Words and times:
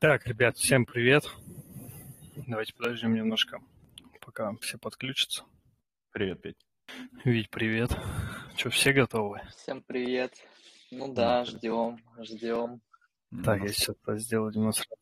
Так, 0.00 0.28
ребят, 0.28 0.56
всем 0.56 0.86
привет. 0.86 1.24
Давайте 2.46 2.72
подождем 2.72 3.14
немножко, 3.14 3.60
пока 4.20 4.54
все 4.60 4.78
подключатся. 4.78 5.42
Привет, 6.12 6.40
Петь. 6.40 6.56
Вить, 7.24 7.50
привет. 7.50 7.90
Что, 8.56 8.70
все 8.70 8.92
готовы? 8.92 9.40
Всем 9.56 9.82
привет. 9.82 10.32
Ну 10.92 11.12
да, 11.12 11.44
ждем, 11.44 11.98
ждем. 12.20 12.80
Так, 13.44 13.60
я 13.60 13.72
сейчас 13.72 13.96
сделаю 14.22 14.52
демонстрацию. 14.52 14.96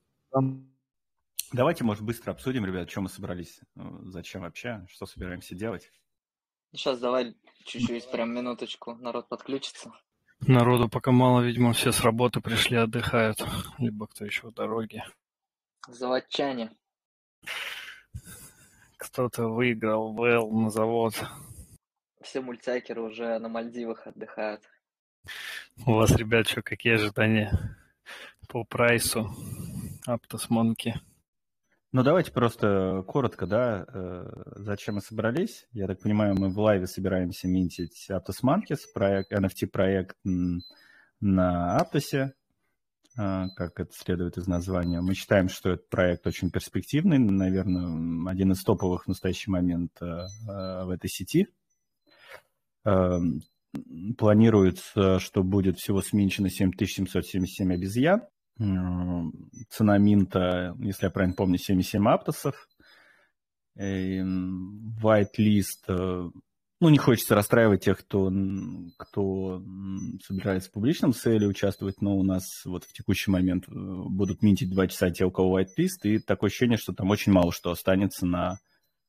Давайте, 1.53 1.85
может, 1.85 2.03
быстро 2.03 2.31
обсудим, 2.31 2.65
ребят, 2.65 2.89
чем 2.89 3.03
мы 3.03 3.11
собрались, 3.11 3.61
ну, 3.75 4.03
зачем 4.07 4.41
вообще, 4.41 4.87
что 4.89 5.05
собираемся 5.05 5.55
делать. 5.55 5.93
Сейчас 6.73 7.01
давай 7.01 7.37
чуть-чуть, 7.67 8.11
прям 8.11 8.35
минуточку, 8.35 8.95
народ 8.95 9.29
подключится. 9.29 9.93
Народу 10.41 10.89
пока 10.89 11.13
мало, 11.13 11.41
видимо, 11.41 11.73
все 11.73 11.93
с 11.93 12.01
работы 12.01 12.41
пришли, 12.41 12.77
отдыхают. 12.77 13.39
Либо 13.79 14.07
кто 14.07 14.25
еще 14.25 14.49
в 14.49 14.55
дороге. 14.55 15.05
Заводчане. 15.89 16.71
Кто-то 18.99 19.49
выиграл 19.49 20.13
ВЛ 20.13 20.51
на 20.53 20.71
завод. 20.71 21.15
Все 22.23 22.41
мультякеры 22.41 23.03
уже 23.03 23.39
на 23.39 23.49
Мальдивах 23.49 24.07
отдыхают. 24.07 24.63
У 25.85 25.93
вас, 25.93 26.15
ребят, 26.17 26.49
что, 26.49 26.63
какие 26.63 26.95
ожидания 26.95 27.77
по 28.49 28.65
прайсу 28.65 29.35
Aptos 30.07 30.49
Monkey? 30.51 30.95
Ну, 31.97 32.03
давайте 32.03 32.31
просто 32.31 33.03
коротко, 33.07 33.47
да, 33.47 33.87
э, 33.89 34.27
зачем 34.57 34.97
мы 34.97 35.01
собрались. 35.01 35.67
Я 35.73 35.87
так 35.87 35.99
понимаю, 35.99 36.35
мы 36.39 36.51
в 36.51 36.59
лайве 36.59 36.87
собираемся 36.87 37.49
минтить 37.49 38.09
Aptos 38.11 38.45
Monkeys, 38.45 38.81
проект, 38.93 39.33
NFT-проект 39.33 40.15
на 41.21 41.81
Aptos, 41.81 42.13
э, 42.13 42.29
как 43.17 43.81
это 43.81 43.91
следует 43.95 44.37
из 44.37 44.47
названия. 44.47 45.01
Мы 45.01 45.15
считаем, 45.15 45.49
что 45.49 45.71
этот 45.71 45.89
проект 45.89 46.27
очень 46.27 46.51
перспективный, 46.51 47.19
наверное, 47.19 48.31
один 48.31 48.53
из 48.53 48.63
топовых 48.63 49.05
в 49.05 49.09
настоящий 49.09 49.51
момент 49.51 49.93
э, 50.03 50.05
в 50.05 50.91
этой 50.91 51.09
сети. 51.09 51.49
Эм, 52.85 53.41
планируется, 54.19 55.19
что 55.19 55.43
будет 55.43 55.79
всего 55.79 56.03
сменчено 56.03 56.51
7777 56.51 57.73
обезьян. 57.73 58.21
Цена 58.59 59.99
минта, 59.99 60.75
если 60.79 61.07
я 61.07 61.11
правильно 61.11 61.37
помню, 61.37 61.59
77 61.59 62.09
аптосов. 62.09 62.69
Whitelist, 63.79 65.85
э, 65.89 66.31
ну, 66.81 66.89
не 66.89 66.99
хочется 66.99 67.35
расстраивать 67.35 67.85
тех, 67.85 67.99
кто, 67.99 68.31
кто 68.97 69.63
собирается 70.23 70.71
в 70.71 70.73
публичном 70.73 71.13
sale 71.13 71.40
е 71.40 71.47
участвовать, 71.47 72.01
но 72.01 72.17
у 72.17 72.23
нас 72.23 72.65
вот 72.65 72.85
в 72.85 72.93
текущий 72.93 73.31
момент 73.31 73.69
э, 73.69 73.73
будут 73.73 74.43
mint 74.43 74.59
ить 74.59 74.71
2 74.71 74.89
часа 74.89 75.11
те, 75.11 75.25
у 75.25 75.31
кого 75.31 75.61
whitelist, 75.61 76.05
и 76.05 76.19
такое 76.19 76.49
ощущение, 76.49 76.79
что 76.79 76.95
там 76.95 77.11
очень 77.11 77.33
мало 77.33 77.53
что 77.53 77.71
останется 77.71 78.27
на 78.27 78.59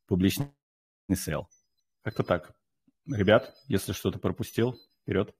публичный 0.07 0.49
sale. 1.13 1.47
Как-то 2.03 2.23
так. 2.23 2.53
Ребят, 3.05 3.53
если 3.67 3.93
что-то 3.93 4.19
пропустил, 4.19 4.75
вперед. 5.01 5.33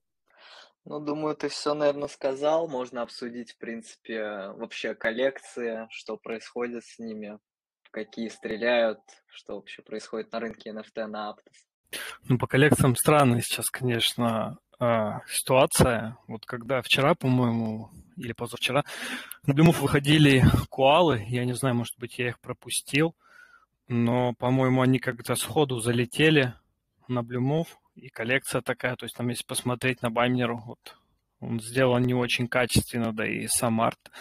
Ну, 0.90 1.02
думаю, 1.02 1.36
ты 1.36 1.50
все, 1.50 1.74
наверное, 1.74 2.08
сказал. 2.08 2.70
Можно 2.70 3.02
обсудить, 3.02 3.52
в 3.52 3.58
принципе, 3.58 4.52
вообще 4.56 4.96
коллекции, 4.96 5.86
что 5.90 6.16
происходит 6.16 6.86
с 6.86 6.98
ними, 6.98 7.40
какие 7.92 8.30
стреляют, 8.30 9.02
что 9.28 9.56
вообще 9.56 9.82
происходит 9.82 10.32
на 10.32 10.40
рынке 10.40 10.70
NFT 10.70 11.08
на 11.08 11.32
Aptos. 11.32 12.00
Ну, 12.30 12.38
по 12.38 12.48
коллекциям 12.48 12.96
странная 12.96 13.42
сейчас, 13.42 13.70
конечно, 13.70 14.60
а, 14.80 15.20
ситуация. 15.28 16.18
Вот 16.26 16.46
когда 16.46 16.82
вчера, 16.82 17.16
по-моему, 17.16 17.90
или 18.16 18.32
позавчера, 18.32 18.86
на 19.46 19.54
Блюмов 19.54 19.82
выходили 19.82 20.46
куалы, 20.70 21.22
я 21.28 21.44
не 21.44 21.54
знаю, 21.54 21.76
может 21.76 22.00
быть, 22.00 22.18
я 22.18 22.30
их 22.30 22.40
пропустил, 22.40 23.14
но, 23.90 24.34
по-моему, 24.36 24.82
они 24.82 25.00
как-то 25.00 25.36
сходу 25.36 25.82
залетели 25.82 26.54
на 27.10 27.24
Блюмов, 27.24 27.78
и 27.98 28.10
коллекция 28.10 28.62
такая, 28.62 28.96
то 28.96 29.06
есть 29.06 29.16
там 29.16 29.28
если 29.30 29.44
посмотреть 29.44 30.02
на 30.02 30.10
Баймнеру, 30.10 30.60
вот 30.66 30.98
он 31.40 31.60
сделан 31.60 32.04
не 32.04 32.14
очень 32.14 32.48
качественно, 32.48 33.14
да 33.14 33.28
и 33.28 33.48
сам 33.48 33.82
арт, 33.82 34.12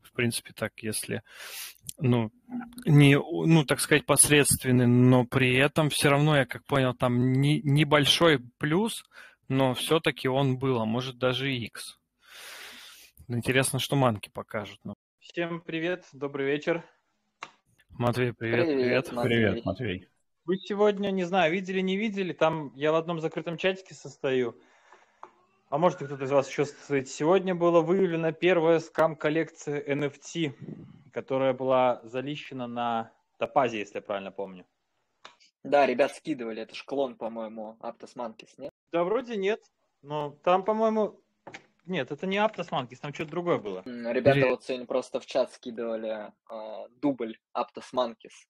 в 0.00 0.12
принципе, 0.12 0.52
так, 0.52 0.72
если, 0.82 1.22
ну, 1.98 2.30
не, 2.84 3.16
ну, 3.16 3.64
так 3.64 3.80
сказать, 3.80 4.04
посредственный, 4.04 4.86
но 4.86 5.24
при 5.24 5.56
этом 5.56 5.88
все 5.88 6.10
равно, 6.10 6.36
я 6.36 6.46
как 6.46 6.64
понял, 6.64 6.94
там 6.94 7.32
не, 7.32 7.62
небольшой 7.62 8.40
плюс, 8.58 9.04
но 9.48 9.74
все-таки 9.74 10.28
он 10.28 10.58
был, 10.58 10.80
а 10.80 10.84
может 10.84 11.18
даже 11.18 11.52
и 11.52 11.64
X. 11.66 11.98
Интересно, 13.28 13.78
что 13.78 13.96
манки 13.96 14.28
покажут. 14.28 14.78
Но... 14.84 14.94
Всем 15.20 15.60
привет, 15.60 16.04
добрый 16.12 16.46
вечер. 16.46 16.84
Матвей, 17.90 18.32
привет, 18.32 18.66
привет. 18.66 19.08
Привет, 19.08 19.12
Матвей. 19.12 19.36
Привет, 19.36 19.64
Матвей. 19.64 20.11
Вы 20.44 20.56
сегодня, 20.56 21.12
не 21.12 21.22
знаю, 21.22 21.52
видели, 21.52 21.78
не 21.80 21.96
видели, 21.96 22.32
там 22.32 22.72
я 22.74 22.90
в 22.90 22.96
одном 22.96 23.20
закрытом 23.20 23.56
чатике 23.56 23.94
состою. 23.94 24.58
А 25.68 25.78
может, 25.78 25.98
кто-то 25.98 26.24
из 26.24 26.32
вас 26.32 26.48
еще 26.48 26.64
стоит. 26.64 27.08
Сегодня 27.08 27.54
была 27.54 27.80
выявлена 27.80 28.32
первая 28.32 28.80
скам-коллекция 28.80 29.80
NFT, 29.80 30.52
которая 31.12 31.52
была 31.52 32.00
залищена 32.02 32.66
на 32.66 33.12
Топазе, 33.38 33.78
если 33.78 33.98
я 33.98 34.02
правильно 34.02 34.32
помню. 34.32 34.66
Да, 35.62 35.86
ребят 35.86 36.12
скидывали, 36.12 36.60
это 36.62 36.74
ж 36.74 36.84
клон, 36.84 37.14
по-моему, 37.14 37.76
Aptos 37.80 38.16
Monkeys, 38.16 38.50
нет? 38.58 38.72
Да, 38.90 39.04
вроде 39.04 39.36
нет, 39.36 39.62
но 40.02 40.36
там, 40.42 40.64
по-моему, 40.64 41.20
нет, 41.86 42.10
это 42.10 42.26
не 42.26 42.38
Aptos 42.38 42.70
Monkeys, 42.70 42.98
там 43.00 43.14
что-то 43.14 43.30
другое 43.30 43.58
было. 43.58 43.82
Ребята 43.84 44.38
Или... 44.40 44.50
вот 44.50 44.64
сегодня 44.64 44.86
просто 44.86 45.20
в 45.20 45.26
чат 45.26 45.52
скидывали 45.52 46.32
э, 46.50 46.88
дубль 47.00 47.38
Aptos 47.56 47.94
Monkeys, 47.94 48.48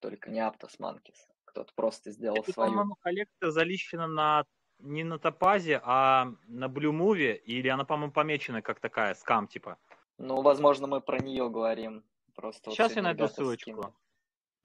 только 0.00 0.30
не 0.30 0.40
Aptos 0.40 0.78
Monkeys 0.80 1.33
кто-то 1.54 1.72
просто 1.76 2.10
сделал 2.10 2.38
Это, 2.38 2.52
свою. 2.52 2.70
по-моему, 2.70 2.96
коллекция 3.00 3.50
залищена 3.50 4.08
на 4.08 4.44
не 4.80 5.04
на 5.04 5.18
Топазе, 5.18 5.80
а 5.84 6.32
на 6.48 6.68
Блюмуве, 6.68 7.36
или 7.36 7.68
она, 7.68 7.84
по-моему, 7.84 8.12
помечена 8.12 8.60
как 8.60 8.80
такая, 8.80 9.14
скам 9.14 9.46
типа? 9.46 9.78
Ну, 10.18 10.42
возможно, 10.42 10.88
мы 10.88 11.00
про 11.00 11.20
нее 11.20 11.48
говорим. 11.48 12.02
Просто 12.34 12.72
Сейчас 12.72 12.90
вот 12.90 12.96
я 12.96 13.02
найду 13.02 13.28
ссылочку. 13.28 13.70
Скину. 13.70 13.94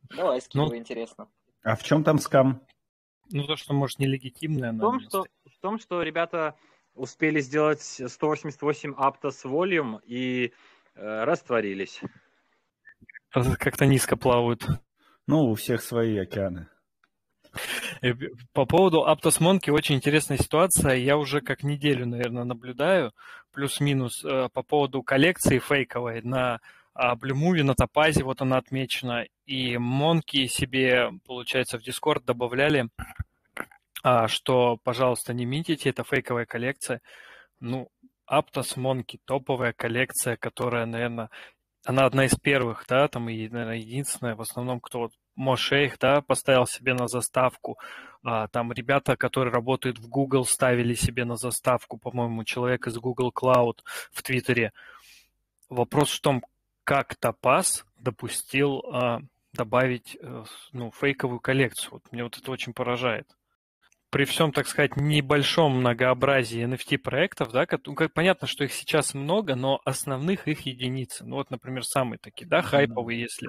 Давай, 0.09 0.41
скидывай, 0.41 0.69
ну, 0.69 0.75
интересно. 0.77 1.29
А 1.63 1.75
в 1.75 1.83
чем 1.83 2.03
там 2.03 2.17
скам? 2.17 2.65
Ну, 3.31 3.45
то, 3.45 3.55
что, 3.55 3.73
может, 3.73 3.99
нелегитимное. 3.99 4.73
В 4.73 4.79
том, 4.79 4.99
что, 4.99 5.25
в 5.45 5.59
том, 5.61 5.77
что 5.77 6.01
ребята 6.01 6.55
успели 6.95 7.39
сделать 7.39 7.81
188 7.81 8.93
Aptos 8.93 9.45
Volume 9.45 10.01
и 10.03 10.53
э, 10.95 11.23
растворились. 11.23 12.01
Как-то 13.31 13.85
низко 13.85 14.17
плавают. 14.17 14.65
Ну, 15.27 15.51
у 15.51 15.53
всех 15.53 15.83
свои 15.83 16.17
океаны. 16.17 16.67
По 18.53 18.65
поводу 18.65 19.01
Monkey 19.01 19.71
очень 19.71 19.95
интересная 19.95 20.37
ситуация. 20.37 20.95
Я 20.95 21.17
уже 21.17 21.41
как 21.41 21.63
неделю, 21.63 22.05
наверное, 22.05 22.43
наблюдаю, 22.45 23.13
плюс-минус, 23.51 24.23
э, 24.23 24.49
по 24.53 24.63
поводу 24.63 25.03
коллекции 25.03 25.59
фейковой 25.59 26.21
на 26.21 26.59
Blue 26.95 27.33
Movie, 27.33 27.63
на 27.63 27.75
Топазе, 27.75 28.23
вот 28.23 28.41
она 28.41 28.57
отмечена. 28.57 29.25
И 29.45 29.77
Монки 29.77 30.47
себе, 30.47 31.11
получается, 31.25 31.79
в 31.79 31.87
Discord 31.87 32.23
добавляли, 32.25 32.89
а, 34.03 34.27
что, 34.27 34.77
пожалуйста, 34.83 35.33
не 35.33 35.45
минтите, 35.45 35.89
это 35.89 36.03
фейковая 36.03 36.45
коллекция. 36.45 37.01
Ну, 37.59 37.89
Aptos 38.29 38.77
Monkey, 38.77 39.19
топовая 39.25 39.73
коллекция, 39.73 40.37
которая, 40.37 40.85
наверное, 40.85 41.29
она 41.85 42.05
одна 42.05 42.25
из 42.25 42.35
первых, 42.35 42.85
да, 42.87 43.07
там 43.07 43.29
и, 43.29 43.47
наверное, 43.47 43.77
единственная, 43.77 44.35
в 44.35 44.41
основном, 44.41 44.79
кто 44.79 44.99
вот 44.99 45.13
Мошейх, 45.39 45.97
да, 45.99 46.21
поставил 46.21 46.67
себе 46.67 46.93
на 46.93 47.07
заставку. 47.07 47.79
А, 48.23 48.47
там 48.49 48.73
ребята, 48.73 49.15
которые 49.15 49.53
работают 49.53 49.97
в 49.97 50.09
Google, 50.09 50.43
ставили 50.43 50.93
себе 50.93 51.23
на 51.23 51.37
заставку, 51.37 51.97
по-моему, 51.97 52.43
человек 52.43 52.87
из 52.87 52.97
Google 52.97 53.31
Cloud 53.33 53.79
в 54.11 54.21
Твиттере. 54.21 54.73
Вопрос 55.69 56.11
в 56.11 56.21
том, 56.21 56.43
как 56.83 57.15
Топас 57.15 57.85
допустил 57.97 58.83
а, 58.91 59.21
добавить 59.53 60.17
э, 60.21 60.43
ну, 60.73 60.91
фейковую 60.91 61.39
коллекцию. 61.39 61.93
Вот 61.93 62.11
мне 62.11 62.23
вот 62.23 62.37
это 62.37 62.51
очень 62.51 62.73
поражает 62.73 63.27
при 64.09 64.25
всем, 64.25 64.51
так 64.51 64.67
сказать, 64.67 64.95
небольшом 64.97 65.79
многообразии 65.79 66.65
NFT-проектов, 66.65 67.51
да, 67.51 67.65
как, 67.65 67.85
ну, 67.85 67.93
как, 67.93 68.11
понятно, 68.11 68.47
что 68.47 68.63
их 68.63 68.73
сейчас 68.73 69.13
много, 69.13 69.55
но 69.55 69.81
основных 69.85 70.47
их 70.47 70.61
единицы. 70.61 71.23
Ну, 71.25 71.35
вот, 71.35 71.51
например, 71.51 71.83
самые 71.83 72.17
такие, 72.17 72.47
да, 72.47 72.61
хайповые, 72.61 73.21
если 73.21 73.47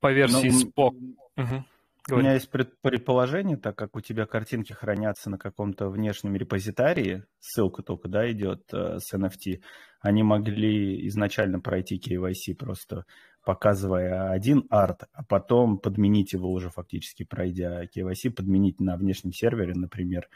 по 0.00 0.12
версии 0.12 0.50
ну, 0.50 0.60
Spock. 0.60 0.94
Угу. 1.36 1.64
У 2.10 2.16
меня 2.16 2.34
есть 2.34 2.50
предположение, 2.50 3.58
так 3.58 3.76
как 3.76 3.94
у 3.94 4.00
тебя 4.00 4.24
картинки 4.24 4.72
хранятся 4.72 5.28
на 5.28 5.36
каком-то 5.36 5.90
внешнем 5.90 6.36
репозитарии, 6.36 7.24
ссылка 7.38 7.82
только, 7.82 8.08
да, 8.08 8.30
идет 8.30 8.62
э, 8.72 8.98
с 8.98 9.12
NFT, 9.12 9.60
они 10.00 10.22
могли 10.22 11.06
изначально 11.08 11.60
пройти 11.60 11.98
KYC 11.98 12.54
просто 12.54 13.04
показывая 13.44 14.30
один 14.30 14.64
арт, 14.70 15.04
а 15.12 15.22
потом 15.24 15.78
подменить 15.78 16.32
его 16.32 16.50
уже 16.50 16.70
фактически 16.70 17.24
пройдя 17.24 17.84
KYC, 17.84 18.30
подменить 18.30 18.80
на 18.80 18.96
внешнем 18.96 19.32
сервере, 19.32 19.74
например, 19.74 20.28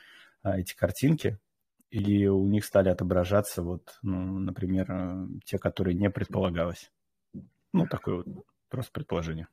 а, 0.43 0.59
эти 0.59 0.75
картинки, 0.75 1.39
и 1.91 2.27
у 2.27 2.47
них 2.49 2.65
стали 2.65 2.89
отображаться 2.89 3.63
вот, 3.63 3.99
ну, 4.03 4.39
например, 4.39 4.91
э, 4.91 5.27
те, 5.45 5.59
которые 5.59 5.95
не 5.95 6.11
предполагалось. 6.11 6.91
Ну, 7.73 7.87
такое 7.87 8.17
вот 8.17 8.27
просто 8.73 8.91
предположение. 8.91 9.49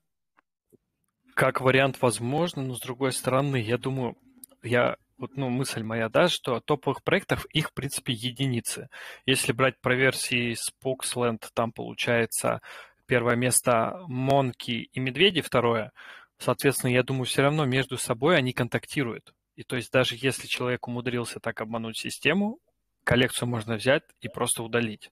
Как 1.36 1.62
вариант 1.62 2.02
возможно, 2.02 2.64
но 2.64 2.74
с 2.74 2.80
другой 2.80 3.12
стороны, 3.12 3.58
я 3.58 3.78
думаю, 3.78 4.18
я 4.64 4.96
вот, 5.18 5.36
ну, 5.36 5.50
мысль 5.50 5.84
моя, 5.84 6.08
да, 6.08 6.30
что 6.30 6.62
топовых 6.62 7.04
проектов 7.04 7.46
их, 7.54 7.70
в 7.70 7.74
принципе, 7.74 8.14
единицы. 8.14 8.90
Если 9.26 9.52
брать 9.52 9.80
про 9.82 9.94
версии 9.94 10.56
Spooksland, 10.56 11.46
там 11.54 11.74
получается 11.74 12.62
первое 13.06 13.36
место 13.36 14.00
Монки 14.08 14.90
и 14.94 15.00
Медведи, 15.00 15.42
второе. 15.42 15.92
Соответственно, 16.38 16.92
я 16.92 17.04
думаю, 17.04 17.26
все 17.26 17.42
равно 17.42 17.66
между 17.66 17.98
собой 17.98 18.38
они 18.38 18.54
контактируют. 18.54 19.34
И 19.56 19.64
то 19.64 19.76
есть 19.76 19.92
даже 19.92 20.16
если 20.16 20.48
человек 20.48 20.88
умудрился 20.88 21.42
так 21.42 21.60
обмануть 21.60 21.98
систему, 21.98 22.60
коллекцию 23.04 23.50
можно 23.50 23.76
взять 23.76 24.04
и 24.22 24.30
просто 24.30 24.64
удалить. 24.64 25.12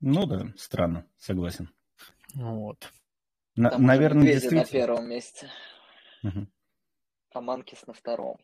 Ну 0.00 0.24
да, 0.24 0.46
странно, 0.56 1.04
согласен. 1.18 1.68
Вот. 2.34 2.90
На, 3.56 3.78
наверное, 3.78 4.24
действительно... 4.24 4.62
на 4.62 4.66
первом 4.66 5.08
месте. 5.08 5.48
Угу. 6.22 6.46
А 7.32 7.40
Манкис 7.40 7.86
на 7.86 7.92
втором. 7.92 8.38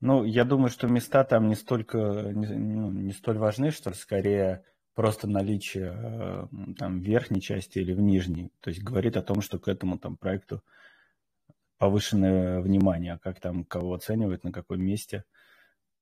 Ну, 0.00 0.24
я 0.24 0.44
думаю, 0.44 0.70
что 0.70 0.86
места 0.86 1.24
там 1.24 1.48
не 1.48 1.54
столько, 1.54 1.98
не, 1.98 2.46
ну, 2.46 2.90
не 2.90 3.12
столь 3.12 3.38
важны, 3.38 3.70
что 3.70 3.92
скорее 3.92 4.64
просто 4.94 5.28
наличие 5.28 5.92
э, 5.92 6.74
там 6.78 7.00
в 7.00 7.04
верхней 7.04 7.40
части 7.40 7.78
или 7.78 7.92
в 7.92 8.00
нижней. 8.00 8.50
То 8.60 8.70
есть 8.70 8.82
говорит 8.82 9.16
о 9.16 9.22
том, 9.22 9.42
что 9.42 9.58
к 9.58 9.68
этому 9.68 9.98
там 9.98 10.16
проекту 10.16 10.62
повышенное 11.76 12.60
внимание, 12.60 13.14
а 13.14 13.18
как 13.18 13.40
там 13.40 13.64
кого 13.64 13.94
оценивать, 13.94 14.44
на 14.44 14.52
каком 14.52 14.80
месте. 14.80 15.24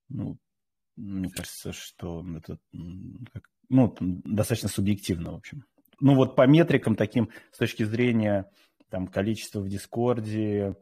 Ну, 0.09 0.37
мне 0.95 1.29
кажется, 1.29 1.71
что 1.71 2.25
это 2.35 2.57
ну, 3.69 3.95
достаточно 3.99 4.69
субъективно, 4.69 5.31
в 5.31 5.35
общем. 5.35 5.65
Ну, 6.01 6.15
вот 6.15 6.35
по 6.35 6.47
метрикам 6.47 6.95
таким, 6.95 7.29
с 7.51 7.57
точки 7.57 7.83
зрения 7.83 8.49
там, 8.89 9.07
количества 9.07 9.59
в 9.59 9.67
Дискорде, 9.67 10.75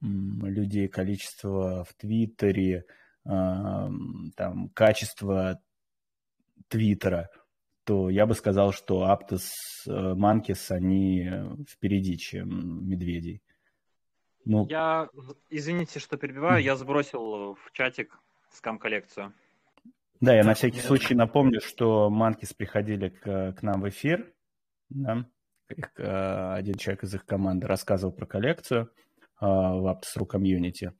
людей, 0.00 0.88
количество 0.88 1.84
в 1.84 1.94
Твиттере, 1.94 2.84
там, 3.24 4.70
качество 4.74 5.60
Твиттера, 6.68 7.28
то 7.84 8.10
я 8.10 8.26
бы 8.26 8.34
сказал, 8.34 8.72
что 8.72 9.06
Aptos, 9.06 9.48
Манкис, 9.86 10.70
они 10.70 11.30
впереди, 11.68 12.18
чем 12.18 12.88
Медведей. 12.88 13.42
Ну... 14.44 14.66
Я, 14.68 15.08
извините, 15.50 15.98
что 15.98 16.16
перебиваю, 16.16 16.62
я 16.62 16.76
сбросил 16.76 17.54
в 17.54 17.72
чатик 17.72 18.18
скам-коллекцию. 18.50 19.32
Да, 20.20 20.34
я 20.34 20.44
на 20.44 20.54
всякий 20.54 20.80
случай 20.80 21.14
напомню, 21.14 21.60
что 21.60 22.10
Манкис 22.10 22.52
приходили 22.52 23.08
к, 23.08 23.52
к 23.52 23.62
нам 23.62 23.82
в 23.82 23.88
эфир. 23.88 24.32
Да? 24.90 25.26
Их, 25.76 25.92
э, 25.98 26.52
один 26.54 26.74
человек 26.74 27.04
из 27.04 27.14
их 27.14 27.26
команды 27.26 27.66
рассказывал 27.66 28.12
про 28.12 28.26
коллекцию 28.26 28.90
э, 29.40 29.46
в 29.46 29.86
Aptos.ru 29.86 30.26
комьюнити. 30.26 30.92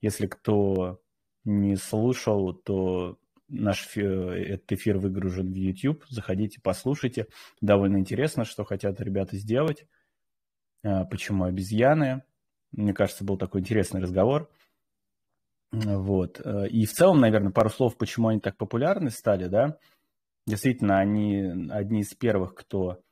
Если 0.00 0.26
кто 0.26 1.00
не 1.44 1.76
слушал, 1.76 2.54
то 2.54 3.18
наш 3.48 3.96
этот 3.96 4.72
эфир 4.72 4.98
выгружен 4.98 5.52
в 5.52 5.54
YouTube. 5.54 6.04
Заходите, 6.08 6.60
послушайте. 6.62 7.26
Довольно 7.60 7.98
интересно, 7.98 8.44
что 8.44 8.64
хотят 8.64 9.00
ребята 9.00 9.36
сделать. 9.36 9.86
Э, 10.82 11.04
почему 11.04 11.44
обезьяны? 11.44 12.22
Мне 12.72 12.94
кажется, 12.94 13.24
был 13.24 13.36
такой 13.36 13.60
интересный 13.60 14.00
разговор. 14.00 14.50
Вот. 15.70 16.40
И 16.70 16.86
в 16.86 16.92
целом, 16.92 17.20
наверное, 17.20 17.50
пару 17.52 17.68
слов, 17.68 17.96
почему 17.96 18.28
они 18.28 18.40
так 18.40 18.56
популярны 18.56 19.10
стали, 19.10 19.46
да. 19.46 19.76
Действительно, 20.46 20.98
они 20.98 21.68
одни 21.70 22.00
из 22.00 22.14
первых, 22.14 22.54
кто 22.54 23.03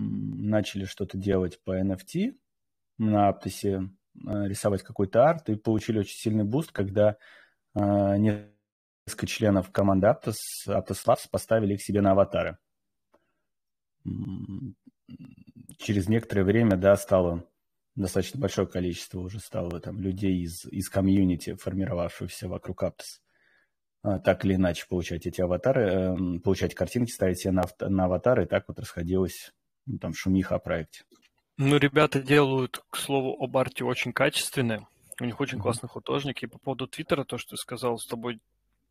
начали 0.00 0.84
что-то 0.84 1.18
делать 1.18 1.62
по 1.64 1.78
NFT 1.78 2.36
на 2.98 3.28
Aptos 3.28 3.72
е, 3.72 3.90
рисовать 4.14 4.82
какой-то 4.82 5.28
арт, 5.28 5.48
и 5.48 5.56
получили 5.56 6.00
очень 6.00 6.16
сильный 6.16 6.44
boost, 6.44 6.72
когда 6.72 7.16
а, 7.74 8.16
несколько 8.16 9.26
членов 9.26 9.70
команды 9.70 10.06
Aptos, 10.08 10.34
Aptos 10.66 11.04
Labs 11.06 11.28
поставили 11.30 11.74
их 11.74 11.82
себе 11.82 12.00
на 12.00 12.12
аватары. 12.12 12.58
Через 15.78 16.08
некоторое 16.08 16.44
время, 16.44 16.76
да, 16.76 16.96
стало 16.96 17.46
достаточно 17.94 18.40
большое 18.40 18.66
количество 18.66 19.20
уже 19.20 19.40
стало 19.40 19.80
там 19.80 20.00
людей 20.00 20.42
из, 20.42 20.64
из 20.66 20.88
комьюнити, 20.88 21.54
формировавшихся 21.54 22.48
вокруг 22.48 22.82
Aptos, 22.82 23.20
а, 24.02 24.18
так 24.18 24.44
или 24.44 24.54
иначе 24.54 24.86
получать 24.88 25.26
эти 25.26 25.40
аватары, 25.40 26.40
получать 26.40 26.74
картинки, 26.74 27.10
ставить 27.10 27.40
себе 27.40 27.52
на, 27.52 27.64
на 27.80 28.04
аватары, 28.06 28.44
и 28.44 28.46
так 28.46 28.64
вот 28.68 28.78
расходилось 28.78 29.52
ну, 29.86 29.98
там 29.98 30.14
шумиха 30.14 30.56
о 30.56 30.58
проекте. 30.58 31.04
Ну, 31.56 31.76
ребята 31.76 32.20
делают, 32.22 32.82
к 32.90 32.96
слову, 32.96 33.36
об 33.42 33.56
арте 33.56 33.84
очень 33.84 34.12
качественные. 34.12 34.86
У 35.20 35.24
них 35.24 35.38
очень 35.40 35.58
mm-hmm. 35.58 35.62
классный 35.62 35.88
художник. 35.88 36.42
И 36.42 36.46
по 36.46 36.58
поводу 36.58 36.86
Твиттера, 36.86 37.24
то, 37.24 37.36
что 37.36 37.50
ты 37.50 37.56
сказал, 37.56 37.98
с 37.98 38.06
тобой 38.06 38.40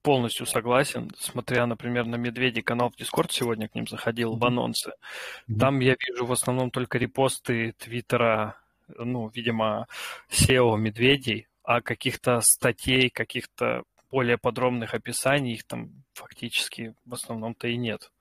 полностью 0.03 0.45
согласен. 0.45 1.11
Смотря, 1.17 1.65
например, 1.65 2.05
на 2.05 2.15
Медведи 2.15 2.61
канал 2.61 2.91
в 2.91 2.95
Дискорд 2.95 3.31
сегодня 3.31 3.67
к 3.67 3.75
ним 3.75 3.87
заходил 3.87 4.33
mm-hmm. 4.33 4.39
в 4.39 4.45
анонсы. 4.45 4.89
Mm-hmm. 4.89 5.59
Там 5.59 5.79
я 5.79 5.95
вижу 6.07 6.25
в 6.25 6.31
основном 6.31 6.69
только 6.69 6.97
репосты 6.97 7.73
Твиттера 7.79 8.55
ну, 8.97 9.29
видимо, 9.29 9.87
SEO 10.29 10.77
медведей, 10.77 11.47
а 11.63 11.81
каких-то 11.81 12.41
статей, 12.41 13.09
каких-то 13.09 13.83
более 14.11 14.37
подробных 14.37 14.93
описаний 14.93 15.53
их 15.53 15.63
там 15.65 15.91
фактически 16.13 16.95
в 17.05 17.13
основном-то 17.13 17.67
и 17.67 17.77
нет. 17.77 18.11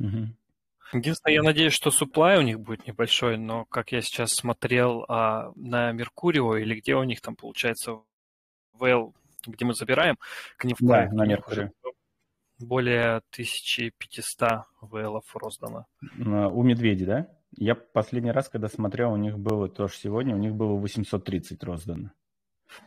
Угу. 0.00 0.28
Единственное, 0.92 1.34
я 1.34 1.42
надеюсь, 1.42 1.72
что 1.72 1.90
supply 1.90 2.38
у 2.38 2.42
них 2.42 2.60
будет 2.60 2.86
небольшой, 2.86 3.36
но 3.36 3.64
как 3.66 3.92
я 3.92 4.00
сейчас 4.00 4.30
смотрел 4.30 5.04
а, 5.08 5.52
на 5.54 5.92
Меркурио 5.92 6.56
или 6.56 6.80
где 6.80 6.94
у 6.94 7.02
них 7.04 7.20
там 7.20 7.36
получается 7.36 8.00
VL, 8.78 9.12
где 9.46 9.64
мы 9.64 9.74
забираем, 9.74 10.16
к 10.56 10.64
ним 10.64 10.76
в 10.78 10.86
да, 10.86 11.08
на 11.10 11.26
Меркурио. 11.26 11.70
Более 12.58 13.16
1500 13.32 14.40
VL 14.82 15.20
роздано. 15.34 15.86
У 16.16 16.62
Медведи, 16.62 17.04
да? 17.04 17.28
Я 17.52 17.74
последний 17.74 18.30
раз, 18.30 18.48
когда 18.48 18.68
смотрел, 18.68 19.12
у 19.12 19.16
них 19.16 19.38
было 19.38 19.68
тоже 19.68 19.94
сегодня, 19.94 20.34
у 20.34 20.38
них 20.38 20.54
было 20.54 20.74
830 20.74 21.62
роздано. 21.64 22.10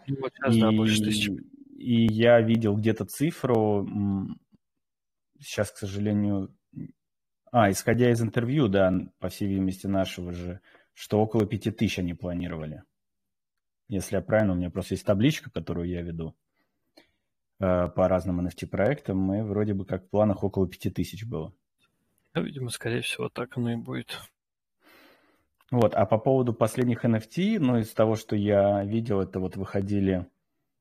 Ну, 0.08 0.18
вот 0.22 0.34
сейчас, 0.34 0.56
и, 0.56 0.62
да, 0.62 0.72
больше 0.72 1.04
тысячи. 1.04 1.32
И 1.78 2.06
я 2.14 2.40
видел 2.42 2.76
где-то 2.76 3.06
цифру, 3.06 3.88
сейчас, 5.40 5.72
к 5.72 5.78
сожалению, 5.78 6.54
а, 7.52 7.70
исходя 7.70 8.10
из 8.10 8.22
интервью, 8.22 8.68
да, 8.68 8.94
по 9.20 9.30
всей 9.30 9.48
видимости, 9.48 9.86
нашего 9.86 10.32
же, 10.32 10.62
что 10.94 11.20
около 11.22 11.46
5000 11.46 12.00
они 12.00 12.14
планировали. 12.14 12.84
Если 13.90 14.16
я 14.16 14.22
правильно, 14.22 14.54
у 14.54 14.56
меня 14.56 14.70
просто 14.70 14.94
есть 14.94 15.06
табличка, 15.06 15.52
которую 15.52 15.90
я 15.90 16.02
веду 16.02 16.34
э, 17.60 17.90
по 17.90 18.08
разным 18.08 18.40
NFT-проектам, 18.48 19.34
и 19.34 19.42
вроде 19.42 19.74
бы 19.74 19.86
как 19.86 20.06
в 20.06 20.10
планах 20.10 20.44
около 20.46 20.68
5000 20.68 21.26
было. 21.26 21.54
Ну, 22.34 22.44
видимо, 22.44 22.70
скорее 22.70 23.02
всего, 23.02 23.28
так 23.28 23.58
оно 23.58 23.74
и 23.74 23.76
будет. 23.76 24.18
Вот, 25.72 25.94
а 25.94 26.06
по 26.06 26.18
поводу 26.18 26.54
последних 26.54 27.04
NFT, 27.04 27.60
ну, 27.60 27.80
из 27.80 27.94
того, 27.94 28.16
что 28.16 28.36
я 28.38 28.84
видел, 28.86 29.20
это 29.20 29.40
вот 29.40 29.58
выходили 29.58 30.26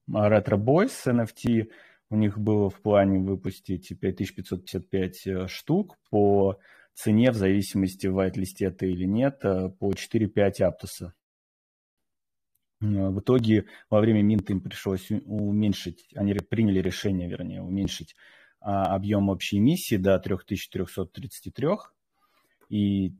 Retro 0.08 0.56
Boys 0.56 0.92
NFT, 1.06 1.70
у 2.10 2.16
них 2.16 2.38
было 2.38 2.68
в 2.68 2.82
плане 2.82 3.18
выпустить 3.20 3.88
5555 3.98 5.26
э, 5.26 5.46
штук 5.48 5.96
по 6.10 6.58
цене, 6.94 7.30
в 7.30 7.36
зависимости, 7.36 8.08
в 8.08 8.14
вайт-листе 8.14 8.66
это 8.66 8.84
или 8.86 9.04
нет, 9.04 9.38
э, 9.44 9.70
по 9.70 9.92
4-5 9.92 10.62
Аптоса. 10.62 11.14
В 12.80 13.20
итоге 13.20 13.66
во 13.90 14.00
время 14.00 14.22
минта 14.22 14.52
им 14.52 14.60
пришлось 14.60 15.10
уменьшить, 15.10 16.06
они 16.14 16.32
приняли 16.32 16.80
решение, 16.80 17.28
вернее, 17.28 17.60
уменьшить 17.60 18.16
а, 18.58 18.94
объем 18.94 19.28
общей 19.28 19.58
эмиссии 19.58 19.96
до 19.96 20.18
3333, 20.18 21.68
и 22.70 23.14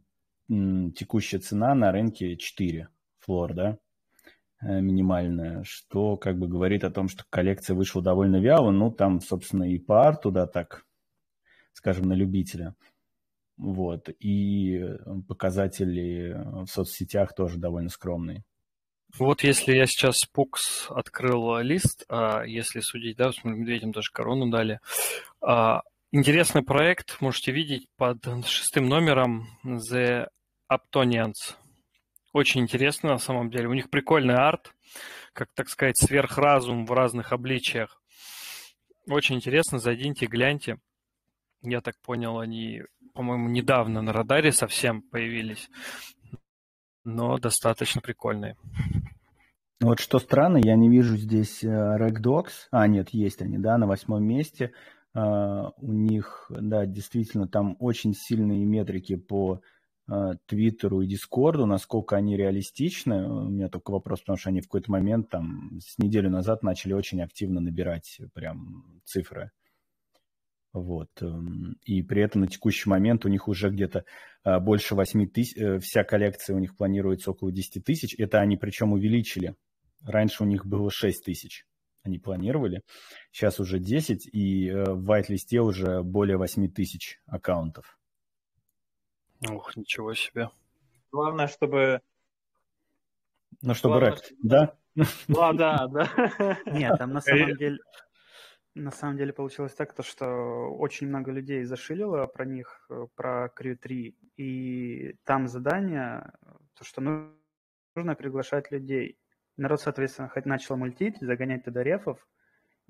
текущая 0.48 1.40
цена 1.40 1.74
на 1.74 1.92
рынке 1.92 2.38
4 2.38 2.88
флор, 3.18 3.52
да, 3.54 3.70
э, 3.72 3.76
минимальная, 4.62 5.62
что 5.64 6.16
как 6.16 6.38
бы 6.38 6.48
говорит 6.48 6.84
о 6.84 6.90
том, 6.90 7.08
что 7.08 7.24
коллекция 7.30 7.74
вышла 7.74 8.02
довольно 8.02 8.36
вяло, 8.36 8.70
ну, 8.70 8.90
там, 8.90 9.20
собственно, 9.20 9.64
и 9.64 9.78
по 9.78 10.06
арту, 10.06 10.30
да, 10.30 10.46
так, 10.46 10.84
скажем, 11.72 12.08
на 12.08 12.14
любителя. 12.14 12.74
Вот, 13.56 14.08
и 14.20 14.82
показатели 15.28 16.34
в 16.64 16.66
соцсетях 16.66 17.34
тоже 17.34 17.58
довольно 17.58 17.90
скромные. 17.90 18.42
Вот 19.18 19.42
если 19.42 19.74
я 19.74 19.86
сейчас 19.86 20.24
Пукс 20.24 20.86
открыл 20.88 21.58
лист, 21.58 22.04
а 22.08 22.44
если 22.44 22.80
судить, 22.80 23.16
да, 23.16 23.32
с 23.32 23.42
медведем 23.44 23.92
даже 23.92 24.10
корону 24.12 24.50
дали, 24.50 24.80
а, 25.40 25.82
интересный 26.12 26.62
проект, 26.62 27.20
можете 27.20 27.52
видеть 27.52 27.88
под 27.96 28.18
шестым 28.46 28.88
номером 28.88 29.48
The 29.64 30.28
Aptonians. 30.70 31.56
Очень 32.32 32.62
интересно 32.62 33.10
на 33.10 33.18
самом 33.18 33.50
деле. 33.50 33.68
У 33.68 33.74
них 33.74 33.90
прикольный 33.90 34.36
арт, 34.36 34.74
как, 35.32 35.48
так 35.54 35.68
сказать, 35.68 35.98
сверхразум 35.98 36.86
в 36.86 36.92
разных 36.92 37.32
обличиях. 37.32 38.02
Очень 39.08 39.36
интересно, 39.36 39.78
зайдите, 39.78 40.26
гляньте. 40.26 40.78
Я 41.62 41.80
так 41.80 42.00
понял, 42.00 42.38
они 42.38 42.82
по-моему, 43.14 43.48
недавно 43.48 44.02
на 44.02 44.12
радаре 44.12 44.52
совсем 44.52 45.02
появились, 45.02 45.68
но 47.04 47.38
достаточно 47.38 48.00
прикольные. 48.00 48.56
Вот 49.80 49.98
что 49.98 50.18
странно, 50.18 50.58
я 50.62 50.76
не 50.76 50.90
вижу 50.90 51.16
здесь 51.16 51.64
RegDocs. 51.64 52.68
А, 52.70 52.86
нет, 52.86 53.10
есть 53.10 53.40
они, 53.40 53.58
да, 53.58 53.78
на 53.78 53.86
восьмом 53.86 54.24
месте. 54.24 54.72
Uh, 55.12 55.72
у 55.78 55.92
них, 55.92 56.48
да, 56.50 56.86
действительно, 56.86 57.48
там 57.48 57.76
очень 57.80 58.14
сильные 58.14 58.64
метрики 58.64 59.16
по 59.16 59.60
Твиттеру 60.46 61.02
и 61.02 61.06
Дискорду, 61.06 61.66
насколько 61.66 62.16
они 62.16 62.36
реалистичны. 62.36 63.28
У 63.28 63.48
меня 63.48 63.68
только 63.68 63.90
вопрос, 63.90 64.20
потому 64.20 64.38
что 64.38 64.50
они 64.50 64.60
в 64.60 64.64
какой-то 64.64 64.90
момент, 64.90 65.28
там, 65.30 65.78
с 65.80 65.98
неделю 65.98 66.30
назад 66.30 66.62
начали 66.62 66.92
очень 66.92 67.22
активно 67.22 67.60
набирать 67.60 68.20
прям 68.34 69.00
цифры. 69.04 69.50
Вот. 70.72 71.10
Эм, 71.20 71.76
и 71.84 72.02
при 72.02 72.22
этом 72.22 72.42
на 72.42 72.46
текущий 72.46 72.88
момент 72.88 73.24
у 73.24 73.28
них 73.28 73.48
уже 73.48 73.70
где-то 73.70 74.04
uh, 74.46 74.60
больше 74.60 74.94
8 74.94 75.28
тысяч, 75.28 75.56
э, 75.56 75.78
вся 75.80 76.04
коллекция 76.04 76.54
у 76.54 76.60
них 76.60 76.76
планируется 76.76 77.32
около 77.32 77.50
10 77.50 77.84
тысяч. 77.84 78.14
Это 78.18 78.38
они 78.38 78.56
причем 78.56 78.92
увеличили. 78.92 79.56
Раньше 80.04 80.44
у 80.44 80.46
них 80.46 80.66
было 80.66 80.90
6 80.90 81.24
тысяч 81.24 81.66
они 82.02 82.18
планировали. 82.18 82.82
Сейчас 83.30 83.60
уже 83.60 83.78
10, 83.78 84.26
и 84.32 84.68
э, 84.68 84.84
в 84.84 85.04
вайт-листе 85.04 85.60
уже 85.60 86.02
более 86.02 86.36
8 86.38 86.70
тысяч 86.70 87.20
аккаунтов. 87.26 87.99
Ух, 89.48 89.76
ничего 89.76 90.14
себе. 90.14 90.50
Главное, 91.12 91.46
чтобы... 91.46 92.02
Ну, 93.62 93.74
чтобы 93.74 93.94
Главное, 93.94 94.10
рэп, 94.10 94.24
чтобы... 94.24 94.40
да? 94.42 94.76
Да, 95.28 95.52
да, 95.52 95.86
да. 95.88 96.58
Нет, 96.66 96.98
там 96.98 97.12
на 97.12 97.20
самом 97.20 97.56
деле... 97.56 97.78
На 98.74 98.92
самом 98.92 99.16
деле 99.16 99.32
получилось 99.32 99.74
так, 99.74 99.94
то, 99.94 100.04
что 100.04 100.26
очень 100.78 101.08
много 101.08 101.32
людей 101.32 101.64
зашилило 101.64 102.26
про 102.26 102.44
них, 102.44 102.86
э, 102.88 103.08
про 103.16 103.52
Crew 103.58 103.74
3, 103.74 104.16
и 104.36 105.16
там 105.24 105.48
задание, 105.48 106.32
то, 106.74 106.84
что 106.84 107.00
нужно 107.00 108.14
приглашать 108.14 108.70
людей. 108.70 109.18
Народ, 109.56 109.80
соответственно, 109.80 110.28
хоть 110.28 110.46
начал 110.46 110.76
мультить, 110.76 111.16
загонять 111.20 111.64
туда 111.64 111.82
рефов, 111.82 112.24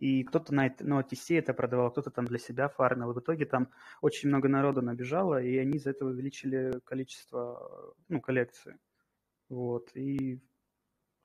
и 0.01 0.25
кто-то 0.25 0.55
на, 0.55 0.75
на 0.79 1.01
OTC 1.01 1.39
это 1.39 1.53
продавал, 1.53 1.91
кто-то 1.91 2.11
там 2.11 2.25
для 2.25 2.39
себя 2.39 2.71
фармил. 2.71 3.13
В 3.13 3.21
итоге 3.21 3.45
там 3.45 3.71
очень 4.01 4.31
много 4.31 4.49
народу 4.49 4.81
набежало, 4.81 5.43
и 5.43 5.59
они 5.59 5.77
из-за 5.77 5.91
этого 5.91 6.09
увеличили 6.09 6.81
количество, 6.85 7.95
ну, 8.09 8.19
коллекции. 8.23 8.79
Вот, 9.51 9.95
и 9.95 10.41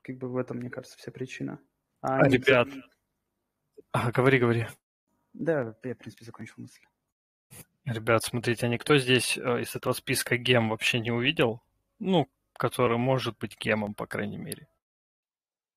как 0.02 0.18
бы 0.18 0.28
в 0.28 0.36
этом, 0.36 0.58
мне 0.58 0.68
кажется, 0.68 0.98
вся 0.98 1.10
причина. 1.10 1.58
А, 2.02 2.18
а 2.18 2.28
ребят... 2.28 2.68
А, 3.92 4.12
говори, 4.12 4.38
говори. 4.38 4.66
Да, 5.32 5.74
я, 5.82 5.94
в 5.94 5.98
принципе, 5.98 6.26
закончил 6.26 6.56
мысль. 6.58 6.82
Ребят, 7.86 8.24
смотрите, 8.24 8.66
а 8.66 8.68
никто 8.68 8.98
здесь 8.98 9.38
э, 9.38 9.62
из 9.62 9.74
этого 9.74 9.94
списка 9.94 10.36
гем 10.36 10.68
вообще 10.68 11.00
не 11.00 11.10
увидел? 11.10 11.62
Ну, 11.98 12.28
который 12.52 12.98
может 12.98 13.38
быть 13.38 13.56
gem 13.58 13.76
ом, 13.76 13.94
по 13.94 14.06
крайней 14.06 14.36
мере. 14.36 14.68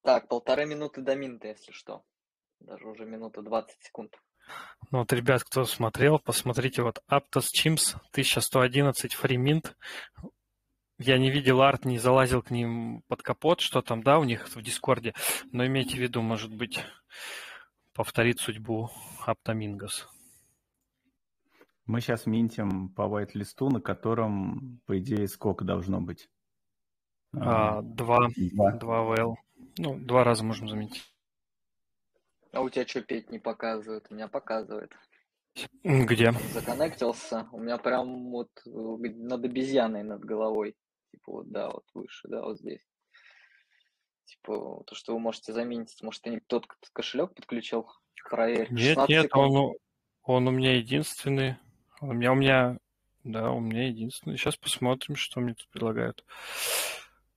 Так, 0.01 0.27
полторы 0.27 0.65
минуты 0.65 0.99
до 0.99 1.15
mint 1.15 1.37
а, 1.37 1.47
если 1.47 1.71
что. 1.71 2.03
Даже 2.59 2.87
уже 2.87 3.05
минута 3.05 3.41
20 3.41 3.81
секунд. 3.81 4.15
Ну 4.91 4.99
вот, 4.99 5.13
ребят, 5.13 5.43
кто 5.43 5.65
смотрел, 5.65 6.19
посмотрите, 6.19 6.81
вот 6.81 7.03
Aptos 7.09 7.47
Chimps 7.55 7.95
1111 8.11 9.13
free 9.13 9.42
mint. 9.42 9.77
Я 10.97 11.17
не 11.17 11.31
видел 11.31 11.61
арт, 11.61 11.85
не 11.85 11.97
залазил 11.97 12.41
к 12.41 12.51
ним 12.51 13.03
под 13.07 13.21
капот, 13.21 13.61
что 13.61 13.81
там, 13.81 14.03
да, 14.03 14.19
у 14.19 14.23
них 14.23 14.53
в 14.53 14.61
Discord 14.61 15.02
е. 15.02 15.13
Но 15.51 15.65
имейте 15.65 15.95
в 15.95 15.99
виду, 15.99 16.21
может 16.21 16.53
быть, 16.53 16.83
повторит 17.93 18.39
судьбу 18.39 18.89
Aptomingos. 19.25 20.07
Мы 21.85 22.01
сейчас 22.01 22.25
минтим 22.25 22.89
по 22.89 23.03
white-листу, 23.03 23.69
на 23.69 23.81
котором, 23.81 24.79
по 24.85 24.99
идее, 24.99 25.27
сколько 25.27 25.63
должно 25.63 26.01
быть? 26.01 26.29
А, 27.33 27.81
два. 27.81 28.27
Два. 28.35 28.71
Два 28.73 29.03
ВЛ. 29.03 29.37
Ну, 29.77 29.97
два 29.97 30.23
раза 30.23 30.43
можем 30.43 30.67
заметить. 30.67 31.08
А 32.51 32.61
у 32.61 32.69
тебя 32.69 32.87
что, 32.87 33.01
петь 33.01 33.29
не 33.29 33.39
показывает? 33.39 34.07
У 34.09 34.15
меня 34.15 34.27
показывает. 34.27 34.91
Где? 35.83 36.31
Законнектился. 36.53 37.47
У 37.51 37.59
меня 37.59 37.77
прям 37.77 38.31
вот 38.31 38.49
э, 38.65 38.69
над 38.69 39.43
обезьяной 39.43 40.03
над 40.03 40.23
головой. 40.23 40.75
Типа 41.11 41.31
вот, 41.31 41.51
да, 41.51 41.69
вот 41.69 41.85
выше, 41.93 42.27
да, 42.27 42.41
вот 42.41 42.59
здесь. 42.59 42.81
Типа, 44.25 44.83
то, 44.85 44.95
что 44.95 45.13
вы 45.13 45.19
можете 45.19 45.53
заметить. 45.53 46.01
Может, 46.03 46.21
ты 46.21 46.41
тот 46.45 46.67
кошелек 46.93 47.33
подключил? 47.33 47.89
Проверь. 48.29 48.71
Нет, 48.71 48.97
нет, 49.07 49.35
он, 49.35 49.75
он 50.23 50.47
у 50.47 50.51
меня 50.51 50.75
единственный. 50.75 51.55
У 51.99 52.13
меня, 52.13 52.31
у 52.31 52.35
меня, 52.35 52.77
да, 53.23 53.51
у 53.51 53.59
меня 53.59 53.87
единственный. 53.87 54.37
Сейчас 54.37 54.55
посмотрим, 54.55 55.15
что 55.15 55.39
мне 55.39 55.55
тут 55.55 55.67
предлагают. 55.69 56.23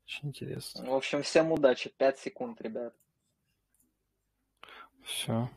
Очень 0.05 0.29
интересно. 0.29 0.85
В 0.85 0.95
общем, 0.95 1.23
всем 1.23 1.51
удачи. 1.51 1.91
5 1.97 2.19
секунд, 2.19 2.61
ребят. 2.61 2.95
Все. 5.05 5.51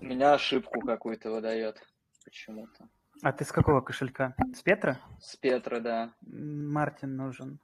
У 0.00 0.04
меня 0.04 0.34
ошибку 0.34 0.80
какую-то 0.80 1.30
выдает 1.30 1.80
почему-то. 2.24 2.88
А 3.22 3.32
ты 3.32 3.44
с 3.44 3.52
какого 3.52 3.80
кошелька? 3.80 4.34
С 4.54 4.62
Петра? 4.62 4.98
С 5.20 5.36
Петра, 5.36 5.80
да. 5.80 6.14
Мартин 6.22 7.16
нужен. 7.16 7.60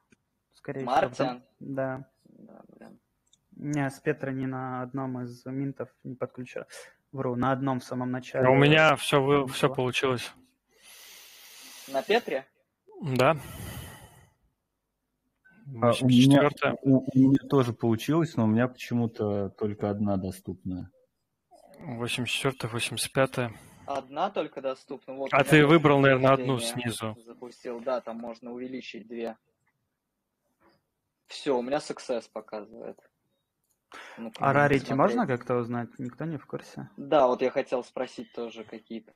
Скорее 0.53 0.85
Мартин? 0.85 1.13
всего. 1.13 1.27
Мартин? 1.29 1.47
Да. 1.61 2.09
да 2.25 2.61
блин. 2.69 3.01
Не, 3.53 3.89
с 3.89 3.99
Петра 4.01 4.33
ни 4.33 4.45
на 4.47 4.83
одном 4.83 5.23
из 5.23 5.45
минтов 5.47 5.89
не 6.05 6.15
подключаю. 6.15 6.67
Вру, 7.13 7.37
на 7.37 7.53
одном 7.53 7.81
в 7.81 7.85
самом 7.85 8.11
начале. 8.11 8.47
А 8.47 8.51
у 8.51 8.57
меня 8.57 8.97
все, 8.97 9.47
все 9.47 9.73
получилось. 9.73 10.31
На 11.89 12.03
Петре? 12.03 12.47
Да. 13.01 13.37
А, 15.83 15.93
у, 16.01 16.07
меня, 16.07 16.49
у, 16.83 16.99
у 16.99 17.19
меня 17.19 17.49
тоже 17.49 17.73
получилось, 17.73 18.37
но 18.37 18.45
у 18.45 18.47
меня 18.47 18.69
почему-то 18.69 19.51
только 19.51 19.91
одна 19.91 20.17
доступная. 20.17 20.91
84 21.81 22.71
85 22.71 23.51
Одна 23.87 24.31
только 24.31 24.61
доступна. 24.61 25.15
Вот 25.15 25.33
а 25.33 25.45
ты 25.45 25.65
выбрал, 25.65 26.01
наверное, 26.01 26.33
одну 26.33 26.59
снизу. 26.59 27.17
Запустил, 27.25 27.81
да, 27.81 28.01
там 28.01 28.19
можно 28.19 28.53
увеличить 28.53 29.07
две. 29.07 29.37
Все, 31.29 31.57
у 31.57 31.63
меня 31.63 31.79
success 31.79 32.25
показывает. 32.33 32.99
Ну, 34.19 34.33
а 34.39 34.53
рарити 34.53 34.93
можно 34.93 35.27
как-то 35.27 35.57
узнать? 35.57 35.89
Никто 35.99 36.25
не 36.25 36.37
в 36.37 36.47
курсе? 36.47 36.91
Да, 36.97 37.27
вот 37.29 37.43
я 37.43 37.51
хотел 37.51 37.85
спросить 37.85 38.33
тоже 38.33 38.65
какие-то. 38.65 39.13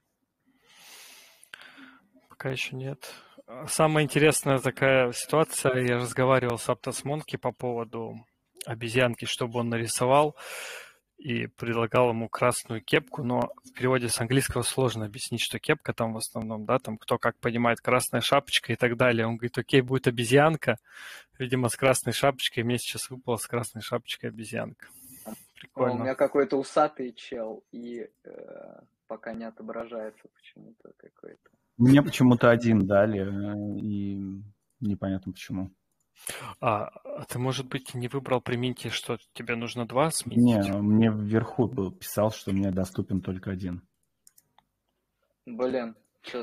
Пока 2.28 2.50
еще 2.50 2.76
нет. 2.76 3.12
Самая 3.68 4.04
интересная 4.04 4.58
такая 4.58 5.12
ситуация, 5.12 5.80
я 5.80 5.96
разговаривал 5.96 6.58
с 6.58 6.68
Аптос 6.68 7.04
Монки 7.04 7.36
по 7.36 7.52
поводу 7.52 8.26
обезьянки, 8.66 9.24
чтобы 9.24 9.60
он 9.60 9.68
нарисовал, 9.68 10.36
и 11.18 11.46
предлагал 11.46 12.10
ему 12.10 12.28
красную 12.28 12.82
кепку, 12.82 13.22
но 13.22 13.52
в 13.64 13.72
переводе 13.74 14.08
с 14.08 14.20
английского 14.20 14.62
сложно 14.62 15.04
объяснить, 15.04 15.42
что 15.42 15.58
кепка 15.58 15.92
там 15.92 16.14
в 16.14 16.16
основном, 16.16 16.64
да, 16.64 16.78
там 16.78 16.96
кто 16.96 17.18
как 17.18 17.36
понимает, 17.38 17.80
красная 17.80 18.22
шапочка 18.22 18.72
и 18.72 18.76
так 18.76 18.96
далее. 18.96 19.26
Он 19.26 19.36
говорит, 19.36 19.58
окей, 19.58 19.82
будет 19.82 20.06
обезьянка, 20.06 20.78
видимо, 21.38 21.68
с 21.68 21.76
красной 21.76 22.14
шапочкой, 22.14 22.64
мне 22.64 22.78
сейчас 22.78 23.10
выпала 23.10 23.36
с 23.36 23.46
красной 23.46 23.82
шапочкой 23.82 24.30
обезьянка. 24.30 24.88
Прикольно. 25.60 25.94
У 25.94 25.98
меня 25.98 26.14
какой-то 26.14 26.56
усатый 26.56 27.12
чел, 27.12 27.62
и 27.70 28.08
э, 28.24 28.80
пока 29.06 29.34
не 29.34 29.44
отображается 29.44 30.26
почему-то 30.28 30.92
какой-то. 30.96 31.50
Мне 31.80 32.02
почему-то 32.02 32.50
один 32.50 32.86
дали, 32.86 33.20
э, 33.20 33.78
и 33.80 34.20
непонятно 34.80 35.32
почему. 35.32 35.70
А, 36.60 36.90
а 37.04 37.24
ты, 37.24 37.38
может 37.38 37.68
быть, 37.68 37.94
не 37.94 38.08
выбрал 38.08 38.42
при 38.42 38.56
минте, 38.56 38.90
что 38.90 39.16
тебе 39.32 39.56
нужно 39.56 39.86
два 39.86 40.10
сменить? 40.10 40.66
Не, 40.66 40.72
мне 40.72 41.10
вверху 41.10 41.66
был, 41.66 41.90
писал, 41.90 42.32
что 42.32 42.52
мне 42.52 42.70
доступен 42.70 43.22
только 43.22 43.50
один. 43.50 43.80
Блин. 45.46 45.96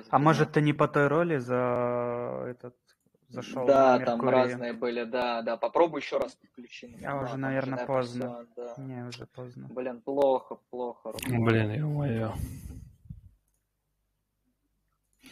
А 0.09 0.17
может, 0.17 0.53
ты 0.53 0.61
не 0.61 0.73
по 0.73 0.87
той 0.87 1.07
роли 1.07 1.37
за 1.37 2.45
этот 2.47 2.75
зашел? 3.29 3.67
Да, 3.67 3.99
там 3.99 4.27
разные 4.27 4.73
были, 4.73 5.03
да, 5.03 5.43
да. 5.43 5.55
Попробуй 5.55 6.01
еще 6.01 6.17
раз 6.17 6.33
подключи. 6.33 6.97
А 7.05 7.11
да, 7.11 7.21
уже, 7.21 7.37
наверное, 7.37 7.85
поздно. 7.85 8.47
Все, 8.55 8.75
да. 8.75 8.83
Не, 8.83 9.05
уже 9.07 9.27
поздно. 9.27 9.67
Блин, 9.69 10.01
плохо, 10.01 10.57
плохо. 10.71 11.13
Блин, 11.27 11.73
ё-моё. 11.73 12.33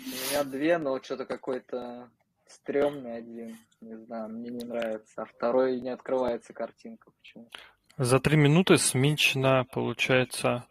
У 0.05 0.09
меня 0.09 0.43
две, 0.43 0.77
но 0.77 1.01
что-то 1.01 1.25
какой-то 1.25 2.09
стрёмный 2.47 3.17
один. 3.17 3.57
Не 3.81 3.95
знаю, 3.95 4.29
мне 4.29 4.49
не 4.49 4.63
нравится. 4.63 5.23
А 5.23 5.25
второй 5.25 5.81
не 5.81 5.89
открывается 5.89 6.53
картинка 6.53 7.11
почему 7.11 7.49
За 7.97 8.19
три 8.19 8.37
минуты 8.37 8.77
сменчено 8.77 9.65
получается 9.65 10.67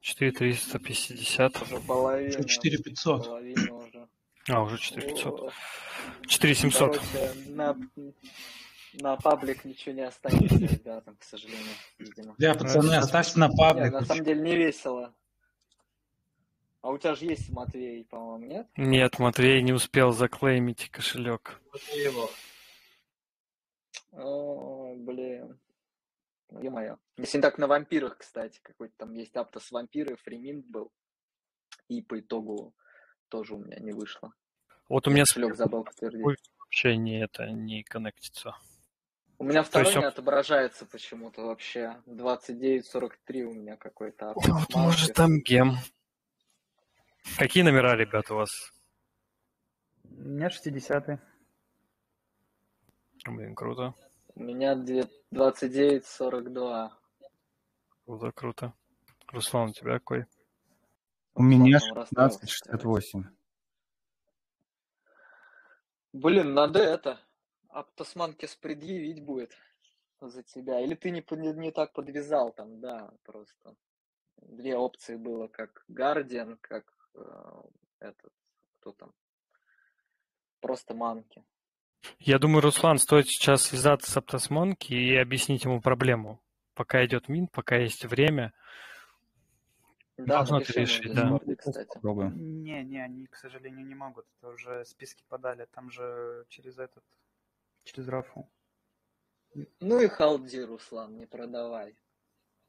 4350. 0.00 1.62
Уже 1.62 1.80
половина. 1.80 2.44
4500. 2.44 3.24
Половина 3.24 3.74
уже. 3.74 4.08
А, 4.48 4.62
уже 4.62 4.78
4500. 4.78 5.52
4700. 6.26 6.98
Короче, 6.98 7.40
на, 7.48 7.76
на 8.94 9.16
паблик 9.16 9.64
ничего 9.64 9.94
не 9.94 10.06
останется, 10.06 10.56
ребятам, 10.56 11.16
к 11.16 11.24
сожалению, 11.24 11.74
видимо. 11.98 12.34
Да, 12.38 12.54
пацаны, 12.54 12.94
оставьте 12.94 13.38
на 13.38 13.50
паблик. 13.50 13.84
Нет, 13.84 13.92
на 13.92 14.04
самом 14.04 14.24
деле 14.24 14.40
не 14.40 14.56
весело. 14.56 15.14
А 16.80 16.90
у 16.90 16.98
тебя 16.98 17.14
же 17.14 17.24
есть 17.26 17.50
Матвей, 17.50 18.04
по-моему, 18.04 18.46
нет? 18.46 18.68
Нет, 18.76 19.18
Матвей 19.18 19.62
не 19.62 19.72
успел 19.72 20.12
заклеймить 20.12 20.90
кошелек. 20.90 21.60
О, 24.12 24.94
блин. 24.96 25.58
Ё-моё. 26.50 26.96
Если 27.18 27.38
не 27.38 27.42
так, 27.42 27.58
на 27.58 27.66
вампирах, 27.66 28.18
кстати, 28.18 28.58
какой-то 28.62 28.94
там 28.96 29.12
есть 29.14 29.36
Аптос 29.36 29.70
вампиры, 29.70 30.16
фриминт 30.16 30.66
был. 30.66 30.90
И 31.88 32.00
по 32.00 32.18
итогу 32.20 32.74
тоже 33.28 33.54
у 33.54 33.58
меня 33.58 33.78
не 33.80 33.92
вышло. 33.92 34.32
Вот 34.88 35.06
у 35.06 35.10
меня 35.10 35.24
Кошелек 35.24 35.56
забыл 35.56 35.84
подтвердить. 35.84 36.24
вообще 36.58 36.96
не 36.96 37.22
это 37.22 37.50
не 37.50 37.82
коннектится. 37.82 38.56
У 39.38 39.44
меня 39.44 39.62
второй 39.62 39.86
есть 39.86 39.96
не 39.96 40.02
он- 40.02 40.08
отображается 40.08 40.86
почему-то 40.86 41.42
вообще. 41.42 41.96
29.43 42.06 43.42
у 43.44 43.52
меня 43.52 43.76
какой-то. 43.76 44.32
Вот 44.34 44.74
может 44.74 45.14
там 45.14 45.40
гем. 45.40 45.76
Какие 47.38 47.62
номера, 47.62 47.94
ребят, 47.96 48.30
у 48.30 48.36
вас? 48.36 48.50
У 50.04 50.08
меня 50.22 50.48
60-й. 50.48 51.18
Блин, 53.26 53.54
круто. 53.54 53.94
У 54.34 54.42
меня 54.42 54.74
две- 54.74 55.08
29.42. 55.32 56.90
Круто, 58.04 58.32
круто. 58.32 58.72
Руслан, 59.28 59.70
у 59.70 59.72
тебя 59.72 59.94
какой? 59.98 60.26
У 61.34 61.42
меня 61.42 61.78
Руслан 61.78 61.94
там 61.94 62.24
расстроился, 62.24 62.38
1668. 62.70 63.24
Блин, 66.12 66.54
надо 66.54 66.78
это. 66.80 67.20
Аптосманкис 67.68 68.56
предъявить 68.56 69.22
будет 69.24 69.52
за 70.20 70.42
тебя. 70.42 70.80
Или 70.80 70.94
ты 70.94 71.10
не, 71.10 71.20
под- 71.20 71.38
не 71.56 71.70
так 71.70 71.92
подвязал 71.92 72.52
там, 72.52 72.80
да, 72.80 73.12
просто. 73.24 73.76
Две 74.36 74.76
опции 74.76 75.16
было, 75.16 75.48
как 75.48 75.84
Guardian, 75.90 76.56
как 76.60 76.92
этот, 77.98 78.32
кто 78.78 78.92
там. 78.92 79.12
Просто 80.60 80.94
манки. 80.94 81.44
Я 82.18 82.38
думаю, 82.38 82.62
Руслан, 82.62 82.98
стоит 82.98 83.28
сейчас 83.28 83.62
связаться 83.62 84.10
с 84.10 84.16
Аптосмонки 84.16 84.92
и 84.92 85.16
объяснить 85.16 85.64
ему 85.64 85.80
проблему. 85.80 86.40
Пока 86.74 87.04
идет 87.04 87.28
мин, 87.28 87.48
пока 87.48 87.76
есть 87.76 88.04
время. 88.04 88.52
Да, 90.16 90.40
ему 90.40 90.60
в 90.60 90.70
решить, 90.70 91.14
да. 91.14 91.38
Кстати. 91.56 91.88
Попробуем. 91.94 92.62
Не, 92.62 92.82
не, 92.82 92.98
они, 92.98 93.26
к 93.26 93.36
сожалению, 93.36 93.86
не 93.86 93.94
могут. 93.94 94.26
Это 94.38 94.48
уже 94.48 94.84
списки 94.84 95.24
подали. 95.28 95.66
Там 95.72 95.90
же 95.90 96.44
через 96.48 96.78
этот, 96.78 97.04
через 97.84 98.08
Рафу. 98.08 98.50
Ну 99.80 100.00
и 100.00 100.08
халди, 100.08 100.60
Руслан, 100.60 101.16
не 101.16 101.26
продавай. 101.26 101.96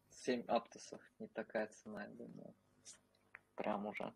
7 0.10 0.44
аптосов, 0.48 1.02
не 1.20 1.28
такая 1.28 1.68
цена, 1.68 2.04
я 2.04 2.10
думаю. 2.10 2.54
Прям 3.56 3.86
уже. 3.88 4.14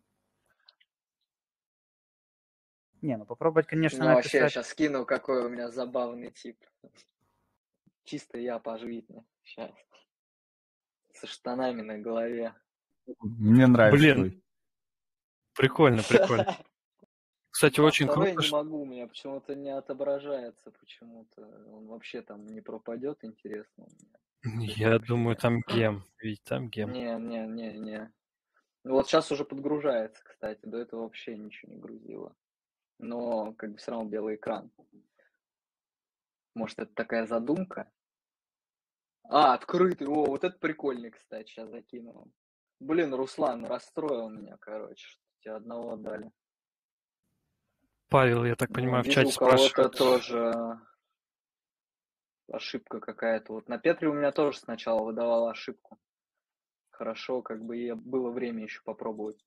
Не, 3.04 3.18
ну 3.18 3.26
попробовать, 3.26 3.66
конечно, 3.66 3.98
Ну, 3.98 4.14
вообще, 4.14 4.38
я 4.38 4.44
написать. 4.44 4.64
сейчас 4.64 4.68
скину, 4.70 5.04
какой 5.04 5.44
у 5.44 5.50
меня 5.50 5.70
забавный 5.70 6.30
тип. 6.30 6.56
Чисто 8.04 8.38
я 8.38 8.58
пожить 8.58 9.06
Сейчас. 9.42 9.70
Со 11.12 11.26
штанами 11.26 11.82
на 11.82 11.98
голове. 11.98 12.54
Мне 13.20 13.66
нравится. 13.66 13.98
Блин. 13.98 14.14
твой. 14.14 14.42
Прикольно, 15.54 16.02
прикольно. 16.02 16.56
Кстати, 17.50 17.78
А 17.78 17.82
очень 17.82 18.08
круто, 18.08 18.32
не 18.32 18.42
что... 18.42 18.56
могу, 18.64 18.80
у 18.80 18.86
меня 18.86 19.06
почему-то 19.06 19.54
не 19.54 19.68
отображается 19.68 20.70
почему-то. 20.70 21.42
Он 21.72 21.86
вообще 21.88 22.22
там 22.22 22.46
не 22.46 22.62
пропадет, 22.62 23.18
интересно. 23.22 23.86
Я 24.44 24.98
думаю, 24.98 25.36
там 25.36 25.60
гем. 25.68 26.04
Ведь 26.22 26.42
там 26.44 26.70
гем. 26.70 26.90
Не, 26.90 27.18
не, 27.18 27.46
не, 27.48 27.78
не. 27.78 28.12
Вот 28.82 29.08
сейчас 29.08 29.30
уже 29.30 29.44
подгружается, 29.44 30.24
кстати. 30.24 30.60
До 30.62 30.78
этого 30.78 31.02
вообще 31.02 31.36
ничего 31.36 31.70
не 31.70 31.78
грузило. 31.78 32.34
Но 33.06 33.52
как 33.54 33.72
бы 33.72 33.76
все 33.76 33.90
равно 33.90 34.08
белый 34.08 34.36
экран. 34.36 34.70
Может, 36.54 36.78
это 36.78 36.94
такая 36.94 37.26
задумка? 37.26 37.90
А, 39.24 39.54
открытый. 39.54 40.06
О, 40.06 40.24
вот 40.26 40.44
это 40.44 40.58
прикольный, 40.58 41.10
кстати, 41.10 41.50
сейчас 41.50 41.68
закину 41.70 42.12
вам. 42.12 42.32
Блин, 42.80 43.14
Руслан, 43.14 43.64
расстроил 43.64 44.28
меня, 44.30 44.56
короче, 44.58 45.06
что 45.06 45.22
тебе 45.40 45.54
одного 45.54 45.96
дали. 45.96 46.30
Павел, 48.08 48.44
я 48.44 48.54
так 48.54 48.68
Ну, 48.70 48.74
понимаю, 48.76 49.02
в 49.02 49.06
вижу, 49.06 49.20
чате 49.22 49.32
спрашивают. 49.32 49.96
тоже 49.96 50.80
ошибка 52.52 53.00
какая-то. 53.00 53.52
Вот 53.54 53.68
на 53.68 53.78
Петре 53.78 54.08
у 54.08 54.12
меня 54.14 54.32
тоже 54.32 54.58
сначала 54.58 55.02
выдавала 55.04 55.50
ошибку. 55.50 55.98
Хорошо, 56.90 57.42
как 57.42 57.62
бы 57.64 57.76
и 57.78 57.92
было 57.92 58.30
время 58.30 58.62
еще 58.62 58.80
попробовать. 58.84 59.44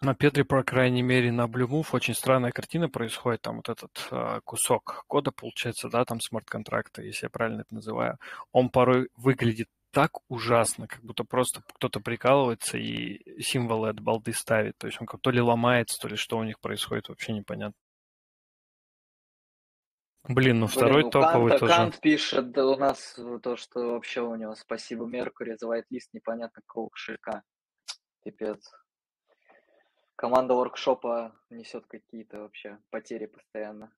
На 0.00 0.14
Петре, 0.14 0.44
по 0.44 0.62
крайней 0.62 1.02
мере, 1.02 1.32
на 1.32 1.46
Move 1.46 1.86
очень 1.92 2.14
странная 2.14 2.52
картина 2.52 2.88
происходит. 2.88 3.42
Там 3.42 3.56
вот 3.56 3.68
этот 3.68 4.08
а, 4.10 4.40
кусок 4.44 5.04
кода, 5.06 5.30
получается, 5.30 5.88
да, 5.88 6.04
там 6.04 6.20
смарт-контракта, 6.20 7.02
если 7.02 7.26
я 7.26 7.30
правильно 7.30 7.62
это 7.62 7.74
называю, 7.74 8.18
он 8.52 8.68
порой 8.68 9.08
выглядит 9.16 9.68
так 9.92 10.10
ужасно, 10.28 10.88
как 10.88 11.00
будто 11.02 11.24
просто 11.24 11.62
кто-то 11.74 12.00
прикалывается 12.00 12.76
и 12.76 13.40
символы 13.40 13.88
от 13.90 14.00
балды 14.00 14.32
ставит. 14.32 14.76
То 14.76 14.88
есть 14.88 15.00
он 15.00 15.06
как 15.06 15.20
то 15.20 15.30
ли 15.30 15.40
ломается, 15.40 15.98
то 16.00 16.08
ли 16.08 16.16
что 16.16 16.36
у 16.36 16.44
них 16.44 16.60
происходит, 16.60 17.08
вообще 17.08 17.32
непонятно. 17.32 17.78
Блин, 20.24 20.60
ну 20.60 20.66
второй 20.66 21.02
Блин, 21.02 21.06
у 21.06 21.10
топовый 21.10 21.52
Канта- 21.52 21.58
тоже. 21.60 21.72
Кант 21.74 22.00
пишет 22.00 22.50
да, 22.50 22.66
у 22.66 22.76
нас 22.76 23.18
то, 23.42 23.56
что 23.56 23.92
вообще 23.92 24.22
у 24.22 24.34
него 24.34 24.54
спасибо 24.54 25.06
Меркури 25.06 25.54
за 25.58 25.68
лист 25.90 26.12
непонятно 26.12 26.62
какого 26.66 26.88
кошелька. 26.88 27.42
Пипец. 28.24 28.70
Команда 30.16 30.54
воркшопа 30.54 31.34
несет 31.50 31.86
какие-то 31.86 32.40
вообще 32.40 32.78
потери 32.90 33.26
постоянно. 33.26 33.92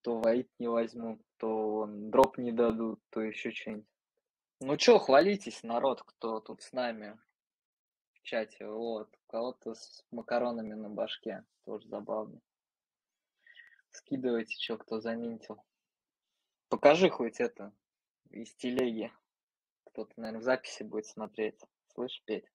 То 0.00 0.20
вайт 0.20 0.48
не 0.58 0.68
возьмут, 0.68 1.20
то 1.36 1.70
вон 1.70 2.10
дроп 2.10 2.38
не 2.38 2.52
дадут, 2.52 3.00
то 3.10 3.20
еще 3.20 3.50
что-нибудь. 3.50 3.86
Ну 4.60 4.76
чё, 4.78 4.98
хвалитесь, 4.98 5.62
народ, 5.62 6.02
кто 6.02 6.40
тут 6.40 6.62
с 6.62 6.72
нами 6.72 7.18
в 8.14 8.22
чате. 8.22 8.66
Вот, 8.66 9.14
кого-то 9.26 9.74
с 9.74 10.04
макаронами 10.10 10.72
на 10.72 10.88
башке. 10.88 11.44
Тоже 11.64 11.88
забавно. 11.88 12.40
Скидывайте, 13.90 14.56
что 14.58 14.78
кто 14.78 15.00
заминтил. 15.00 15.62
Покажи 16.68 17.10
хоть 17.10 17.40
это 17.40 17.72
из 18.30 18.54
телеги. 18.54 19.12
Кто-то, 19.84 20.12
наверное, 20.16 20.40
в 20.40 20.44
записи 20.44 20.82
будет 20.82 21.06
смотреть. 21.06 21.60
Слышь, 21.92 22.22
Петь? 22.24 22.50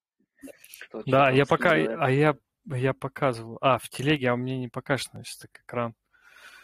Да, 1.05 1.29
я 1.29 1.45
пока, 1.45 1.71
а 1.71 2.09
я, 2.09 2.35
я 2.65 2.93
показываю. 2.93 3.57
А, 3.61 3.77
в 3.77 3.89
телеге, 3.89 4.29
а 4.29 4.33
у 4.33 4.37
меня 4.37 4.57
не 4.57 4.67
покажет, 4.67 5.09
значит, 5.11 5.39
так 5.39 5.61
экран. 5.61 5.95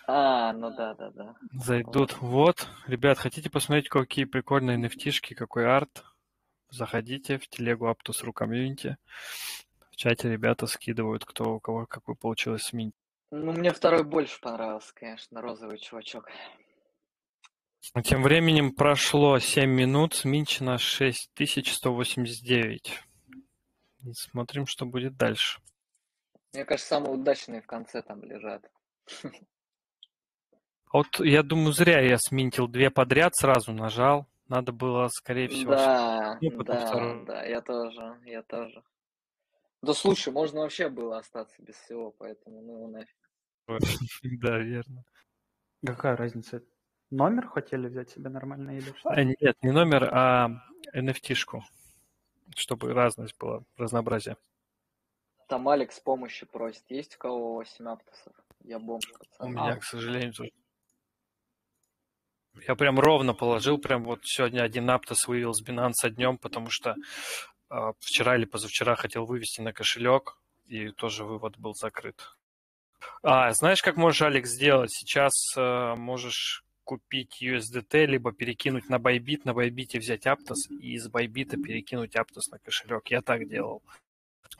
А, 0.08 0.54
ну 0.54 0.74
да, 0.76 0.94
да, 0.94 1.12
да. 1.12 1.36
Зайдут. 1.52 2.18
Вот. 2.22 2.68
Ребят, 2.88 3.18
хотите 3.18 3.50
посмотреть, 3.50 3.90
какие 3.90 4.26
прикольные 4.26 4.78
nft 4.78 5.36
какой 5.36 5.68
арт? 5.68 6.06
Заходите 6.70 7.38
в 7.38 7.48
телегу 7.50 7.90
Aptus.ru 7.90 8.34
комьюнити. 8.34 8.98
В 9.92 9.96
чате 9.96 10.32
ребята 10.32 10.68
скидывают, 10.68 11.26
кто 11.26 11.56
у 11.56 11.60
кого 11.60 11.86
какой 11.86 12.16
получилось 12.16 12.64
смин. 12.64 12.94
Ну, 13.32 13.52
мне 13.52 13.74
второй 13.74 14.04
больше 14.04 14.40
понравился, 14.40 14.94
конечно, 14.94 15.42
розовый 15.42 15.80
чувачок. 15.80 16.30
Тем 18.04 18.24
временем 18.24 18.74
прошло 18.74 19.40
7 19.40 19.70
минут, 19.70 20.14
сминчено 20.14 20.78
6189. 20.78 23.02
И 24.04 24.14
смотрим, 24.14 24.66
что 24.66 24.86
будет 24.86 25.18
дальше. 25.18 25.60
Мне 26.54 26.66
кажется, 26.66 26.90
самые 26.90 27.14
удачные 27.14 27.62
в 27.62 27.68
конце 27.68 28.02
там 28.02 28.24
лежат. 28.24 28.70
Вот 30.94 31.20
я 31.20 31.44
думаю, 31.44 31.74
зря 31.74 32.00
я 32.00 32.18
сминтил 32.18 32.70
две 32.70 32.90
подряд, 32.90 33.36
сразу 33.36 33.74
нажал. 33.74 34.26
Надо 34.48 34.72
было, 34.72 35.10
скорее 35.10 35.50
всего, 35.50 35.72
Да, 35.72 36.38
Ну, 36.42 36.64
да, 36.64 37.24
да, 37.26 37.44
я 37.44 37.62
тоже, 37.62 38.18
я 38.26 38.42
тоже. 38.42 38.82
Да 39.82 39.94
слушай, 39.94 40.32
можно 40.32 40.62
вообще 40.62 40.90
было 40.90 41.18
остаться 41.18 41.62
без 41.62 41.76
всего, 41.76 42.12
поэтому 42.12 42.62
ну 42.62 42.88
нафиг. 42.88 43.18
Да, 44.42 44.58
верно. 44.60 45.04
Какая 45.86 46.16
разница? 46.16 46.64
Номер 47.10 47.48
хотели 47.48 47.88
взять 47.88 48.10
себе 48.10 48.30
нормально 48.30 48.78
или 48.78 48.92
что? 48.98 49.10
А, 49.10 49.24
Нет, 49.24 49.58
не 49.62 49.72
номер, 49.72 50.10
а 50.12 50.50
NFT-шку. 50.96 51.62
Чтобы 52.58 52.92
разность 52.94 53.38
была, 53.38 53.62
разнообразие. 53.78 54.36
Там 55.48 55.70
Алекс 55.70 56.00
помощи 56.00 56.48
просит. 56.48 56.84
Есть 56.90 57.16
у 57.16 57.20
кого 57.20 57.54
8 57.54 57.88
аптосов? 57.88 58.34
Я 58.64 58.80
бомж, 58.80 59.08
У 59.10 59.18
пацан. 59.20 59.52
меня, 59.52 59.76
к 59.76 59.84
сожалению, 59.84 60.34
тоже. 60.34 60.52
Я 62.68 62.76
прям 62.76 63.00
ровно 63.00 63.36
положил, 63.36 63.78
прям 63.78 64.04
вот 64.04 64.22
сегодня 64.24 64.62
один 64.64 64.90
Аптос 64.90 65.28
вывел 65.28 65.54
с 65.54 65.64
Binance 65.64 66.10
днем, 66.10 66.40
потому 66.40 66.72
что 66.72 66.96
а, 67.70 67.92
вчера 68.00 68.36
или 68.36 68.46
позавчера 68.46 68.96
хотел 68.96 69.26
вывести 69.26 69.62
на 69.62 69.72
кошелек, 69.72 70.40
и 70.66 70.90
тоже 70.90 71.24
вывод 71.24 71.56
был 71.60 71.76
закрыт. 71.76 72.36
А, 73.22 73.52
знаешь, 73.52 73.84
как 73.84 73.96
можешь, 73.98 74.24
Алекс, 74.24 74.50
сделать? 74.50 74.92
Сейчас 74.92 75.34
а, 75.56 75.96
можешь 75.96 76.66
купить 76.88 77.44
USDT, 77.44 78.06
либо 78.06 78.32
перекинуть 78.32 78.88
на 78.90 78.96
Bybit, 78.96 79.42
на 79.44 79.52
Bybit 79.52 80.00
взять 80.00 80.26
Aptos 80.26 80.70
и 80.70 80.94
из 80.94 81.10
Bybit 81.10 81.62
перекинуть 81.62 82.16
Aptos 82.16 82.50
на 82.50 82.60
кошелек. 82.60 83.08
Я 83.08 83.22
так 83.22 83.48
делал. 83.50 83.84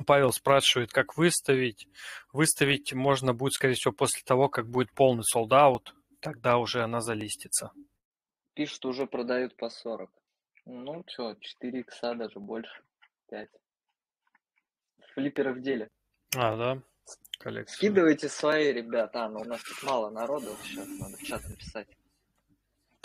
Павел 0.06 0.34
спрашивает, 0.34 0.92
как 0.92 1.18
выставить. 1.18 1.88
Выставить 2.34 2.94
можно 2.94 3.34
будет, 3.34 3.54
скорее 3.54 3.76
всего, 3.76 3.94
после 3.94 4.22
того, 4.24 4.50
как 4.50 4.68
будет 4.68 4.92
полный 4.92 5.24
солдат, 5.24 5.94
тогда 6.20 6.58
уже 6.58 6.84
она 6.84 7.00
залистится. 7.00 7.72
Пишут, 8.54 8.86
уже 8.86 9.08
продают 9.08 9.56
по 9.56 9.70
40. 9.70 10.12
Ну, 10.66 11.06
что, 11.08 11.34
4 11.40 11.80
икса 11.80 12.14
даже 12.14 12.40
больше. 12.40 12.84
5. 13.30 13.50
Флипперы 15.14 15.54
в 15.54 15.62
деле. 15.62 15.90
А, 16.36 16.58
да? 16.58 16.82
Коллекция. 17.40 17.76
Скидывайте 17.78 18.28
свои, 18.28 18.74
ребята. 18.74 19.24
А, 19.24 19.30
ну 19.30 19.40
у 19.40 19.46
нас 19.46 19.64
тут 19.64 19.82
мало 19.84 20.10
народу. 20.10 20.58
Сейчас 20.64 20.88
надо 21.00 21.16
в 21.16 21.24
чат 21.24 21.48
написать. 21.48 21.88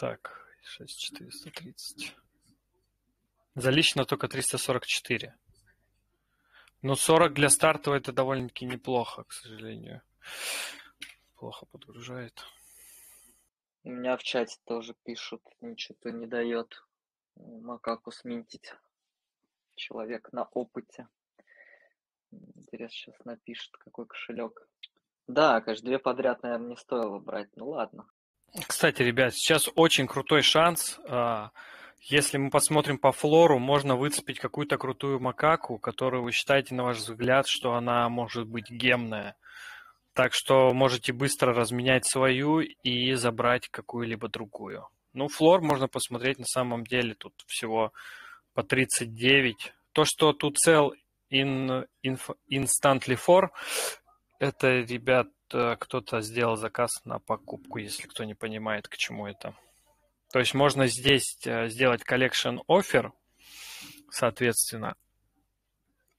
Так, 0.02 0.44
6430. 0.64 2.16
Залично 3.54 4.04
только 4.04 4.26
344. 4.26 5.36
Ну, 6.82 6.96
40 6.96 7.32
для 7.32 7.48
стартового 7.48 8.00
это 8.00 8.10
довольно-таки 8.10 8.64
неплохо, 8.66 9.22
к 9.22 9.32
сожалению. 9.32 10.02
Плохо 11.36 11.66
подгружает. 11.66 12.44
У 13.84 13.90
меня 13.90 14.16
в 14.16 14.24
чате 14.24 14.58
тоже 14.64 14.96
пишут, 15.04 15.40
ничего 15.60 16.10
не 16.10 16.26
дает 16.26 16.84
макаку 17.36 18.10
сминтить. 18.10 18.74
Человек 19.76 20.32
на 20.32 20.42
опыте. 20.42 21.06
Интересно, 22.32 22.96
сейчас 22.96 23.24
напишет, 23.24 23.76
какой 23.76 24.06
кошелек. 24.06 24.68
Да, 25.28 25.60
конечно, 25.60 25.86
две 25.86 26.00
подряд, 26.00 26.42
наверное, 26.42 26.70
не 26.70 26.76
стоило 26.76 27.20
брать. 27.20 27.54
Ну 27.54 27.68
ладно. 27.68 28.11
Кстати, 28.66 29.02
ребят, 29.02 29.34
сейчас 29.34 29.70
очень 29.74 30.06
крутой 30.06 30.42
шанс. 30.42 31.00
А, 31.08 31.50
если 32.00 32.36
мы 32.36 32.50
посмотрим 32.50 32.98
по 32.98 33.10
флору, 33.10 33.58
можно 33.58 33.96
выцепить 33.96 34.38
какую-то 34.38 34.76
крутую 34.76 35.20
макаку, 35.20 35.78
которую 35.78 36.22
вы 36.22 36.32
считаете, 36.32 36.74
на 36.74 36.84
ваш 36.84 36.98
взгляд, 36.98 37.46
что 37.48 37.74
она 37.74 38.08
может 38.10 38.46
быть 38.46 38.70
гемная. 38.70 39.36
Так 40.12 40.34
что 40.34 40.74
можете 40.74 41.14
быстро 41.14 41.54
разменять 41.54 42.06
свою 42.06 42.60
и 42.60 43.14
забрать 43.14 43.68
какую-либо 43.68 44.28
другую. 44.28 44.86
Ну, 45.14 45.28
флор 45.28 45.62
можно 45.62 45.88
посмотреть 45.88 46.38
на 46.38 46.44
самом 46.44 46.84
деле. 46.84 47.14
Тут 47.14 47.32
всего 47.46 47.92
по 48.52 48.62
39. 48.62 49.72
То, 49.92 50.04
что 50.04 50.34
тут 50.34 50.58
цел 50.58 50.92
in, 51.30 51.86
in, 52.04 52.18
instantly 52.50 53.18
for, 53.18 53.48
это, 54.38 54.80
ребят, 54.80 55.28
кто-то 55.52 56.20
сделал 56.20 56.56
заказ 56.56 56.90
на 57.04 57.18
покупку, 57.18 57.78
если 57.78 58.06
кто 58.06 58.24
не 58.24 58.34
понимает, 58.34 58.88
к 58.88 58.96
чему 58.96 59.26
это. 59.26 59.54
То 60.32 60.38
есть 60.38 60.54
можно 60.54 60.86
здесь 60.86 61.38
э, 61.44 61.68
сделать 61.68 62.02
collection 62.08 62.60
offer, 62.66 63.12
соответственно, 64.10 64.96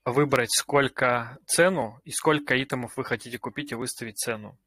выбрать 0.05 0.51
сколько 0.51 1.37
цену 1.47 1.99
и 2.03 2.11
сколько 2.11 2.61
итемов 2.61 2.95
вы 2.97 3.03
хотите 3.03 3.37
купить 3.39 3.71
и 3.71 3.75
выставить 3.75 4.17
цену. 4.17 4.57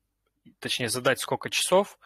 Точнее, 0.58 0.88
задать 0.88 1.20
сколько 1.20 1.50
часов, 1.50 1.98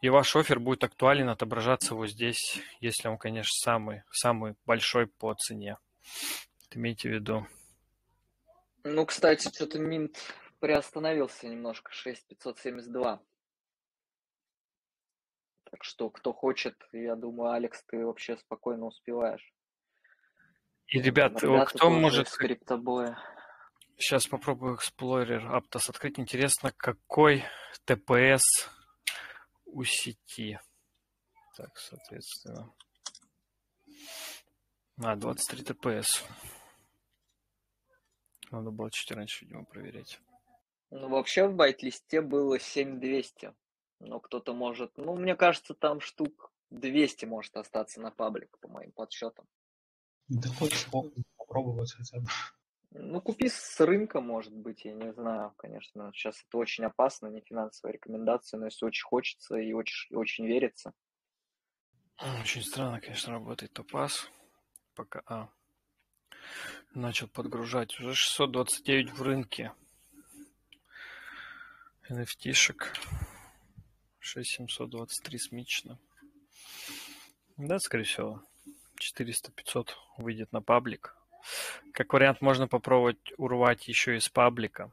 и 0.00 0.10
ваш 0.10 0.36
офер 0.36 0.60
будет 0.60 0.84
актуален 0.84 1.28
отображаться 1.28 1.94
вот 1.94 2.10
здесь, 2.10 2.60
если 2.80 3.08
он, 3.08 3.18
конечно, 3.18 3.50
самый, 3.52 4.02
самый 4.10 4.54
большой 4.64 5.06
по 5.06 5.34
цене. 5.34 5.78
Имейте 6.70 7.08
в 7.08 7.12
виду. 7.12 7.46
Ну, 8.84 9.06
кстати, 9.06 9.48
что-то 9.48 9.78
Минт 9.78 10.18
приостановился 10.60 11.48
немножко, 11.48 11.92
6572. 11.92 13.22
Так 15.70 15.84
что, 15.84 16.08
кто 16.10 16.32
хочет, 16.32 16.74
я 16.92 17.14
думаю, 17.14 17.50
Алекс, 17.52 17.82
ты 17.84 18.04
вообще 18.04 18.36
спокойно 18.38 18.86
успеваешь. 18.86 19.52
И, 20.86 21.00
ребят, 21.00 21.34
кто 21.36 21.90
может... 21.90 22.28
Скриптобоя. 22.28 23.18
Сейчас 23.98 24.26
попробую 24.26 24.78
Explorer 24.78 25.42
Aptos 25.50 25.90
открыть. 25.90 26.18
Интересно, 26.18 26.72
какой 26.74 27.44
TPS 27.86 28.40
у 29.66 29.84
сети. 29.84 30.58
Так, 31.56 31.76
соответственно. 31.76 32.72
А, 35.02 35.16
23 35.16 35.64
TPS. 35.64 36.06
Надо 38.50 38.70
было 38.70 38.90
чуть 38.90 39.10
раньше, 39.10 39.44
видимо, 39.44 39.64
проверять. 39.64 40.20
Ну, 40.90 41.08
вообще 41.08 41.46
в 41.46 41.54
байт-листе 41.54 42.20
было 42.20 42.58
7200. 42.58 43.54
Но 44.00 44.20
кто-то 44.20 44.54
может... 44.54 44.96
Ну, 44.96 45.14
мне 45.16 45.34
кажется, 45.36 45.74
там 45.74 46.00
штук 46.00 46.52
200 46.70 47.24
может 47.26 47.56
остаться 47.56 48.00
на 48.00 48.10
паблик, 48.10 48.58
по 48.60 48.68
моим 48.68 48.92
подсчетам. 48.92 49.46
Да 50.28 50.48
хочешь 50.50 50.88
попробовать 51.36 51.92
хотя 51.92 52.20
бы. 52.20 52.26
Ну, 52.90 53.20
купи 53.20 53.48
с 53.48 53.80
рынка, 53.80 54.20
может 54.20 54.54
быть, 54.54 54.84
я 54.84 54.94
не 54.94 55.12
знаю, 55.12 55.52
конечно. 55.58 56.10
Сейчас 56.14 56.42
это 56.46 56.58
очень 56.58 56.84
опасно, 56.84 57.26
не 57.26 57.40
финансовая 57.42 57.92
рекомендация, 57.92 58.58
но 58.58 58.66
если 58.66 58.86
очень 58.86 59.04
хочется 59.04 59.56
и 59.56 59.72
очень, 59.72 60.12
и 60.12 60.16
очень 60.16 60.46
верится. 60.46 60.92
Очень 62.40 62.62
странно, 62.62 63.00
конечно, 63.00 63.34
работает 63.34 63.72
топаз. 63.72 64.30
Пока 64.94 65.22
а, 65.26 65.48
начал 66.94 67.28
подгружать. 67.28 67.98
Уже 68.00 68.14
629 68.14 69.12
в 69.12 69.22
рынке. 69.22 69.72
NFT-шек. 72.10 72.94
6723 74.20 75.38
смично. 75.38 75.98
Да, 77.58 77.78
скорее 77.78 78.04
всего, 78.04 78.42
400-500 78.98 79.90
выйдет 80.16 80.50
на 80.52 80.62
паблик. 80.62 81.14
Как 81.92 82.10
вариант, 82.14 82.40
можно 82.40 82.66
попробовать 82.66 83.18
урвать 83.36 83.88
еще 83.88 84.16
из 84.16 84.26
паблика. 84.30 84.90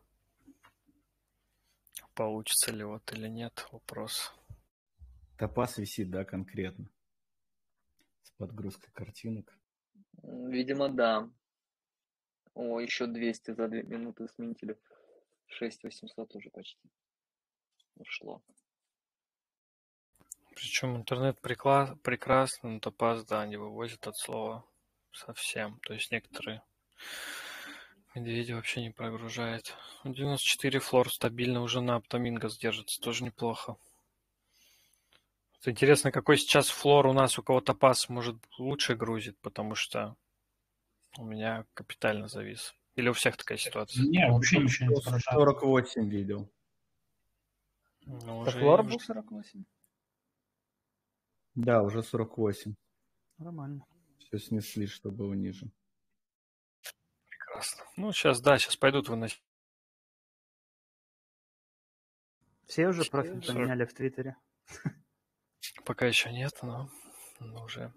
Получится 2.16 2.74
ли 2.74 2.84
вот 2.84 3.10
или 3.14 3.30
нет, 3.30 3.66
вопрос. 3.72 4.34
Топаз 5.38 5.78
висит, 5.78 6.10
да, 6.10 6.26
конкретно? 6.26 6.90
С 8.24 8.32
подгрузкой 8.32 8.92
картинок. 8.92 9.58
Видимо, 10.22 10.90
да. 10.90 11.30
О, 12.54 12.82
еще 12.82 13.08
200 13.08 13.52
за 13.52 13.70
2 13.70 13.84
минуты 13.84 14.28
сминтили. 14.28 14.78
6800 15.48 16.36
уже 16.36 16.50
почти 16.50 16.90
ушло. 17.98 18.42
Причем 20.56 20.96
интернет 20.96 21.38
прикла- 21.42 21.96
прекрасный, 21.98 22.72
но 22.72 22.80
топаз, 22.80 23.26
да, 23.26 23.46
не 23.46 23.58
вывозит 23.58 24.08
от 24.08 24.18
слова 24.18 24.66
совсем. 25.12 25.80
То 25.82 25.94
есть 25.94 26.12
некоторые 26.12 26.62
медведи 28.14 28.54
вообще 28.54 28.82
не 28.82 28.92
прогружает. 28.92 29.76
94 30.06 30.80
флор 30.80 31.12
стабильно 31.12 31.62
уже 31.62 31.82
на 31.82 31.96
Аптомингос 31.96 32.58
держится, 32.58 33.02
тоже 33.02 33.26
неплохо. 33.26 33.76
Вот 35.56 35.68
интересно, 35.68 36.12
какой 36.12 36.38
сейчас 36.38 36.70
флор 36.70 37.08
у 37.08 37.14
нас, 37.14 37.38
у 37.38 37.44
кого 37.44 37.60
топаз 37.60 38.08
может 38.08 38.38
лучше 38.58 38.96
грузит, 38.96 39.38
потому 39.42 39.76
что 39.76 40.16
у 41.18 41.26
меня 41.26 41.66
капитально 41.74 42.28
завис. 42.28 42.74
Или 42.96 43.10
у 43.10 43.14
всех 43.14 43.36
такая 43.36 43.58
ситуация? 43.58 44.06
Не, 44.06 44.32
вообще 44.32 44.60
ничего 44.60 44.90
не 44.90 45.02
48 45.02 46.10
видел. 46.10 46.50
Ну, 48.06 48.46
флор 48.46 48.84
был 48.84 49.00
48? 49.00 49.64
Да, 51.56 51.82
уже 51.82 52.04
48. 52.04 52.76
Нормально. 53.38 53.86
Все 54.20 54.38
снесли, 54.38 54.88
что 54.88 55.12
было 55.12 55.34
ниже. 55.34 55.72
Прекрасно. 57.30 57.84
Ну, 57.98 58.12
сейчас, 58.12 58.42
да, 58.42 58.58
сейчас 58.58 58.76
пойдут 58.76 59.10
выносить. 59.10 59.44
Все 62.68 62.88
уже 62.88 63.06
профиль 63.06 63.46
поменяли 63.46 63.86
в 63.86 63.94
Твиттере? 63.94 64.36
Пока 65.86 66.08
еще 66.08 66.32
нет, 66.32 66.54
но, 66.62 66.90
но 67.40 67.64
уже. 67.64 67.94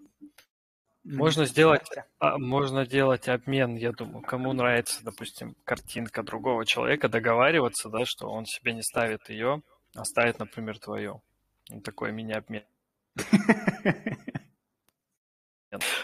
Можно 1.03 1.45
сделать, 1.45 1.87
а, 2.19 2.37
можно 2.37 2.85
делать 2.85 3.27
обмен, 3.29 3.75
я 3.75 3.91
думаю, 3.91 4.21
кому 4.21 4.53
нравится, 4.53 5.03
допустим, 5.03 5.55
картинка 5.63 6.23
другого 6.23 6.65
человека, 6.65 7.09
договариваться, 7.09 7.89
да, 7.89 8.05
что 8.05 8.29
он 8.29 8.45
себе 8.45 8.73
не 8.73 8.83
ставит 8.83 9.27
ее, 9.29 9.63
а 9.95 10.03
ставит, 10.05 10.39
например, 10.39 10.79
твою. 10.79 11.21
Такой 11.83 12.11
мини-обмен. 12.11 12.63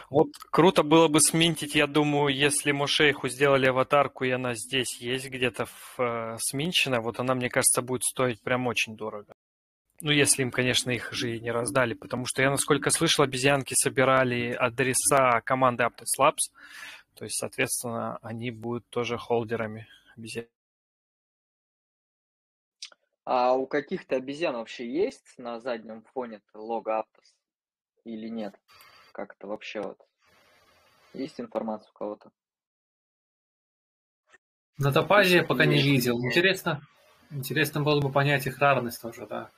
Вот 0.10 0.28
круто 0.52 0.84
было 0.84 1.08
бы 1.08 1.19
сминтить, 1.19 1.74
я 1.74 1.88
думаю, 1.88 2.36
если 2.36 2.71
Мушейху 2.71 3.28
сделали 3.30 3.65
аватарку, 3.65 4.24
и 4.24 4.30
она 4.30 4.54
здесь 4.54 5.02
есть 5.02 5.28
где-то 5.28 5.65
э, 5.98 6.38
сминчена, 6.39 7.02
вот 7.02 7.19
она, 7.19 7.34
мне 7.34 7.50
кажется, 7.50 7.82
будет 7.82 8.04
стоить 8.04 8.41
прям 8.41 8.67
очень 8.67 8.95
дорого. 8.95 9.34
Ну, 10.02 10.12
если 10.12 10.43
им, 10.43 10.52
конечно, 10.52 10.91
их 10.91 11.12
же 11.13 11.36
и 11.36 11.39
не 11.39 11.52
раздали, 11.52 11.95
потому 11.95 12.26
что 12.26 12.43
я, 12.43 12.52
насколько 12.52 12.91
слышал, 12.91 13.24
обезьянки 13.24 13.74
собирали 13.74 14.52
адреса 14.52 15.41
команды 15.41 15.84
Aptus 15.84 16.19
Labs, 16.19 16.52
то 17.15 17.24
есть, 17.24 17.38
соответственно, 17.38 18.17
они 18.21 18.52
будут 18.52 18.88
тоже 18.89 19.17
холдерами 19.17 19.88
обезьян. 20.15 20.45
А 23.25 23.53
у 23.53 23.65
каких-то 23.65 24.17
обезьян 24.17 24.55
вообще 24.55 24.88
есть 24.88 25.38
на 25.38 25.59
заднем 25.59 26.03
фоне 26.13 26.41
лого 26.53 27.01
Aptos 27.01 27.33
или 28.03 28.29
нет? 28.29 28.55
Как 29.11 29.33
это 29.33 29.47
вообще 29.47 29.81
вот? 29.81 29.99
Есть 31.13 31.39
информация 31.41 31.89
у 31.89 31.93
кого-то? 31.93 32.31
На 34.77 34.91
топазе 34.91 35.38
я 35.38 35.43
пока 35.43 35.65
не 35.65 35.81
видел. 35.81 36.19
Интересно, 36.19 36.81
интересно 37.31 37.81
было 37.81 37.99
бы 37.99 38.11
понять 38.11 38.45
их 38.45 38.59
рарность 38.59 39.01
тоже, 39.01 39.25
да. 39.25 39.49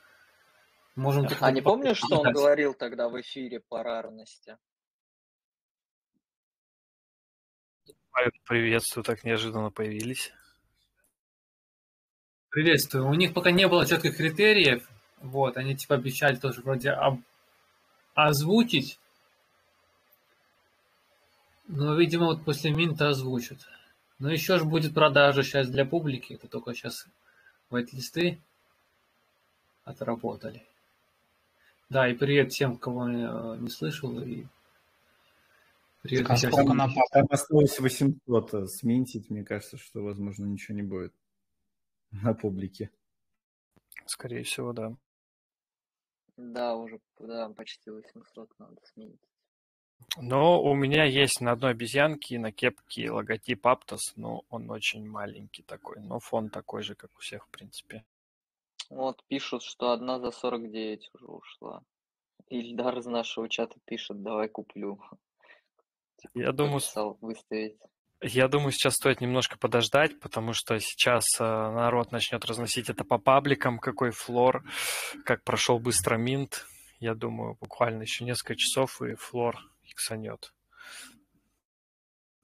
Можем 0.95 1.27
а 1.41 1.51
не 1.51 1.62
помнишь, 1.62 1.97
что 1.97 2.21
он 2.21 2.32
говорил 2.32 2.73
тогда 2.73 3.10
в 3.10 3.19
эфире 3.19 3.60
по 3.60 3.84
рарности? 3.84 4.58
Приветствую, 8.45 9.03
так 9.03 9.23
неожиданно 9.23 9.71
появились. 9.71 10.34
Приветствую. 12.49 13.07
У 13.07 13.13
них 13.13 13.33
пока 13.33 13.51
не 13.51 13.67
было 13.67 13.86
четких 13.86 14.15
критериев. 14.15 14.89
Вот, 15.21 15.57
они 15.57 15.75
типа 15.75 15.95
обещали 15.95 16.36
тоже 16.36 16.62
вроде 16.62 16.91
об... 16.91 17.19
озвучить. 18.13 18.99
Но, 21.67 21.95
видимо, 21.95 22.27
вот 22.27 22.45
после 22.45 22.71
Минта 22.71 23.10
озвучат. 23.10 23.67
Но 24.19 24.31
еще 24.31 24.57
же 24.57 24.65
будет 24.65 24.93
продажа 24.93 25.43
сейчас 25.43 25.67
для 25.67 25.86
публики. 25.86 26.33
Это 26.33 26.47
только 26.47 26.73
сейчас 26.73 27.07
вайт-листы 27.69 28.39
отработали. 29.83 30.65
Да, 31.89 32.07
и 32.07 32.13
привет 32.13 32.51
всем, 32.51 32.77
кого 32.77 33.10
я 33.10 33.57
не 33.60 33.69
слышал. 33.69 34.19
И 34.21 34.45
привет 36.01 36.29
а 36.29 36.38
сколько 36.38 36.73
на 36.73 36.89
Там 37.12 37.25
осталось 37.29 37.79
800 37.79 38.53
э, 38.53 38.67
сменить. 38.67 39.29
Мне 39.29 39.43
кажется, 39.43 39.77
что, 39.77 40.01
возможно, 40.01 40.45
ничего 40.45 40.75
не 40.75 40.83
будет 40.83 41.13
на 42.12 42.34
публике. 42.34 42.91
Скорее 44.06 44.43
всего, 44.43 44.74
да. 44.74 44.96
Да, 46.38 46.76
уже 46.76 47.00
да, 47.20 47.50
почти 47.50 47.89
800 47.89 48.50
надо 48.60 48.80
сменить. 48.86 49.20
Но 50.17 50.62
у 50.62 50.76
меня 50.76 51.04
есть 51.04 51.41
на 51.41 51.52
одной 51.54 51.72
обезьянке 51.72 52.39
на 52.39 52.52
кепке 52.52 53.12
логотип 53.12 53.65
Aptos, 53.65 54.13
но 54.15 54.43
он 54.50 54.70
очень 54.70 55.08
маленький 55.08 55.63
такой, 55.63 56.00
но 56.02 56.20
фон 56.20 56.50
такой 56.50 56.84
же, 56.84 56.96
как 56.96 57.15
у 57.15 57.20
всех, 57.20 57.46
в 57.46 57.50
принципе. 57.50 58.06
Вот 58.89 59.24
пишут, 59.28 59.63
что 59.63 59.91
одна 59.91 60.20
за 60.20 60.32
49 60.32 61.10
уже 61.13 61.26
ушла. 61.26 61.84
Ильдар 62.50 62.98
из 63.00 63.06
нашего 63.06 63.50
чата 63.50 63.78
пишет, 63.86 64.22
давай 64.22 64.48
куплю. 64.48 65.02
Я 66.34 66.52
думаю, 66.52 66.80
выставить. 67.22 67.78
Я 68.21 68.47
думаю, 68.47 68.71
сейчас 68.71 68.95
стоит 68.95 69.21
немножко 69.21 69.60
подождать, 69.60 70.19
потому 70.19 70.53
что 70.53 70.80
сейчас 70.80 71.25
э, 71.39 71.43
народ 71.43 72.12
начнет 72.12 72.43
разносить 72.45 72.89
это 72.89 73.03
по 73.03 73.19
пабликам, 73.19 73.77
какой 73.77 74.10
флор, 74.10 74.63
как 75.23 75.43
прошел 75.43 75.77
быстро 75.77 76.17
минт. 76.17 76.65
Я 76.99 77.13
думаю, 77.13 77.58
буквально 77.62 78.01
еще 78.01 78.25
несколько 78.25 78.56
часов 78.56 79.03
и 79.03 79.13
флор 79.13 79.58
иксанет. 79.84 80.51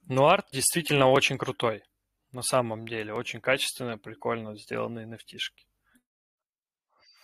Но 0.06 0.28
арт 0.28 0.46
действительно 0.52 1.08
очень 1.08 1.38
крутой. 1.38 1.82
На 2.30 2.42
самом 2.42 2.86
деле, 2.86 3.12
очень 3.12 3.40
качественно, 3.40 3.98
прикольно 3.98 4.56
сделанные 4.56 5.06
nft 5.06 5.34
-шки. 5.34 5.66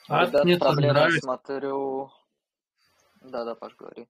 Арт 0.09 0.31
Ребят, 0.31 0.45
мне 0.45 0.59
тоже 0.59 0.81
нравится. 0.81 1.21
смотрю... 1.21 2.11
Да-да, 3.21 3.55
Паш, 3.55 3.77
говори. 3.77 4.09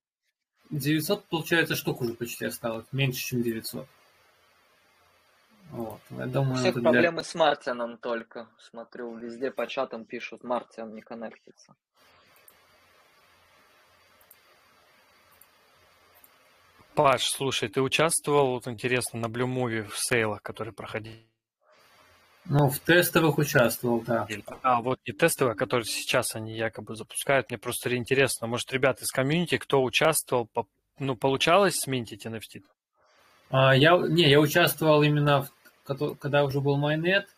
900, 0.70 1.26
получается, 1.26 1.74
штук 1.74 2.00
уже 2.00 2.14
почти 2.14 2.46
осталось. 2.46 2.86
Меньше, 2.92 3.20
чем 3.20 3.42
900. 3.42 3.86
Вот. 5.70 6.00
Я 6.10 6.26
думаю, 6.26 6.54
У 6.54 6.56
всех 6.56 6.74
для... 6.74 6.82
проблемы 6.82 7.22
с 7.22 7.34
Мартином 7.34 7.98
только. 7.98 8.48
Смотрю, 8.58 9.16
везде 9.16 9.50
по 9.50 9.66
чатам 9.66 10.04
пишут, 10.04 10.42
Мартин 10.42 10.94
не 10.94 11.00
коннектится. 11.00 11.74
Паш, 16.94 17.30
слушай, 17.30 17.68
ты 17.68 17.80
участвовал, 17.80 18.50
вот 18.50 18.66
интересно, 18.66 19.20
на 19.20 19.26
Blue 19.26 19.46
Movie 19.46 19.88
в 19.88 19.96
сейлах, 19.96 20.42
которые 20.42 20.74
проходили? 20.74 21.24
Ну, 22.46 22.68
в 22.68 22.78
тестовых 22.80 23.38
участвовал, 23.38 24.00
да. 24.00 24.26
А, 24.62 24.82
вот 24.82 24.98
не 25.06 25.12
тестовые, 25.12 25.52
а 25.52 25.56
которые 25.56 25.84
сейчас 25.84 26.34
они 26.34 26.56
якобы 26.56 26.96
запускают. 26.96 27.48
Мне 27.48 27.58
просто 27.58 27.94
интересно, 27.96 28.48
может, 28.48 28.72
ребята 28.72 29.04
из 29.04 29.10
комьюнити, 29.10 29.56
кто 29.56 29.82
участвовал, 29.82 30.50
ну, 30.98 31.16
получалось 31.16 31.76
сминтить 31.76 32.26
NFT? 32.26 32.62
А, 33.50 33.74
я, 33.74 33.96
не, 33.96 34.28
я 34.28 34.40
участвовал 34.40 35.02
именно 35.02 35.42
в 35.42 35.59
когда 35.94 36.44
уже 36.44 36.60
был 36.60 36.76
майнет, 36.76 37.28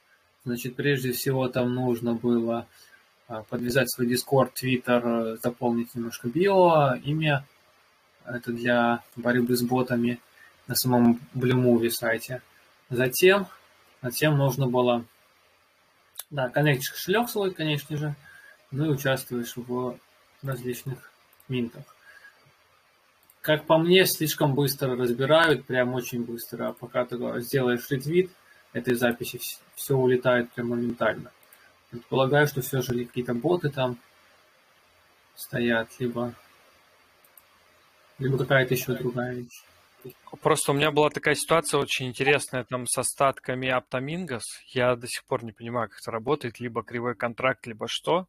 значит, 0.44 0.76
прежде 0.76 1.12
всего 1.12 1.48
там 1.48 1.74
нужно 1.74 2.14
было 2.14 2.66
а, 3.28 3.42
подвязать 3.44 3.90
свой 3.90 4.06
Discord, 4.06 4.52
Twitter, 4.54 5.38
заполнить 5.42 5.94
немножко 5.94 6.28
био, 6.28 6.96
имя. 7.04 7.46
Это 8.24 8.52
для 8.52 9.02
борьбы 9.16 9.56
с 9.56 9.62
ботами 9.62 10.20
на 10.66 10.74
самом 10.74 11.20
Blue 11.34 11.90
сайте. 11.90 12.42
Затем, 12.88 13.46
затем 14.02 14.36
нужно 14.36 14.66
было, 14.66 15.04
да, 16.30 16.48
коннектишь 16.48 16.92
кошелек 16.92 17.28
свой, 17.28 17.52
конечно 17.52 17.96
же, 17.96 18.14
ну 18.70 18.86
и 18.86 18.88
участвуешь 18.90 19.56
в 19.56 19.98
различных 20.42 21.10
минтах. 21.48 21.84
Как 23.40 23.64
по 23.64 23.76
мне, 23.76 24.06
слишком 24.06 24.54
быстро 24.54 24.96
разбирают, 24.96 25.66
прям 25.66 25.94
очень 25.94 26.24
быстро. 26.24 26.68
А 26.68 26.72
пока 26.72 27.04
ты 27.04 27.16
сделаешь 27.40 27.90
ретвит, 27.90 28.30
этой 28.72 28.94
записи 28.94 29.40
все 29.74 29.96
улетает 29.96 30.50
прям 30.52 30.68
моментально. 30.68 31.30
Предполагаю, 31.90 32.46
что 32.46 32.62
все 32.62 32.80
же 32.80 33.04
какие-то 33.04 33.34
боты 33.34 33.68
там 33.68 33.98
стоят, 35.34 35.88
либо, 35.98 36.34
либо 38.18 38.38
какая-то 38.38 38.74
еще 38.74 38.94
другая 38.94 39.34
вещь. 39.34 39.62
Просто 40.40 40.72
у 40.72 40.74
меня 40.74 40.90
была 40.90 41.10
такая 41.10 41.34
ситуация 41.34 41.78
очень 41.78 42.08
интересная 42.08 42.64
там 42.64 42.86
с 42.86 42.98
остатками 42.98 43.68
Aptamingos. 43.68 44.40
Я 44.68 44.96
до 44.96 45.06
сих 45.06 45.24
пор 45.24 45.44
не 45.44 45.52
понимаю, 45.52 45.88
как 45.88 46.00
это 46.00 46.10
работает. 46.10 46.58
Либо 46.58 46.82
кривой 46.82 47.14
контракт, 47.14 47.66
либо 47.66 47.86
что. 47.86 48.26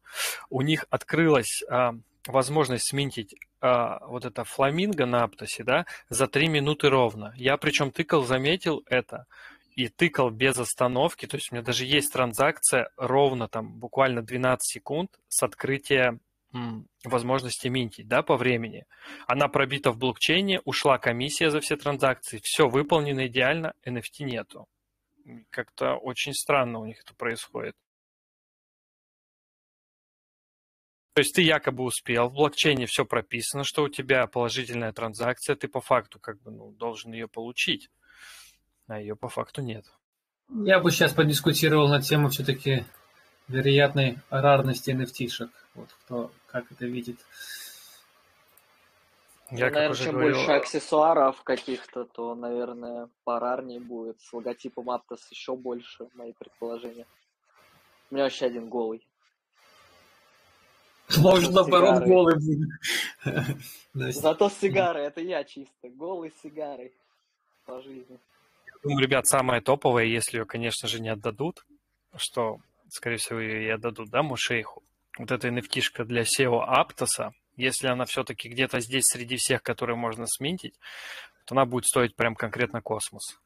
У 0.50 0.62
них 0.62 0.84
открылась 0.90 1.62
а, 1.68 1.94
возможность 2.26 2.88
сминтить 2.88 3.34
а, 3.60 4.06
вот 4.06 4.24
это 4.24 4.44
фламинго 4.44 5.06
на 5.06 5.24
Аптосе, 5.24 5.64
да, 5.64 5.86
за 6.08 6.28
3 6.28 6.48
минуты 6.48 6.90
ровно. 6.90 7.32
Я 7.36 7.56
причем 7.56 7.90
тыкал, 7.90 8.24
заметил 8.24 8.84
это 8.86 9.26
и 9.74 9.88
тыкал 9.88 10.30
без 10.30 10.56
остановки, 10.58 11.26
то 11.26 11.36
есть 11.36 11.50
у 11.50 11.54
меня 11.54 11.64
даже 11.64 11.84
есть 11.84 12.12
транзакция 12.12 12.90
ровно 12.96 13.48
там 13.48 13.78
буквально 13.78 14.22
12 14.22 14.62
секунд 14.62 15.18
с 15.28 15.42
открытия 15.42 16.18
возможности 17.02 17.66
минтить, 17.66 18.06
да, 18.06 18.22
по 18.22 18.36
времени. 18.36 18.86
Она 19.26 19.48
пробита 19.48 19.90
в 19.90 19.98
блокчейне, 19.98 20.60
ушла 20.64 20.98
комиссия 20.98 21.50
за 21.50 21.60
все 21.60 21.76
транзакции, 21.76 22.40
все 22.44 22.68
выполнено 22.68 23.26
идеально, 23.26 23.74
NFT 23.84 24.24
нету. 24.24 24.68
Как-то 25.50 25.96
очень 25.96 26.32
странно 26.32 26.78
у 26.78 26.86
них 26.86 27.00
это 27.00 27.12
происходит. 27.16 27.74
То 31.14 31.20
есть 31.20 31.34
ты 31.34 31.42
якобы 31.42 31.84
успел, 31.84 32.28
в 32.28 32.34
блокчейне 32.34 32.86
все 32.86 33.04
прописано, 33.04 33.64
что 33.64 33.84
у 33.84 33.88
тебя 33.88 34.26
положительная 34.26 34.92
транзакция, 34.92 35.56
ты 35.56 35.66
по 35.66 35.80
факту 35.80 36.20
как 36.20 36.40
бы 36.42 36.50
ну, 36.52 36.70
должен 36.72 37.12
ее 37.12 37.26
получить 37.26 37.88
а 38.86 39.00
ее 39.00 39.16
по 39.16 39.28
факту 39.28 39.62
нет. 39.62 39.86
Я 40.48 40.80
бы 40.80 40.90
сейчас 40.90 41.12
подискутировал 41.12 41.88
на 41.88 42.00
тему 42.00 42.28
все-таки 42.28 42.84
вероятной 43.48 44.18
рарности 44.30 44.90
nft 44.90 45.50
Вот 45.74 45.88
кто 46.04 46.30
как 46.46 46.70
это 46.70 46.86
видит. 46.86 47.18
Я, 49.50 49.68
ну, 49.68 49.74
наверное, 49.74 49.96
чем 49.96 50.12
говорил... 50.12 50.36
больше 50.36 50.50
аксессуаров 50.52 51.42
каких-то, 51.42 52.04
то, 52.04 52.34
наверное, 52.34 53.08
порарнее 53.24 53.78
будет. 53.78 54.20
С 54.20 54.32
логотипом 54.32 54.90
Aptos 54.90 55.20
еще 55.30 55.54
больше, 55.54 56.08
мои 56.14 56.32
предположения. 56.32 57.06
У 58.10 58.14
меня 58.14 58.24
вообще 58.24 58.46
один 58.46 58.68
голый. 58.68 59.06
Может, 61.18 61.52
наоборот, 61.52 62.04
голый 62.04 62.36
будет. 62.36 62.68
Зато 64.14 64.48
с 64.48 64.54
сигарой, 64.54 65.04
это 65.04 65.20
я 65.20 65.44
чисто. 65.44 65.88
Голый 65.90 66.32
сигарой 66.42 66.92
по 67.66 67.80
жизни. 67.82 68.18
Думаю, 68.84 69.02
ребят, 69.02 69.26
самое 69.26 69.62
топовое, 69.62 70.04
если 70.04 70.36
ее, 70.38 70.44
конечно 70.44 70.88
же, 70.88 71.00
не 71.00 71.08
отдадут, 71.08 71.64
что, 72.16 72.58
скорее 72.90 73.16
всего, 73.16 73.40
ее 73.40 73.64
и 73.64 73.70
отдадут, 73.70 74.10
да, 74.10 74.22
Мушейху. 74.22 74.82
Вот 75.18 75.30
эта 75.32 75.48
nft 75.48 76.04
для 76.04 76.22
SEO 76.22 76.60
Аптоса, 76.62 77.32
если 77.56 77.86
она 77.86 78.04
все-таки 78.04 78.46
где-то 78.50 78.80
здесь 78.80 79.04
среди 79.06 79.36
всех, 79.36 79.62
которые 79.62 79.96
можно 79.96 80.26
сминтить, 80.26 80.74
то 81.46 81.54
она 81.54 81.64
будет 81.64 81.86
стоить 81.86 82.14
прям 82.14 82.34
конкретно 82.34 82.82
космос. 82.82 83.38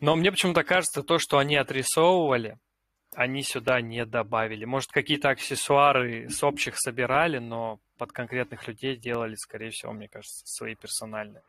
Но 0.00 0.16
мне 0.16 0.32
почему-то 0.32 0.64
кажется, 0.64 1.04
то, 1.04 1.20
что 1.20 1.38
они 1.38 1.54
отрисовывали, 1.54 2.58
они 3.14 3.44
сюда 3.44 3.80
не 3.80 4.04
добавили. 4.04 4.64
Может, 4.64 4.90
какие-то 4.90 5.28
аксессуары 5.28 6.28
с 6.28 6.42
общих 6.42 6.74
собирали, 6.76 7.38
но 7.38 7.78
под 7.98 8.10
конкретных 8.10 8.66
людей 8.66 8.96
делали, 8.96 9.36
скорее 9.36 9.70
всего, 9.70 9.92
мне 9.92 10.08
кажется, 10.08 10.42
свои 10.44 10.74
персональные 10.74 11.42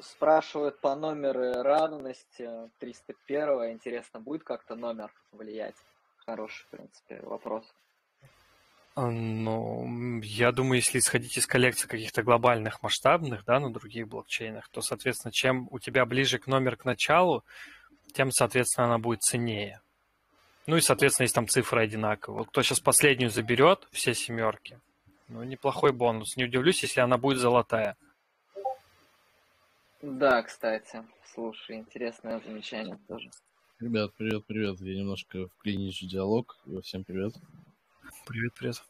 спрашивают 0.00 0.80
по 0.80 0.94
номеру 0.94 1.62
равности 1.62 2.48
301. 2.78 3.72
Интересно, 3.72 4.20
будет 4.20 4.44
как-то 4.44 4.74
номер 4.74 5.10
влиять? 5.32 5.76
Хороший, 6.26 6.64
в 6.64 6.68
принципе, 6.68 7.20
вопрос. 7.22 7.64
А, 8.96 9.10
ну, 9.10 10.20
я 10.22 10.52
думаю, 10.52 10.76
если 10.76 10.98
исходить 10.98 11.36
из 11.36 11.46
коллекции 11.46 11.88
каких-то 11.88 12.22
глобальных, 12.22 12.82
масштабных, 12.82 13.44
да, 13.44 13.58
на 13.58 13.72
других 13.72 14.06
блокчейнах, 14.06 14.68
то, 14.68 14.82
соответственно, 14.82 15.32
чем 15.32 15.66
у 15.70 15.80
тебя 15.80 16.06
ближе 16.06 16.38
к 16.38 16.46
номер 16.46 16.76
к 16.76 16.84
началу, 16.84 17.44
тем, 18.12 18.30
соответственно, 18.30 18.86
она 18.86 18.98
будет 18.98 19.22
ценнее. 19.22 19.80
Ну 20.66 20.76
и, 20.76 20.80
соответственно, 20.80 21.24
если 21.24 21.34
там 21.34 21.48
цифры 21.48 21.82
одинаковые. 21.82 22.46
Кто 22.46 22.62
сейчас 22.62 22.80
последнюю 22.80 23.30
заберет, 23.30 23.86
все 23.90 24.14
семерки, 24.14 24.78
ну, 25.28 25.42
неплохой 25.42 25.92
бонус. 25.92 26.36
Не 26.36 26.44
удивлюсь, 26.44 26.82
если 26.82 27.00
она 27.00 27.18
будет 27.18 27.38
золотая. 27.38 27.96
Да, 30.06 30.42
кстати, 30.42 31.02
слушай, 31.32 31.78
интересное 31.78 32.38
замечание 32.38 32.98
тоже. 33.08 33.30
Ребят, 33.80 34.12
привет, 34.18 34.44
привет. 34.44 34.78
Я 34.82 34.98
немножко 34.98 35.48
вклинюсь 35.48 36.02
в 36.02 36.06
диалог. 36.06 36.58
Всем 36.82 37.04
привет. 37.04 37.32
Привет, 38.26 38.52
привет. 38.52 38.84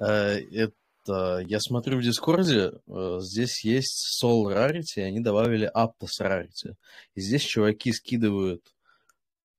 Э, 0.00 0.40
это 0.50 1.44
я 1.46 1.60
смотрю 1.60 1.98
в 1.98 2.02
Дискорде, 2.02 2.72
э, 2.88 3.18
здесь 3.20 3.64
есть 3.64 4.20
Soul 4.20 4.52
Rarity, 4.52 5.00
они 5.04 5.20
добавили 5.20 5.70
Aptos 5.72 6.20
Rarity. 6.20 6.74
И 7.14 7.20
здесь 7.20 7.42
чуваки 7.42 7.92
скидывают 7.92 8.74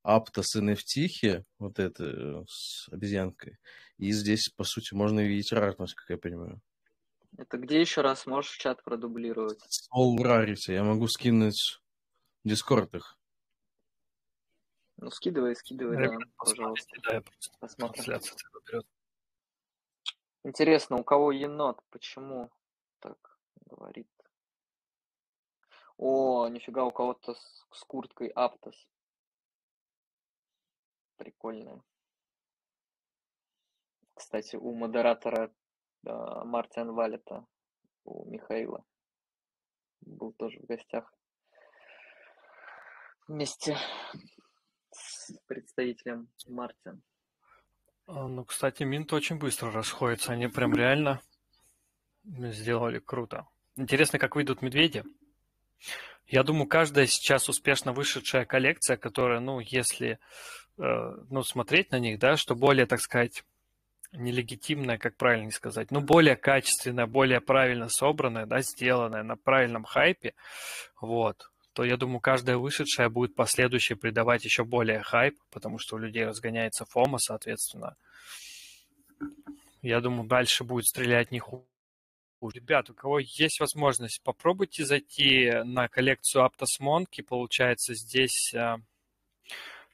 Aptos 0.05 0.57
NFT, 0.57 1.45
вот 1.59 1.79
это 1.79 2.03
э, 2.03 2.43
с 2.45 2.89
обезьянкой. 2.89 3.57
И 3.99 4.11
здесь, 4.11 4.49
по 4.49 4.65
сути, 4.65 4.93
можно 4.93 5.21
видеть 5.21 5.53
рарность, 5.53 5.93
как 5.93 6.09
я 6.09 6.17
понимаю. 6.17 6.59
Это 7.37 7.57
где 7.57 7.79
еще 7.79 8.01
раз 8.01 8.25
можешь 8.25 8.51
в 8.51 8.57
чат 8.57 8.83
продублировать? 8.83 9.63
Soul 9.93 10.17
Rarity. 10.17 10.73
Я 10.73 10.83
могу 10.83 11.07
скинуть 11.07 11.79
Дискорд 12.43 12.95
их. 12.95 13.17
Ну, 14.97 15.11
скидывай, 15.11 15.55
скидывай, 15.55 16.07
да, 16.07 16.17
пожалуйста. 16.37 16.99
Да, 17.03 17.13
я 17.15 17.21
просто. 17.21 18.31
Интересно, 20.43 20.97
у 20.97 21.03
кого 21.03 21.31
енот? 21.31 21.83
Почему 21.91 22.49
так 22.99 23.39
говорит? 23.65 24.09
О, 25.97 26.47
нифига, 26.47 26.85
у 26.85 26.91
кого-то 26.91 27.35
с, 27.35 27.65
с 27.71 27.83
курткой 27.83 28.29
Аптос. 28.29 28.87
Прикольно. 31.17 31.83
Кстати, 34.15 34.55
у 34.55 34.73
модератора 34.73 35.53
Мартин 36.03 36.93
Валета, 36.93 37.45
у 38.03 38.29
Михаила. 38.29 38.83
Был 40.01 40.33
тоже 40.33 40.59
в 40.59 40.65
гостях. 40.65 41.11
Вместе 43.27 43.77
с 44.91 45.31
представителем 45.47 46.29
Мартин. 46.47 47.01
А, 48.05 48.27
ну, 48.27 48.45
кстати, 48.45 48.83
Минт 48.83 49.11
очень 49.11 49.37
быстро 49.37 49.71
расходится. 49.71 50.31
Они 50.31 50.47
прям 50.47 50.73
реально 50.73 51.21
сделали 52.23 52.99
круто. 52.99 53.47
Интересно, 53.75 54.17
как 54.17 54.35
выйдут 54.35 54.61
медведи. 54.61 55.03
Я 56.25 56.43
думаю, 56.43 56.67
каждая 56.67 57.05
сейчас 57.07 57.49
успешно 57.49 57.93
вышедшая 57.93 58.45
коллекция, 58.45 58.97
которая, 58.97 59.39
ну, 59.39 59.59
если 59.59 60.19
э, 60.77 60.83
ну, 61.29 61.43
смотреть 61.43 61.91
на 61.91 61.99
них, 61.99 62.19
да, 62.19 62.37
что 62.37 62.55
более, 62.55 62.85
так 62.85 63.01
сказать, 63.01 63.43
нелегитимная, 64.11 64.97
как 64.97 65.15
правильно 65.17 65.51
сказать, 65.51 65.91
но 65.91 66.01
более 66.01 66.35
качественная, 66.35 67.07
более 67.07 67.41
правильно 67.41 67.89
собранная, 67.89 68.45
да, 68.45 68.61
сделанная 68.61 69.23
на 69.23 69.35
правильном 69.35 69.83
хайпе, 69.83 70.33
вот, 70.99 71.49
то 71.73 71.83
я 71.83 71.97
думаю, 71.97 72.19
каждая 72.19 72.57
вышедшая 72.57 73.09
будет 73.09 73.35
последующей 73.35 73.93
придавать 73.95 74.43
еще 74.43 74.63
более 74.63 75.03
хайп, 75.03 75.35
потому 75.51 75.77
что 75.77 75.95
у 75.95 75.99
людей 75.99 76.25
разгоняется 76.25 76.85
фома, 76.85 77.19
соответственно. 77.19 77.95
Я 79.83 80.01
думаю, 80.01 80.27
дальше 80.27 80.63
будет 80.63 80.85
стрелять 80.85 81.31
не 81.31 81.39
хуже. 81.39 81.63
Ребят, 82.41 82.89
у 82.89 82.93
кого 82.93 83.19
есть 83.19 83.59
возможность, 83.59 84.21
попробуйте 84.23 84.85
зайти 84.85 85.51
на 85.63 85.87
коллекцию 85.87 86.49
Monkey. 86.81 87.23
Получается, 87.23 87.93
здесь 87.95 88.53
э, 88.53 88.77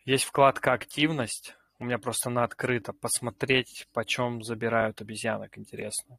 есть 0.06 0.26
вкладка 0.26 0.74
«Активность». 0.74 1.56
У 1.84 1.86
меня 1.86 1.98
просто 1.98 2.30
она 2.30 2.46
открыта. 2.46 2.94
Посмотреть, 2.94 3.90
почем 3.92 4.42
забирают 4.42 5.02
обезьянок, 5.02 5.58
интересно. 5.58 6.18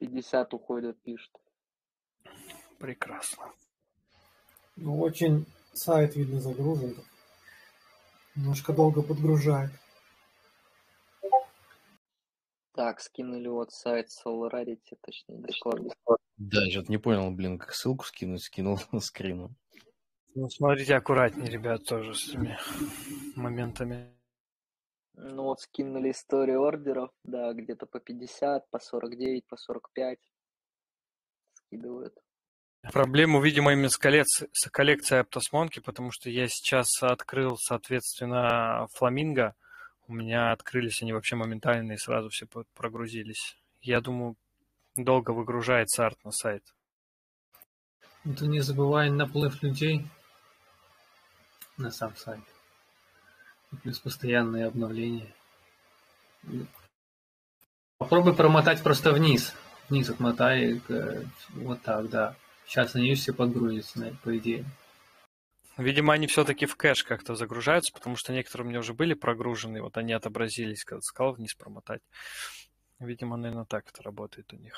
50 0.00 0.52
уходят, 0.52 1.00
пишет. 1.00 1.32
Прекрасно. 2.78 3.54
Ну, 4.76 5.00
очень 5.00 5.46
сайт, 5.72 6.14
видно, 6.14 6.40
загружен. 6.40 6.94
Немножко 8.36 8.74
долго 8.74 9.02
подгружает. 9.02 9.70
Так, 12.74 13.00
скинули 13.00 13.48
вот 13.48 13.72
сайт 13.72 14.08
SolarRarity, 14.08 14.98
точнее, 15.00 15.38
Discord. 15.38 15.90
Да, 16.36 16.66
я 16.66 16.70
что-то 16.70 16.90
не 16.90 16.98
понял, 16.98 17.30
блин, 17.30 17.58
как 17.58 17.72
ссылку 17.72 18.04
скинуть, 18.04 18.42
скинул 18.42 18.78
скрину. 19.00 19.56
Ну, 20.34 20.50
смотрите 20.50 20.96
аккуратнее, 20.96 21.50
ребят, 21.50 21.86
тоже 21.86 22.14
с 22.14 22.28
этими 22.28 22.58
моментами. 23.36 24.19
Ну 25.14 25.42
вот 25.44 25.60
скинули 25.60 26.10
историю 26.10 26.62
ордеров, 26.62 27.10
да, 27.24 27.52
где-то 27.52 27.86
по 27.86 28.00
50, 28.00 28.70
по 28.70 28.78
49, 28.78 29.46
по 29.46 29.56
45 29.56 30.18
скидывают. 31.52 32.14
Проблему, 32.92 33.42
видимо, 33.42 33.72
именно 33.72 33.90
с, 33.90 33.98
коллекцией, 33.98 34.48
с 34.52 34.70
коллекцией 34.70 35.22
Aptos 35.22 35.82
потому 35.84 36.10
что 36.10 36.30
я 36.30 36.48
сейчас 36.48 37.02
открыл, 37.02 37.56
соответственно, 37.58 38.86
Фламинго. 38.94 39.54
У 40.08 40.14
меня 40.14 40.52
открылись 40.52 41.02
они 41.02 41.12
вообще 41.12 41.36
моментально 41.36 41.92
и 41.92 41.98
сразу 41.98 42.30
все 42.30 42.46
прогрузились. 42.74 43.58
Я 43.82 44.00
думаю, 44.00 44.36
долго 44.96 45.32
выгружается 45.32 46.06
арт 46.06 46.24
на 46.24 46.32
сайт. 46.32 46.64
Это 48.24 48.46
не 48.46 48.60
забывай 48.60 49.10
наплыв 49.10 49.62
людей 49.62 50.06
на 51.76 51.90
сам 51.90 52.16
сайт. 52.16 52.40
Плюс 53.82 53.98
постоянные 53.98 54.66
обновления. 54.66 55.32
Попробуй 57.98 58.34
промотать 58.34 58.82
просто 58.82 59.12
вниз. 59.12 59.54
Вниз 59.88 60.08
отмотай. 60.08 60.80
Э, 60.88 61.24
вот 61.50 61.82
так, 61.82 62.08
да. 62.08 62.36
Сейчас 62.66 62.94
они 62.94 63.14
все 63.14 63.32
подгрузятся, 63.32 64.16
по 64.22 64.36
идее. 64.38 64.64
Видимо, 65.76 66.12
они 66.12 66.26
все-таки 66.26 66.66
в 66.66 66.76
кэш 66.76 67.04
как-то 67.04 67.34
загружаются, 67.34 67.92
потому 67.92 68.16
что 68.16 68.32
некоторые 68.32 68.66
у 68.66 68.68
меня 68.70 68.80
уже 68.80 68.92
были 68.92 69.14
прогружены, 69.14 69.80
вот 69.80 69.96
они 69.96 70.12
отобразились, 70.12 70.84
когда 70.84 71.00
сказал 71.00 71.32
вниз 71.32 71.54
промотать. 71.54 72.02
Видимо, 72.98 73.36
наверное, 73.36 73.64
так 73.64 73.88
это 73.88 74.02
работает 74.02 74.52
у 74.52 74.56
них. 74.56 74.74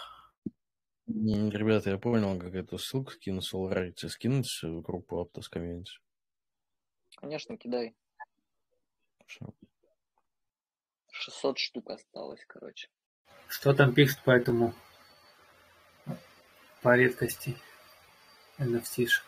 Ребята, 1.07 1.91
я 1.91 1.99
понял, 1.99 2.39
как 2.39 2.55
эту 2.55 2.79
ссылку 2.79 3.11
скину 3.11 3.41
Solarity. 3.41 4.09
Скинуть 4.09 4.49
в 4.63 4.81
группу 4.81 5.21
Aptos 5.21 5.47
Community? 5.53 5.99
Конечно, 7.17 7.57
кидай. 7.57 7.95
Хорошо. 9.39 9.55
600 11.11 11.59
штук 11.59 11.91
осталось, 11.91 12.45
короче. 12.47 12.89
Что 13.49 13.75
там 13.75 13.95
пишут 13.95 14.23
по 14.25 14.31
этому? 14.31 14.75
По 16.83 16.97
редкости. 16.97 17.57
NFT 18.59 18.81
-шек. 18.81 19.25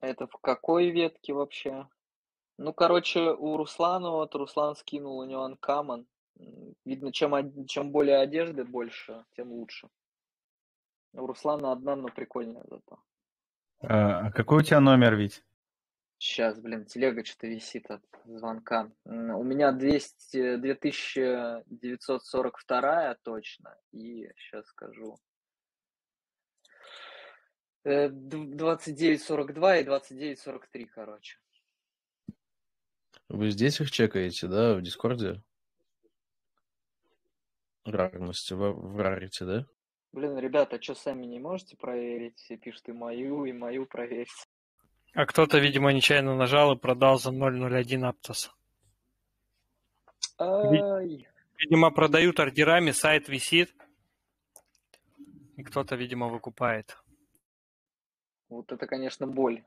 Это 0.00 0.26
в 0.26 0.36
какой 0.38 0.90
ветке 0.90 1.32
вообще? 1.32 1.88
Ну, 2.58 2.72
короче, 2.72 3.32
у 3.32 3.56
Руслана, 3.56 4.10
вот 4.10 4.34
Руслан 4.34 4.76
скинул 4.76 5.18
у 5.18 5.24
него 5.24 5.42
uncommon. 5.42 6.06
Видно, 6.84 7.12
чем, 7.12 7.66
чем 7.66 7.90
более 7.90 8.18
одежды 8.18 8.64
больше, 8.64 9.24
тем 9.36 9.52
лучше. 9.52 9.88
У 11.12 11.26
Руслана 11.26 11.72
одна, 11.72 11.96
но 11.96 12.08
прикольная 12.08 12.64
зато. 12.68 12.98
А, 13.80 14.26
а 14.26 14.32
какой 14.32 14.58
у 14.58 14.62
тебя 14.62 14.80
номер, 14.80 15.14
ведь? 15.14 15.42
Сейчас, 16.24 16.58
блин, 16.58 16.86
телега 16.86 17.22
что-то 17.22 17.48
висит 17.48 17.90
от 17.90 18.02
звонка. 18.24 18.90
У 19.04 19.44
меня 19.44 19.72
200, 19.72 20.56
2942 20.56 23.14
точно. 23.22 23.76
И 23.92 24.26
сейчас 24.38 24.66
скажу. 24.68 25.18
29.42 27.84 29.82
и 29.82 29.84
29.43, 29.84 30.86
короче. 30.94 31.38
Вы 33.28 33.50
здесь 33.50 33.78
их 33.82 33.90
чекаете, 33.90 34.46
да, 34.46 34.76
в 34.76 34.80
Дискорде? 34.80 35.42
Рарность 37.84 38.50
в, 38.50 38.56
в 38.56 38.98
рарите, 38.98 39.44
да? 39.44 39.66
Блин, 40.12 40.38
ребята, 40.38 40.80
что 40.80 40.94
сами 40.94 41.26
не 41.26 41.38
можете 41.38 41.76
проверить? 41.76 42.38
Все 42.38 42.56
пишут 42.56 42.88
и 42.88 42.92
мою, 42.92 43.44
и 43.44 43.52
мою 43.52 43.84
проверить. 43.84 44.48
А 45.14 45.26
кто-то, 45.26 45.58
видимо, 45.58 45.92
нечаянно 45.92 46.34
нажал 46.34 46.72
и 46.72 46.78
продал 46.78 47.18
за 47.18 47.30
0.01 47.30 48.04
Аптос. 48.04 48.52
Ай. 50.38 51.28
Видимо, 51.56 51.92
продают 51.92 52.40
ордерами, 52.40 52.90
сайт 52.90 53.28
висит. 53.28 53.72
И 55.56 55.62
кто-то, 55.62 55.94
видимо, 55.94 56.28
выкупает. 56.28 56.98
Вот 58.48 58.72
это, 58.72 58.88
конечно, 58.88 59.28
боль. 59.28 59.64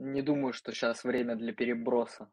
Не 0.00 0.20
думаю, 0.20 0.52
что 0.52 0.72
сейчас 0.72 1.04
время 1.04 1.36
для 1.36 1.52
переброса. 1.52 2.28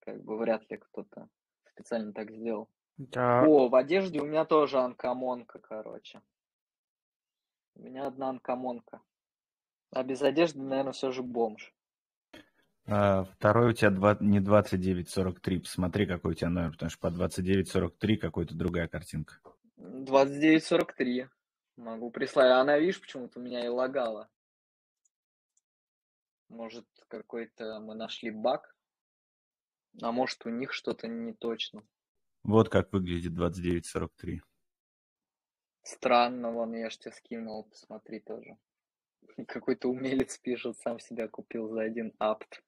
Как 0.00 0.22
бы 0.22 0.38
вряд 0.38 0.70
ли 0.70 0.76
кто-то 0.76 1.28
специально 1.70 2.12
так 2.12 2.30
сделал. 2.30 2.68
Да. 2.98 3.42
О, 3.42 3.68
в 3.68 3.74
одежде 3.74 4.20
у 4.20 4.26
меня 4.26 4.44
тоже 4.44 4.78
uncommon 4.78 5.36
ка, 5.36 5.58
короче. 5.58 6.22
У 7.74 7.82
меня 7.82 8.06
одна 8.06 8.28
uncommon 8.28 8.80
ка. 8.80 9.00
А 9.90 10.02
без 10.02 10.22
одежды, 10.22 10.60
наверное, 10.60 10.92
все 10.92 11.12
же 11.12 11.22
бомж. 11.22 11.72
А, 12.86 13.24
второй 13.24 13.70
у 13.70 13.72
тебя 13.72 13.90
2, 13.90 14.18
не 14.20 14.40
2943. 14.40 15.60
Посмотри, 15.60 16.06
какой 16.06 16.32
у 16.32 16.34
тебя 16.34 16.50
номер, 16.50 16.72
потому 16.72 16.90
что 16.90 17.00
по 17.00 17.10
2943 17.10 18.16
какой-то 18.16 18.54
другая 18.54 18.88
картинка. 18.88 19.40
2943. 19.76 21.28
Могу 21.76 22.10
прислать. 22.10 22.52
Она, 22.52 22.78
видишь, 22.78 23.00
почему-то 23.00 23.40
у 23.40 23.42
меня 23.42 23.64
и 23.64 23.68
лагала. 23.68 24.28
Может, 26.48 26.86
какой-то 27.08 27.80
мы 27.80 27.94
нашли 27.94 28.30
баг? 28.30 28.76
А 30.02 30.12
может, 30.12 30.44
у 30.44 30.50
них 30.50 30.72
что-то 30.72 31.08
не 31.08 31.32
точно. 31.32 31.82
Вот 32.42 32.68
как 32.68 32.92
выглядит 32.92 33.34
2943. 33.34 34.42
Странно, 35.82 36.50
вон 36.50 36.74
я 36.74 36.90
ж 36.90 36.98
тебе 36.98 37.12
скинул, 37.12 37.64
посмотри 37.64 38.20
тоже. 38.20 38.56
Какой-то 39.48 39.88
умелец 39.88 40.38
пишет, 40.38 40.78
сам 40.78 40.98
себя 41.00 41.28
купил 41.28 41.68
за 41.68 41.82
один 41.82 42.12
апт. 42.18 42.62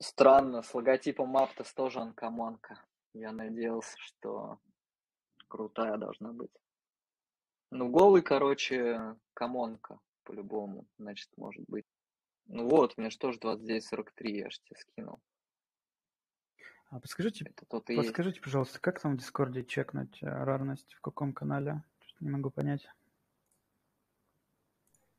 Странно, 0.00 0.62
с 0.62 0.72
логотипом 0.74 1.36
Aptos 1.36 1.72
тоже 1.74 1.98
анкоманка. 1.98 2.80
Я 3.14 3.32
надеялся, 3.32 3.96
что 3.98 4.60
крутая 5.48 5.96
должна 5.96 6.32
быть. 6.32 6.52
Ну, 7.70 7.88
голый, 7.88 8.22
короче, 8.22 9.16
комонка, 9.34 9.98
по-любому, 10.24 10.86
значит, 10.98 11.28
может 11.36 11.64
быть. 11.66 11.84
Ну 12.46 12.68
вот, 12.68 12.96
меня 12.96 13.10
же 13.10 13.18
тоже 13.18 13.38
29.43, 13.38 14.28
я 14.28 14.50
же 14.50 14.58
тебе 14.60 14.76
скинул. 14.76 15.20
А 16.90 17.00
подскажите, 17.00 17.52
подскажите, 17.68 18.36
есть. 18.36 18.40
пожалуйста, 18.40 18.80
как 18.80 19.00
там 19.00 19.14
в 19.14 19.18
Дискорде 19.18 19.62
чекнуть 19.62 20.22
э, 20.22 20.26
рарность, 20.26 20.94
в 20.94 21.00
каком 21.02 21.34
канале? 21.34 21.82
Что-то 22.00 22.24
не 22.24 22.30
могу 22.30 22.50
понять. 22.50 22.88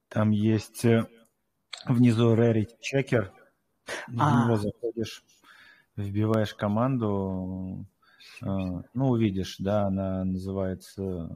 Там 0.09 0.31
есть 0.31 0.83
э, 0.85 1.07
внизу 1.85 2.35
Rarity 2.35 2.75
Checker. 2.81 3.31
В 4.07 4.13
него 4.13 4.53
А, 4.53 4.55
заходишь, 4.57 5.23
вбиваешь 5.95 6.53
команду, 6.55 7.85
э, 8.41 8.45
ну, 8.45 9.09
увидишь, 9.09 9.57
да, 9.59 9.83
она 9.83 10.23
называется 10.23 11.03
э, 11.03 11.27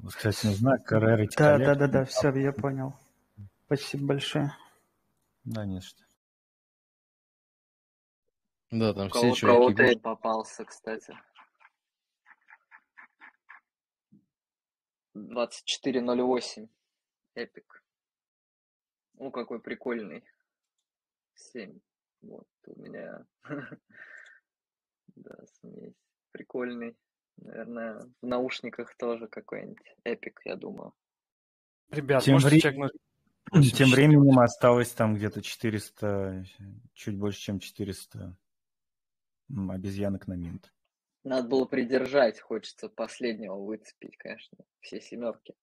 восклицательный 0.00 0.54
знак 0.54 0.90
Rarity 0.90 1.34
да, 1.36 1.58
да, 1.58 1.74
да, 1.74 1.86
да, 1.86 2.04
все, 2.04 2.32
я 2.34 2.52
понял. 2.52 2.94
Спасибо 3.66 4.06
большое. 4.06 4.54
Да, 5.44 5.66
не 5.66 5.80
что. 5.80 6.02
Да, 8.70 8.92
там 8.94 9.06
У 9.06 9.10
все 9.10 9.20
кого, 9.20 9.34
чуваки 9.34 9.56
кого-то 9.56 9.74
говорят, 9.76 9.96
и 9.96 10.00
попался, 10.00 10.64
кстати. 10.64 11.14
24.08. 15.14 16.68
Эпик. 17.34 17.83
Ну, 19.18 19.30
какой 19.30 19.60
прикольный. 19.60 20.24
7. 21.34 21.78
Вот 22.22 22.46
у 22.66 22.80
меня. 22.80 23.26
Да, 25.16 25.36
смесь. 25.60 25.94
Прикольный. 26.32 26.96
Наверное, 27.36 28.00
в 28.20 28.26
наушниках 28.26 28.96
тоже 28.96 29.28
какой-нибудь 29.28 29.94
эпик, 30.02 30.40
я 30.44 30.56
думаю. 30.56 30.92
Ребят, 31.90 32.24
Тем, 32.24 32.34
можете 32.34 32.58
чекнуть 32.58 32.90
Тем 33.52 33.60
84? 33.60 33.94
временем 33.94 34.40
осталось 34.40 34.90
там 34.90 35.14
где-то 35.14 35.40
400, 35.40 36.44
чуть 36.94 37.16
больше, 37.16 37.38
чем 37.40 37.60
400 37.60 38.36
м, 39.50 39.70
обезьянок 39.70 40.26
на 40.26 40.34
минт. 40.34 40.72
Надо 41.22 41.48
было 41.48 41.64
придержать, 41.64 42.40
хочется 42.40 42.88
последнего 42.88 43.54
выцепить, 43.54 44.16
конечно. 44.16 44.58
Все 44.80 45.00
семерки. 45.00 45.54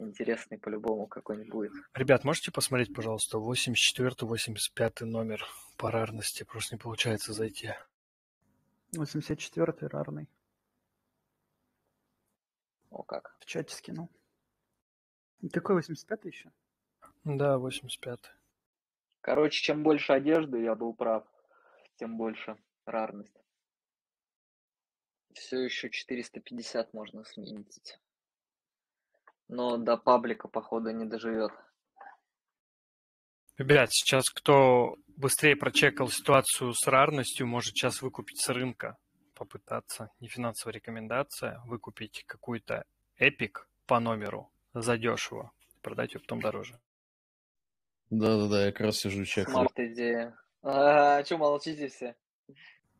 Интересный 0.00 0.58
по-любому 0.58 1.06
какой-нибудь 1.06 1.50
будет. 1.52 1.72
Ребят, 1.92 2.24
можете 2.24 2.50
посмотреть, 2.50 2.94
пожалуйста, 2.94 3.36
84-85 3.36 5.04
номер 5.04 5.46
по 5.76 5.90
рарности? 5.90 6.42
Просто 6.42 6.74
не 6.74 6.78
получается 6.78 7.34
зайти. 7.34 7.74
84-й 8.96 9.86
рарный. 9.88 10.26
О 12.88 13.02
как. 13.02 13.36
В 13.40 13.44
чате 13.44 13.74
скинул. 13.76 14.08
И 15.40 15.50
Какой 15.50 15.80
85-й 15.80 16.28
еще? 16.28 16.50
Да, 17.24 17.58
85 17.58 18.32
Короче, 19.20 19.62
чем 19.62 19.82
больше 19.82 20.14
одежды, 20.14 20.62
я 20.62 20.74
был 20.74 20.94
прав, 20.94 21.26
тем 21.96 22.16
больше 22.16 22.56
рарность. 22.86 23.36
Все 25.34 25.58
еще 25.60 25.90
450 25.90 26.94
можно 26.94 27.22
сминтить. 27.24 27.98
Но 29.50 29.76
до 29.76 29.96
паблика, 29.96 30.46
походу, 30.46 30.90
не 30.90 31.04
доживет. 31.04 31.50
Ребят, 33.58 33.88
сейчас 33.90 34.30
кто 34.30 34.94
быстрее 35.16 35.56
прочекал 35.56 36.08
ситуацию 36.08 36.72
с 36.72 36.86
рарностью, 36.86 37.48
может 37.48 37.74
сейчас 37.74 38.00
выкупить 38.00 38.40
с 38.40 38.48
рынка, 38.48 38.96
попытаться, 39.34 40.12
не 40.20 40.28
финансовая 40.28 40.74
рекомендация, 40.74 41.60
выкупить 41.66 42.22
какой-то 42.26 42.84
эпик 43.16 43.68
по 43.86 43.98
номеру 43.98 44.52
задешево, 44.72 45.50
продать 45.82 46.14
ее 46.14 46.20
потом 46.20 46.40
дороже. 46.40 46.78
да-да-да, 48.08 48.66
я 48.66 48.72
как 48.72 48.82
раз 48.82 48.98
сижу 48.98 49.24
чекаю. 49.24 49.52
Smart 49.52 49.78
идея. 49.80 50.38
А, 50.62 51.24
что 51.24 51.38
молчите 51.38 51.88
все? 51.88 52.14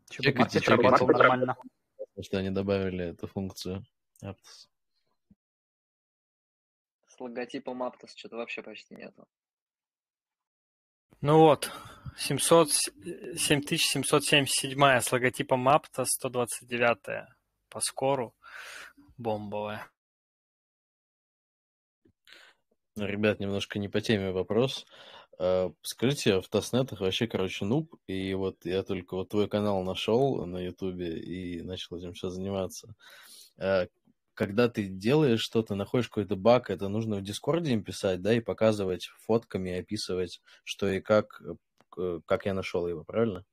Чекайте, 0.09 0.59
чекайте. 0.61 1.07
нормально. 1.07 1.57
Потому 1.97 2.25
что 2.25 2.39
они 2.39 2.51
добавили 2.51 3.11
эту 3.11 3.29
функцию. 3.29 3.85
Aptos. 4.21 4.67
Логотипом 7.21 7.83
Aptos 7.83 8.13
что-то 8.17 8.37
вообще 8.37 8.63
почти 8.63 8.95
нету. 8.95 9.27
Ну 11.21 11.39
вот, 11.39 11.71
700, 12.17 12.71
7777 12.71 15.01
с 15.01 15.13
логотипом 15.13 15.69
Apta, 15.69 16.07
129 16.07 17.27
по 17.69 17.81
скору, 17.81 18.35
бомбовая. 19.19 19.87
Ребят, 22.97 23.39
немножко 23.39 23.79
не 23.79 23.89
по 23.89 24.01
теме 24.01 24.33
вопрос. 24.33 24.87
А, 25.39 25.73
Скажите, 25.83 26.41
в 26.41 26.49
Тоснетах 26.49 27.01
вообще, 27.01 27.27
короче, 27.27 27.65
нуб, 27.65 27.95
и 28.07 28.35
вот 28.35 28.65
я 28.65 28.83
только 28.83 29.15
вот 29.15 29.29
твой 29.29 29.49
канал 29.49 29.83
нашел 29.83 30.45
на 30.47 30.59
Ютубе 30.59 31.19
и 31.19 31.63
начал 31.63 31.97
этим 31.97 32.13
все 32.13 32.31
заниматься. 32.31 32.95
Когда 34.41 34.71
ты 34.71 34.89
делаешь 34.89 35.43
что-то, 35.43 35.75
находишь 35.75 36.09
какой-то 36.09 36.35
баг, 36.35 36.71
это 36.71 36.89
нужно 36.89 37.17
в 37.17 37.23
Дискорде 37.23 37.75
им 37.75 37.85
писать, 37.85 38.23
да, 38.23 38.33
и 38.33 38.41
показывать 38.41 39.11
фотками, 39.19 39.79
описывать, 39.79 40.41
что 40.65 40.89
и 40.89 41.03
как, 41.03 41.43
э, 41.99 42.21
как 42.25 42.47
я 42.47 42.55
нашел 42.55 42.89
его, 42.89 43.05
правильно? 43.05 43.45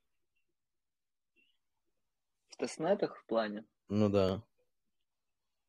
В 2.47 2.55
тестнетах 2.55 3.17
в 3.17 3.25
плане? 3.25 3.65
Ну 3.89 4.07
да. 4.07 4.41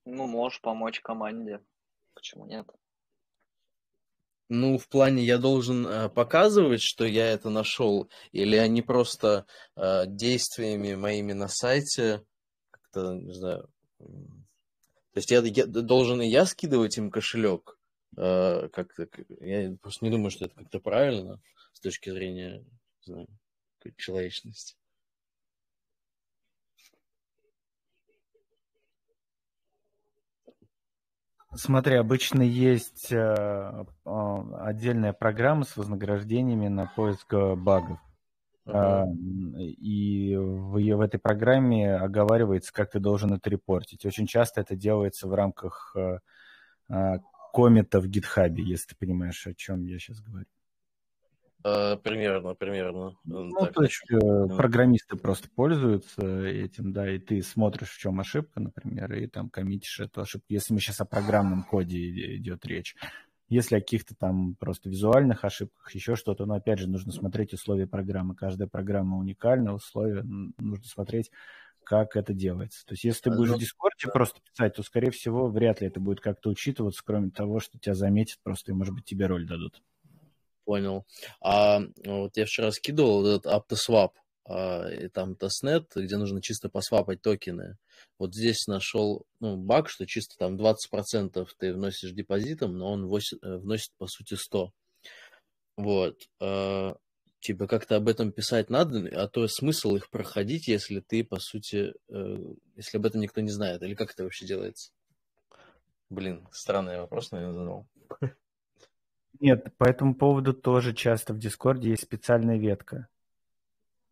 Ну, 0.05 0.29
можешь 0.29 0.61
помочь 0.61 1.01
команде. 1.01 1.64
Почему 2.14 2.47
нет? 2.47 2.69
Ну, 4.49 4.79
в 4.79 4.87
плане, 4.87 5.25
я 5.25 5.39
должен 5.39 5.85
э, 5.85 6.09
показывать, 6.11 6.81
что 6.81 7.05
я 7.05 7.27
это 7.27 7.51
нашел, 7.51 8.09
или 8.31 8.55
они 8.55 8.83
просто 8.83 9.47
э, 9.75 10.07
действиями 10.07 10.95
моими 10.95 11.33
на 11.33 11.49
сайте 11.49 12.25
как-то, 12.71 13.14
не 13.14 13.35
знаю, 13.35 13.69
то 15.13 15.19
есть 15.19 15.31
я, 15.31 15.41
я 15.41 15.67
должен 15.67 16.21
и 16.23 16.27
я 16.29 16.45
скидывать 16.47 16.99
им 16.99 17.11
кошелек, 17.11 17.79
э, 18.17 18.69
как-то, 18.73 19.07
к- 19.07 19.25
я 19.41 19.77
просто 19.81 20.05
не 20.05 20.11
думаю, 20.11 20.31
что 20.31 20.47
это 20.47 20.55
как-то 20.55 20.81
правильно 20.81 21.41
с 21.73 21.81
точки 21.81 22.11
зрения, 22.11 22.65
знаю, 23.03 23.27
человечности. 23.97 24.77
Смотри, 31.55 31.95
обычно 31.97 32.43
есть 32.43 33.11
э, 33.11 33.17
э, 33.17 33.85
отдельная 34.61 35.15
программа 35.15 35.65
с 35.65 35.77
вознаграждениями 35.77 36.69
на 36.69 36.87
поиск 36.87 37.33
э, 37.33 37.55
багов. 37.57 37.99
А, 38.71 39.05
И 39.79 40.37
в, 40.37 40.79
в 40.79 41.01
этой 41.01 41.19
программе 41.19 41.95
оговаривается, 41.95 42.73
как 42.73 42.91
ты 42.91 43.01
должен 43.01 43.33
это 43.33 43.49
репортить. 43.51 44.05
Очень 44.05 44.27
часто 44.27 44.61
это 44.61 44.77
делается 44.77 45.27
в 45.27 45.35
рамках 45.35 45.95
э, 45.97 46.19
а, 46.89 47.19
коммента 47.53 48.01
в 48.01 48.07
гитхабе, 48.07 48.62
если 48.62 48.89
ты 48.89 48.97
понимаешь, 48.97 49.47
о 49.47 49.55
чем 49.55 49.85
я 49.85 49.99
сейчас 49.99 50.21
говорю. 50.21 50.47
Э, 51.64 51.97
примерно, 51.97 52.55
примерно. 52.55 53.16
М, 53.27 53.49
Ну, 53.49 53.61
Так, 53.61 53.75
то 53.75 53.83
есть 53.83 54.03
э, 54.11 54.47
программисты 54.57 55.16
просто 55.16 55.49
пользуются 55.55 56.23
этим, 56.47 56.93
да, 56.93 57.11
и 57.11 57.19
ты 57.19 57.43
смотришь, 57.43 57.91
в 57.91 57.99
чем 57.99 58.21
ошибка, 58.21 58.61
например, 58.61 59.12
и 59.14 59.27
там 59.27 59.51
коммитишь 59.51 60.01
эту 60.01 60.21
ошибку. 60.21 60.47
Если 60.49 60.73
мы 60.73 60.81
сейчас 60.81 61.01
о 61.01 61.05
программном 61.05 61.64
коде 61.64 62.37
идет 62.37 62.64
речь. 62.64 62.95
Если 63.49 63.76
о 63.76 63.80
каких-то 63.80 64.14
там 64.14 64.55
просто 64.57 64.90
визуальных 64.90 65.44
ошибках, 65.44 65.94
еще 65.94 66.16
что-то, 66.16 66.44
но 66.44 66.55
опять 66.55 66.78
же 66.78 66.88
нужно 66.88 67.12
смотреть 67.12 67.55
условия 67.55 67.86
программы. 67.86 68.34
Каждая 68.34 68.68
программа 68.68 69.16
уникальна, 69.18 69.74
условия 69.74 70.22
нужно 70.22 70.84
смотреть, 70.84 71.30
как 71.82 72.16
это 72.16 72.34
делается. 72.34 72.84
То 72.84 72.92
есть 72.92 73.05
если 73.05 73.22
ты 73.22 73.30
будешь 73.30 73.51
Ну, 73.51 73.57
в 73.57 73.61
Дискорде 73.61 74.09
просто 74.12 74.40
писать, 74.42 74.74
то, 74.74 74.82
скорее 74.82 75.11
всего, 75.11 75.49
вряд 75.49 75.80
ли 75.80 75.86
это 75.86 76.01
будет 76.01 76.20
как-то 76.20 76.51
учитываться, 76.51 77.03
кроме 77.03 77.30
того, 77.30 77.61
что 77.61 77.78
тебя 77.78 77.94
заметят 77.94 78.38
просто 78.42 78.72
и, 78.72 78.74
может 78.74 78.94
быть, 78.94 79.07
тебе 79.07 79.26
роль 79.26 79.46
дадут. 79.46 79.82
понял. 80.68 81.07
А 81.40 81.80
вот 82.05 82.36
я 82.36 82.44
вчера 82.44 82.70
скидывал 82.72 83.26
этот 83.26 83.46
AptoSwap, 83.46 84.11
и 84.49 85.09
там 85.09 85.36
testnet, 85.37 85.91
где 85.94 86.16
нужно 86.16 86.40
чисто 86.40 86.68
посвапать 86.68 87.20
токены. 87.20 87.76
Вот 88.18 88.34
здесь 88.34 88.66
нашел 88.66 89.26
ну, 89.40 89.57
баг, 89.57 89.88
что 89.88 90.07
чисто 90.07 90.36
там 90.38 90.57
20% 90.57 91.46
ты 91.59 91.74
вносишь 91.74 92.12
депозитом, 92.12 92.78
но 92.78 92.92
он 92.92 93.07
вносит, 93.07 93.42
э, 93.42 93.57
вносит 93.57 93.92
по 93.99 94.07
сути 94.07 94.34
100. 94.34 94.72
Вот. 95.76 96.16
А, 96.40 96.96
типа 97.40 97.66
как-то 97.66 97.96
об 97.96 98.09
этом 98.09 98.32
писать 98.32 98.70
надо, 98.70 99.09
а 99.12 99.28
то 99.28 99.46
смысл 99.49 99.96
их 99.96 100.11
проходить, 100.11 100.68
если 100.68 101.01
ты, 101.01 101.24
по 101.24 101.38
сути, 101.38 101.94
э, 102.09 102.55
если 102.76 102.99
об 102.99 103.07
этом 103.07 103.20
никто 103.20 103.40
не 103.40 103.51
знает, 103.51 103.82
или 103.82 103.94
как 103.94 104.12
это 104.12 104.24
вообще 104.24 104.46
делается? 104.46 104.92
Блин, 106.11 106.49
странный 106.53 106.99
вопрос, 106.99 107.30
наверное, 107.32 107.55
задал. 107.55 107.86
Нет, 109.40 109.76
по 109.76 109.84
этому 109.84 110.14
поводу 110.14 110.53
тоже 110.53 110.94
часто 110.94 111.32
в 111.32 111.38
Дискорде 111.38 111.90
есть 111.90 112.03
специальная 112.03 112.59
ветка. 112.59 113.09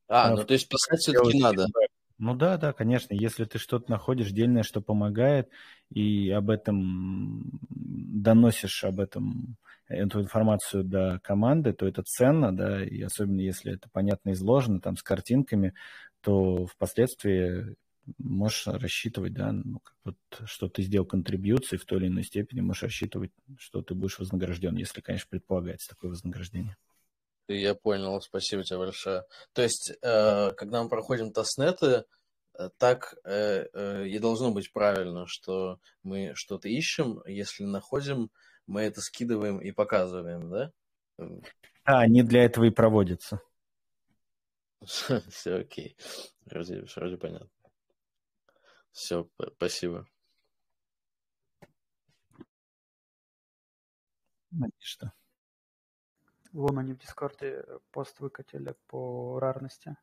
А, 0.08 0.30
ну 0.30 0.44
то 0.44 0.54
есть 0.54 0.68
писать 0.68 1.00
все-таки 1.00 1.34
надо. 1.38 1.66
Ну 2.18 2.34
да, 2.34 2.56
да, 2.56 2.72
конечно. 2.72 3.12
Если 3.14 3.44
ты 3.44 3.58
что-то 3.58 3.90
находишь 3.90 4.30
дельное, 4.30 4.62
что 4.62 4.80
помогает, 4.80 5.50
и 5.90 6.30
об 6.30 6.48
этом 6.50 7.60
доносишь 7.68 8.84
об 8.84 9.00
этом 9.00 9.56
эту 9.88 10.20
информацию 10.22 10.82
до 10.84 11.20
команды, 11.22 11.72
то 11.74 11.86
это 11.86 12.02
ценно, 12.02 12.56
да, 12.56 12.84
и 12.84 13.00
особенно 13.02 13.40
если 13.40 13.74
это 13.74 13.88
понятно 13.92 14.32
изложено, 14.32 14.80
там, 14.80 14.96
с 14.96 15.02
картинками, 15.02 15.74
то 16.22 16.66
впоследствии 16.66 17.76
можешь 18.18 18.66
рассчитывать, 18.66 19.34
да, 19.34 19.52
ну, 19.52 19.80
как 19.80 19.94
вот, 20.04 20.16
что 20.46 20.68
ты 20.68 20.82
сделал 20.82 21.06
контрибьюции 21.06 21.76
в 21.76 21.84
той 21.84 21.98
или 21.98 22.08
иной 22.08 22.24
степени, 22.24 22.60
можешь 22.62 22.84
рассчитывать, 22.84 23.32
что 23.58 23.82
ты 23.82 23.94
будешь 23.94 24.18
вознагражден, 24.18 24.74
если, 24.76 25.00
конечно, 25.02 25.28
предполагается 25.30 25.88
такое 25.90 26.10
вознаграждение. 26.10 26.76
Я 27.48 27.74
понял, 27.74 28.20
спасибо 28.20 28.64
тебе 28.64 28.78
большое. 28.78 29.24
То 29.52 29.62
есть, 29.62 29.92
э, 30.02 30.52
когда 30.52 30.82
мы 30.82 30.88
проходим 30.88 31.32
тестнеты, 31.32 32.04
э, 32.58 32.70
так 32.76 33.14
э, 33.24 34.06
и 34.06 34.18
должно 34.18 34.50
быть 34.50 34.72
правильно, 34.72 35.26
что 35.26 35.78
мы 36.02 36.32
что-то 36.34 36.68
ищем, 36.68 37.22
если 37.26 37.64
находим, 37.64 38.30
мы 38.66 38.82
это 38.82 39.00
скидываем 39.00 39.58
и 39.60 39.70
показываем, 39.70 40.50
да? 40.50 40.72
Да, 41.18 42.00
они 42.00 42.22
для 42.24 42.44
этого 42.44 42.64
и 42.64 42.70
проводятся. 42.70 43.40
Все 44.82 45.54
окей. 45.54 45.96
Вроде, 46.46 46.84
вроде 46.96 47.16
понятно. 47.16 47.48
Все, 48.90 49.28
спасибо. 49.56 50.06
Конечно. 54.50 55.12
Вон 56.56 56.78
они 56.78 56.94
в 56.94 56.98
Дискорде 56.98 57.62
пост 57.90 58.18
выкатили 58.18 58.74
по 58.86 59.38
рарности. 59.38 59.94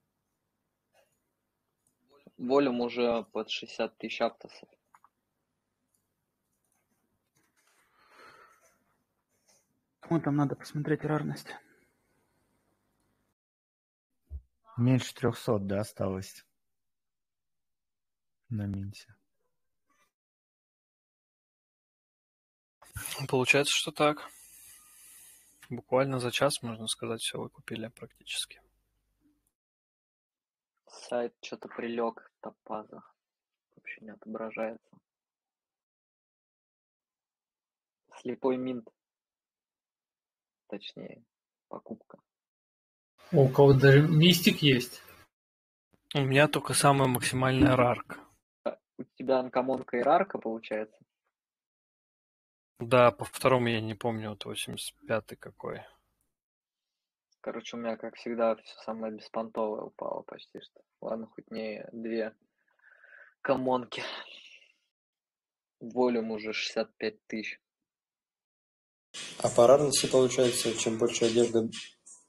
Волюм 2.37 2.81
уже 2.81 3.23
под 3.31 3.49
60 3.49 3.97
тысяч 3.97 4.21
аптосов. 4.21 4.69
Кому 10.01 10.21
там 10.21 10.35
надо 10.35 10.55
посмотреть 10.55 11.03
рарность? 11.03 11.55
Меньше 14.77 15.11
300, 15.15 15.57
да, 15.57 15.79
осталось 15.79 16.45
на 18.49 18.67
Минте. 18.67 19.15
Получается, 23.27 23.73
что 23.75 23.91
так. 23.91 24.29
Буквально 25.69 26.19
за 26.19 26.31
час, 26.31 26.61
можно 26.61 26.87
сказать, 26.87 27.21
все 27.21 27.39
выкупили 27.39 27.87
практически. 27.87 28.61
Сайт 30.87 31.33
что-то 31.41 31.67
прилег, 31.67 32.31
топаза. 32.41 33.03
Вообще 33.75 34.01
не 34.01 34.11
отображается. 34.11 34.97
Слепой 38.19 38.57
минт. 38.57 38.87
Точнее, 40.67 41.23
покупка. 41.67 42.19
У 43.31 43.47
кого 43.49 43.73
даже 43.73 44.01
мистик 44.01 44.61
есть. 44.61 45.01
У 46.15 46.21
меня 46.21 46.47
только 46.47 46.73
самая 46.73 47.07
максимальная 47.07 47.75
рарка. 47.75 48.19
У 48.97 49.03
тебя 49.17 49.39
анкомонка 49.39 49.97
и 49.97 50.01
рарка 50.01 50.37
получается? 50.37 51.02
Да, 52.87 53.11
по 53.11 53.25
второму 53.25 53.67
я 53.67 53.81
не 53.81 53.93
помню, 53.93 54.29
вот 54.29 54.45
85-й 54.45 55.35
какой. 55.35 55.81
Короче, 57.41 57.75
у 57.75 57.79
меня, 57.79 57.97
как 57.97 58.15
всегда, 58.15 58.55
все 58.55 58.75
самое 58.85 59.13
беспонтовое 59.13 59.81
упало 59.81 60.21
почти 60.21 60.59
что. 60.61 60.81
Ладно, 61.01 61.27
хоть 61.27 61.51
не 61.51 61.85
две 61.91 62.33
комонки. 63.41 64.01
Волюм 65.79 66.31
уже 66.31 66.53
65 66.53 67.27
тысяч. 67.27 67.59
А 69.41 69.49
по 69.49 69.67
рарности 69.67 70.09
получается, 70.09 70.73
чем 70.77 70.97
больше 70.97 71.25
одежды, 71.25 71.69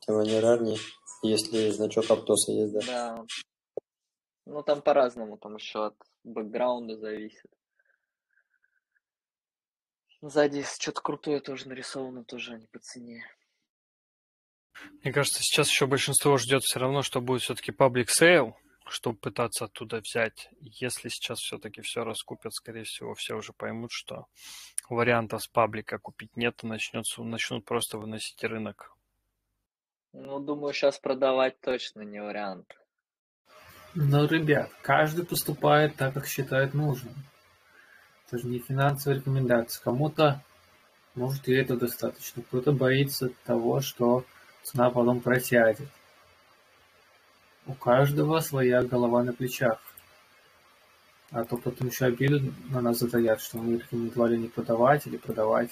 тем 0.00 0.18
они 0.18 0.38
рарнее, 0.40 0.78
если 1.22 1.70
значок 1.70 2.10
Аптоса 2.10 2.52
есть, 2.52 2.72
да? 2.74 2.80
Да. 2.86 3.24
Ну, 4.46 4.62
там 4.62 4.82
по-разному, 4.82 5.38
там 5.38 5.56
еще 5.56 5.86
от 5.86 5.96
бэкграунда 6.24 6.98
зависит. 6.98 7.50
Сзади, 10.28 10.62
что-то 10.62 11.02
крутое 11.02 11.40
тоже 11.40 11.68
нарисовано, 11.68 12.24
тоже 12.24 12.54
они 12.54 12.66
по 12.66 12.78
цене. 12.78 13.24
Мне 15.02 15.12
кажется, 15.12 15.40
сейчас 15.42 15.68
еще 15.68 15.86
большинство 15.86 16.38
ждет 16.38 16.62
все 16.62 16.80
равно, 16.80 17.02
что 17.02 17.20
будет 17.20 17.42
все-таки 17.42 17.72
public 17.72 18.06
sale, 18.06 18.54
чтобы 18.86 19.18
пытаться 19.18 19.66
оттуда 19.66 20.00
взять. 20.00 20.48
Если 20.60 21.10
сейчас 21.10 21.40
все-таки 21.40 21.82
все 21.82 22.04
раскупят, 22.04 22.54
скорее 22.54 22.84
всего, 22.84 23.14
все 23.14 23.36
уже 23.36 23.52
поймут, 23.52 23.90
что 23.92 24.26
варианта 24.88 25.38
с 25.38 25.46
паблика 25.46 25.98
купить 25.98 26.36
нет, 26.36 26.62
и 26.62 26.66
начнется, 26.66 27.22
начнут 27.22 27.66
просто 27.66 27.98
выносить 27.98 28.42
рынок. 28.44 28.96
Ну, 30.14 30.38
думаю, 30.38 30.72
сейчас 30.72 30.98
продавать 30.98 31.60
точно 31.60 32.00
не 32.00 32.22
вариант. 32.22 32.78
Ну, 33.94 34.26
ребят, 34.26 34.70
каждый 34.82 35.26
поступает 35.26 35.96
так, 35.96 36.14
как 36.14 36.26
считает 36.26 36.72
нужным. 36.72 37.14
Это 38.26 38.38
же 38.38 38.46
не 38.48 38.58
финансовая 38.58 39.18
рекомендация. 39.18 39.82
Кому-то, 39.82 40.42
может, 41.14 41.46
и 41.48 41.52
это 41.52 41.76
достаточно. 41.76 42.42
Кто-то 42.42 42.72
боится 42.72 43.30
того, 43.44 43.80
что 43.80 44.24
цена 44.62 44.90
потом 44.90 45.20
просядет. 45.20 45.88
У 47.66 47.74
каждого 47.74 48.40
своя 48.40 48.82
голова 48.82 49.22
на 49.22 49.32
плечах. 49.32 49.80
А 51.30 51.44
то 51.44 51.56
потом 51.56 51.88
еще 51.88 52.06
обиду 52.06 52.52
на 52.70 52.80
нас 52.80 52.98
затаят, 52.98 53.40
что 53.40 53.58
мы 53.58 53.78
рекомендовали 53.78 54.36
не 54.36 54.48
продавать 54.48 55.06
или 55.06 55.16
продавать. 55.16 55.70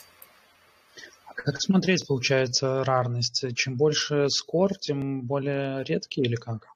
А 1.26 1.34
как 1.34 1.60
смотреть, 1.60 2.06
получается, 2.06 2.84
рарность? 2.84 3.44
Чем 3.56 3.76
больше 3.76 4.28
скор, 4.28 4.74
тем 4.74 5.22
более 5.22 5.84
редкий 5.84 6.22
или 6.22 6.34
как? 6.36 6.66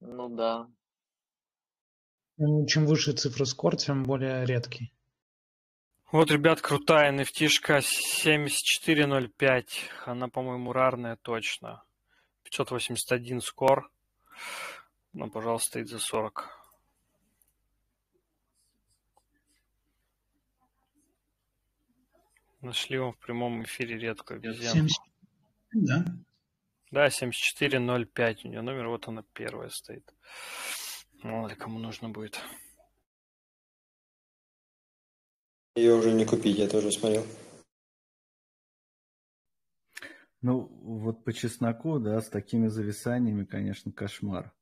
Ну 0.00 0.28
да. 0.28 0.68
Чем 2.38 2.84
выше 2.84 3.12
цифра 3.12 3.46
скор, 3.46 3.76
тем 3.76 4.02
более 4.02 4.44
редкий. 4.44 4.92
Вот, 6.12 6.30
ребят, 6.30 6.60
крутая 6.60 7.10
nft 7.12 7.48
7405. 7.48 9.90
Она, 10.04 10.28
по-моему, 10.28 10.72
рарная 10.72 11.16
точно. 11.16 11.82
581 12.44 13.40
скор. 13.40 13.90
Ну, 15.14 15.30
пожалуйста, 15.30 15.70
стоит 15.70 15.88
за 15.88 15.98
40. 15.98 16.50
Нашли 22.60 22.98
вам 22.98 23.12
в 23.12 23.18
прямом 23.18 23.62
эфире 23.62 23.98
редкую 23.98 24.36
обезьяну. 24.38 24.88
70, 24.88 25.02
да? 25.72 26.04
Да, 26.90 27.10
7405 27.10 28.44
у 28.44 28.48
нее 28.48 28.60
номер, 28.60 28.88
вот 28.88 29.08
она 29.08 29.24
первая 29.32 29.70
стоит. 29.70 30.12
Мало 31.22 31.48
ли 31.48 31.54
кому 31.54 31.78
нужно 31.78 32.08
будет. 32.08 32.40
Ее 35.74 35.94
уже 35.94 36.12
не 36.12 36.24
купить, 36.24 36.58
я 36.58 36.68
тоже 36.68 36.90
смотрел. 36.90 37.24
Ну, 40.42 40.68
вот 40.82 41.24
по 41.24 41.32
чесноку, 41.32 41.98
да, 41.98 42.20
с 42.20 42.28
такими 42.28 42.68
зависаниями, 42.68 43.44
конечно, 43.44 43.92
кошмар. 43.92 44.54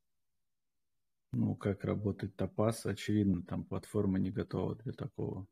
Ну, 1.33 1.57
как 1.57 1.85
работает 1.85 2.37
топаз, 2.37 2.87
очевидно, 2.87 3.43
там 3.43 3.65
платформа 3.65 4.19
не 4.19 4.31
готова 4.31 4.77
для 4.77 4.93
такого 4.93 5.47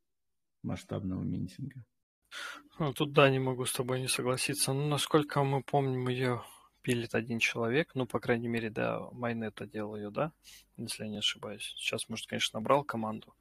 масштабного 0.62 1.22
минтинга. 1.22 1.84
Ну, 2.78 2.92
тут 2.92 3.12
да, 3.12 3.28
не 3.30 3.38
могу 3.38 3.64
с 3.64 3.72
тобой 3.72 4.00
не 4.00 4.08
согласиться. 4.08 4.72
Ну, 4.72 4.88
насколько 4.88 5.42
мы 5.42 5.62
помним, 5.62 6.08
ее 6.08 6.42
пилит 6.82 7.14
один 7.14 7.38
человек. 7.38 7.94
Ну, 7.94 8.06
по 8.06 8.20
крайней 8.20 8.48
мере, 8.48 8.70
да, 8.70 9.08
Майнета 9.12 9.66
делал 9.66 9.96
ее, 9.96 10.10
да? 10.10 10.32
Если 10.76 11.04
я 11.04 11.10
не 11.10 11.18
ошибаюсь. 11.18 11.74
Сейчас, 11.76 12.08
может, 12.08 12.26
конечно, 12.26 12.60
набрал 12.60 12.84
команду. 12.84 13.34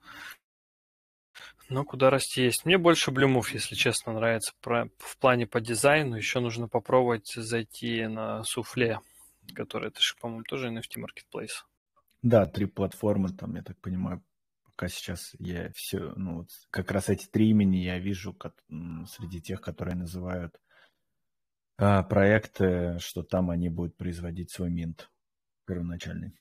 Но 1.69 1.85
куда 1.85 2.09
расти 2.09 2.43
есть. 2.43 2.65
Мне 2.65 2.77
больше 2.77 3.11
блюмов, 3.11 3.53
если 3.53 3.75
честно, 3.75 4.13
нравится 4.13 4.51
в 4.61 5.17
плане 5.17 5.47
по 5.47 5.61
дизайну. 5.61 6.15
Еще 6.15 6.39
нужно 6.39 6.67
попробовать 6.67 7.31
зайти 7.33 8.05
на 8.07 8.43
суфле, 8.43 8.99
который, 9.55 9.89
это 9.89 10.01
же, 10.01 10.15
по-моему, 10.19 10.43
тоже 10.43 10.69
NFT 10.69 11.01
Marketplace. 11.01 11.63
Да, 12.21 12.45
три 12.45 12.65
платформы, 12.65 13.29
там, 13.29 13.55
я 13.55 13.63
так 13.63 13.79
понимаю, 13.79 14.21
пока 14.65 14.89
сейчас 14.89 15.33
я 15.39 15.71
все, 15.73 16.13
ну, 16.15 16.39
вот 16.39 16.49
как 16.69 16.91
раз 16.91 17.09
эти 17.09 17.25
три 17.25 17.49
имени 17.49 17.77
я 17.77 17.97
вижу 17.97 18.33
как, 18.33 18.53
среди 19.07 19.41
тех, 19.41 19.61
которые 19.61 19.95
называют 19.95 20.59
а, 21.81 22.03
проекты, 22.03 22.99
что 22.99 23.23
там 23.23 23.49
они 23.49 23.67
будут 23.67 23.97
производить 23.97 24.51
свой 24.51 24.69
минт 24.69 25.09
первоначальный. 25.65 26.31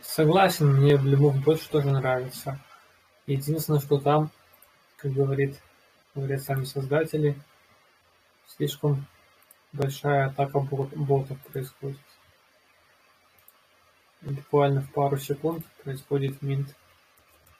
Согласен, 0.00 0.68
мне 0.68 0.96
Блюмов 0.96 1.44
больше 1.44 1.68
тоже 1.68 1.90
нравится. 1.90 2.58
Единственное, 3.26 3.80
что 3.80 4.00
там, 4.00 4.30
как 4.96 5.12
говорит, 5.12 5.60
говорят 6.14 6.42
сами 6.42 6.64
создатели, 6.64 7.36
слишком 8.46 9.06
большая 9.74 10.28
атака 10.28 10.60
ботов 10.60 11.38
происходит. 11.52 12.00
Буквально 14.22 14.80
в 14.80 14.90
пару 14.92 15.18
секунд 15.18 15.66
происходит 15.84 16.40
минт 16.40 16.74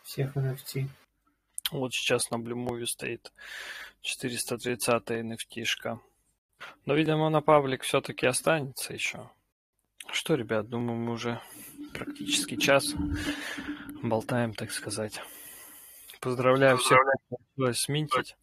всех 0.02 0.34
NFT. 0.34 0.88
Вот 1.72 1.92
сейчас 1.92 2.30
на 2.30 2.36
Blue 2.36 2.86
стоит 2.86 3.32
430 4.00 5.10
NFT-шка. 5.10 6.00
Но, 6.86 6.94
видимо, 6.94 7.28
на 7.30 7.40
паблик 7.40 7.82
все-таки 7.82 8.26
останется 8.26 8.92
еще. 8.92 9.30
Что, 10.10 10.34
ребят, 10.34 10.68
думаю, 10.68 10.98
мы 10.98 11.12
уже 11.12 11.40
практически 11.92 12.56
час 12.56 12.94
болтаем, 14.02 14.54
так 14.54 14.70
сказать. 14.70 15.20
Поздравляю 16.20 16.78
всех, 16.78 16.98
кто 17.54 17.72
сминтить. 17.72 18.36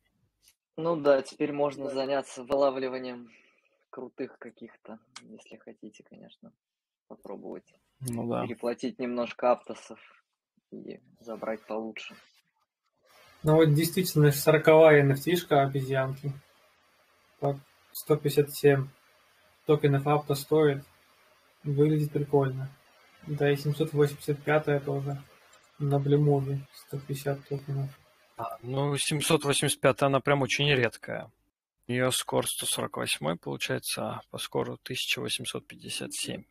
Ну 0.78 0.96
да, 0.96 1.22
теперь 1.22 1.52
можно 1.52 1.90
заняться 1.90 2.44
вылавливанием 2.44 3.32
крутых 3.90 4.38
каких-то, 4.40 5.00
если 5.22 5.58
хотите, 5.58 6.04
конечно, 6.04 6.52
попробовать. 7.08 7.74
Ну 8.02 8.28
да. 8.28 8.46
Переплатить 8.46 9.00
немножко 9.00 9.52
аптосов 9.52 10.00
и 10.72 11.00
забрать 11.22 11.66
получше. 11.66 12.16
Ну 13.44 13.56
вот 13.56 13.74
действительно, 13.74 14.28
40-я 14.28 15.06
nft 15.06 15.52
обезьянки. 15.52 16.34
157 17.96 18.90
токенов 19.66 20.06
апта 20.06 20.36
стоит. 20.36 20.84
Выглядит 21.64 22.12
прикольно. 22.12 22.70
Да 23.26 23.50
и 23.50 23.56
785 23.56 24.84
тоже. 24.84 25.24
На 25.80 25.98
Блюмове 25.98 26.60
150 26.88 27.48
токенов. 27.48 27.90
А, 28.38 28.58
ну, 28.62 28.98
785 28.98 30.02
она 30.04 30.20
прям 30.20 30.42
очень 30.42 30.70
редкая. 30.70 31.32
У 31.88 31.92
нее 31.92 32.12
скор 32.12 32.48
148 32.48 33.38
получается, 33.38 34.04
а 34.04 34.22
по 34.30 34.40
скору 34.40 34.74
1857. 34.74 36.44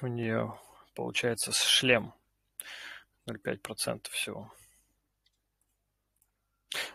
У 0.00 0.06
нее 0.08 0.58
получается 0.96 1.52
шлем 1.52 2.12
0,5% 3.28 4.08
всего. 4.10 4.52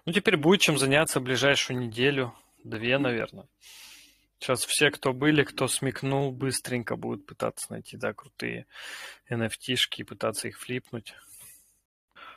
Ну, 0.05 0.11
теперь 0.11 0.35
будет 0.35 0.61
чем 0.61 0.77
заняться 0.77 1.21
ближайшую 1.21 1.79
неделю, 1.79 2.33
две, 2.69 2.97
наверное. 2.97 3.47
Сейчас 4.39 4.65
все, 4.65 4.91
кто 4.91 5.13
были, 5.13 5.43
кто 5.43 5.67
смекнул, 5.67 6.31
быстренько 6.31 6.95
будут 6.95 7.25
пытаться 7.25 7.71
найти, 7.71 7.97
да, 7.97 8.13
крутые 8.13 8.67
NFT-шки 9.29 9.99
и 9.99 10.03
пытаться 10.03 10.47
их 10.47 10.59
флипнуть. 10.59 11.15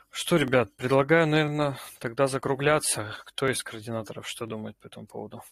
Что, 0.09 0.37
ребят, 0.37 0.75
предлагаю, 0.75 1.27
наверное, 1.27 1.77
тогда 1.99 2.27
закругляться. 2.27 3.15
Кто 3.25 3.47
из 3.47 3.61
координаторов 3.61 4.27
что 4.27 4.45
думает 4.45 4.75
по 4.77 4.87
этому 4.87 5.05
поводу? 5.05 5.43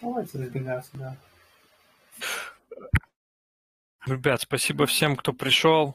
Давайте 0.00 0.38
разбегаться, 0.38 0.90
да. 0.94 1.16
Ребят, 4.06 4.42
спасибо 4.42 4.86
всем, 4.86 5.16
кто 5.16 5.32
пришел. 5.32 5.94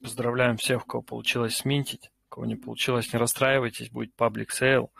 Поздравляем 0.00 0.56
всех, 0.56 0.84
у 0.84 0.86
кого 0.86 1.02
получилось 1.02 1.56
сминтить. 1.56 2.10
У 2.26 2.34
кого 2.34 2.46
не 2.46 2.56
получилось, 2.56 3.12
не 3.12 3.18
расстраивайтесь, 3.18 3.90
будет 3.90 4.14
public 4.14 4.52
sale. 4.52 4.92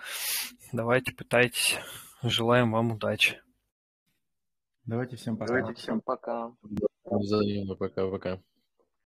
Давайте, 0.75 1.13
пытайтесь. 1.13 1.79
Желаем 2.25 2.73
вам 2.73 2.91
удачи. 2.91 3.41
Давайте 4.85 5.15
всем 5.15 5.37
пока. 5.37 5.55
Давайте 5.55 5.81
всем 5.81 6.01
пока. 6.01 6.53
Взаимно, 7.05 7.77
пока-пока. 7.77 8.41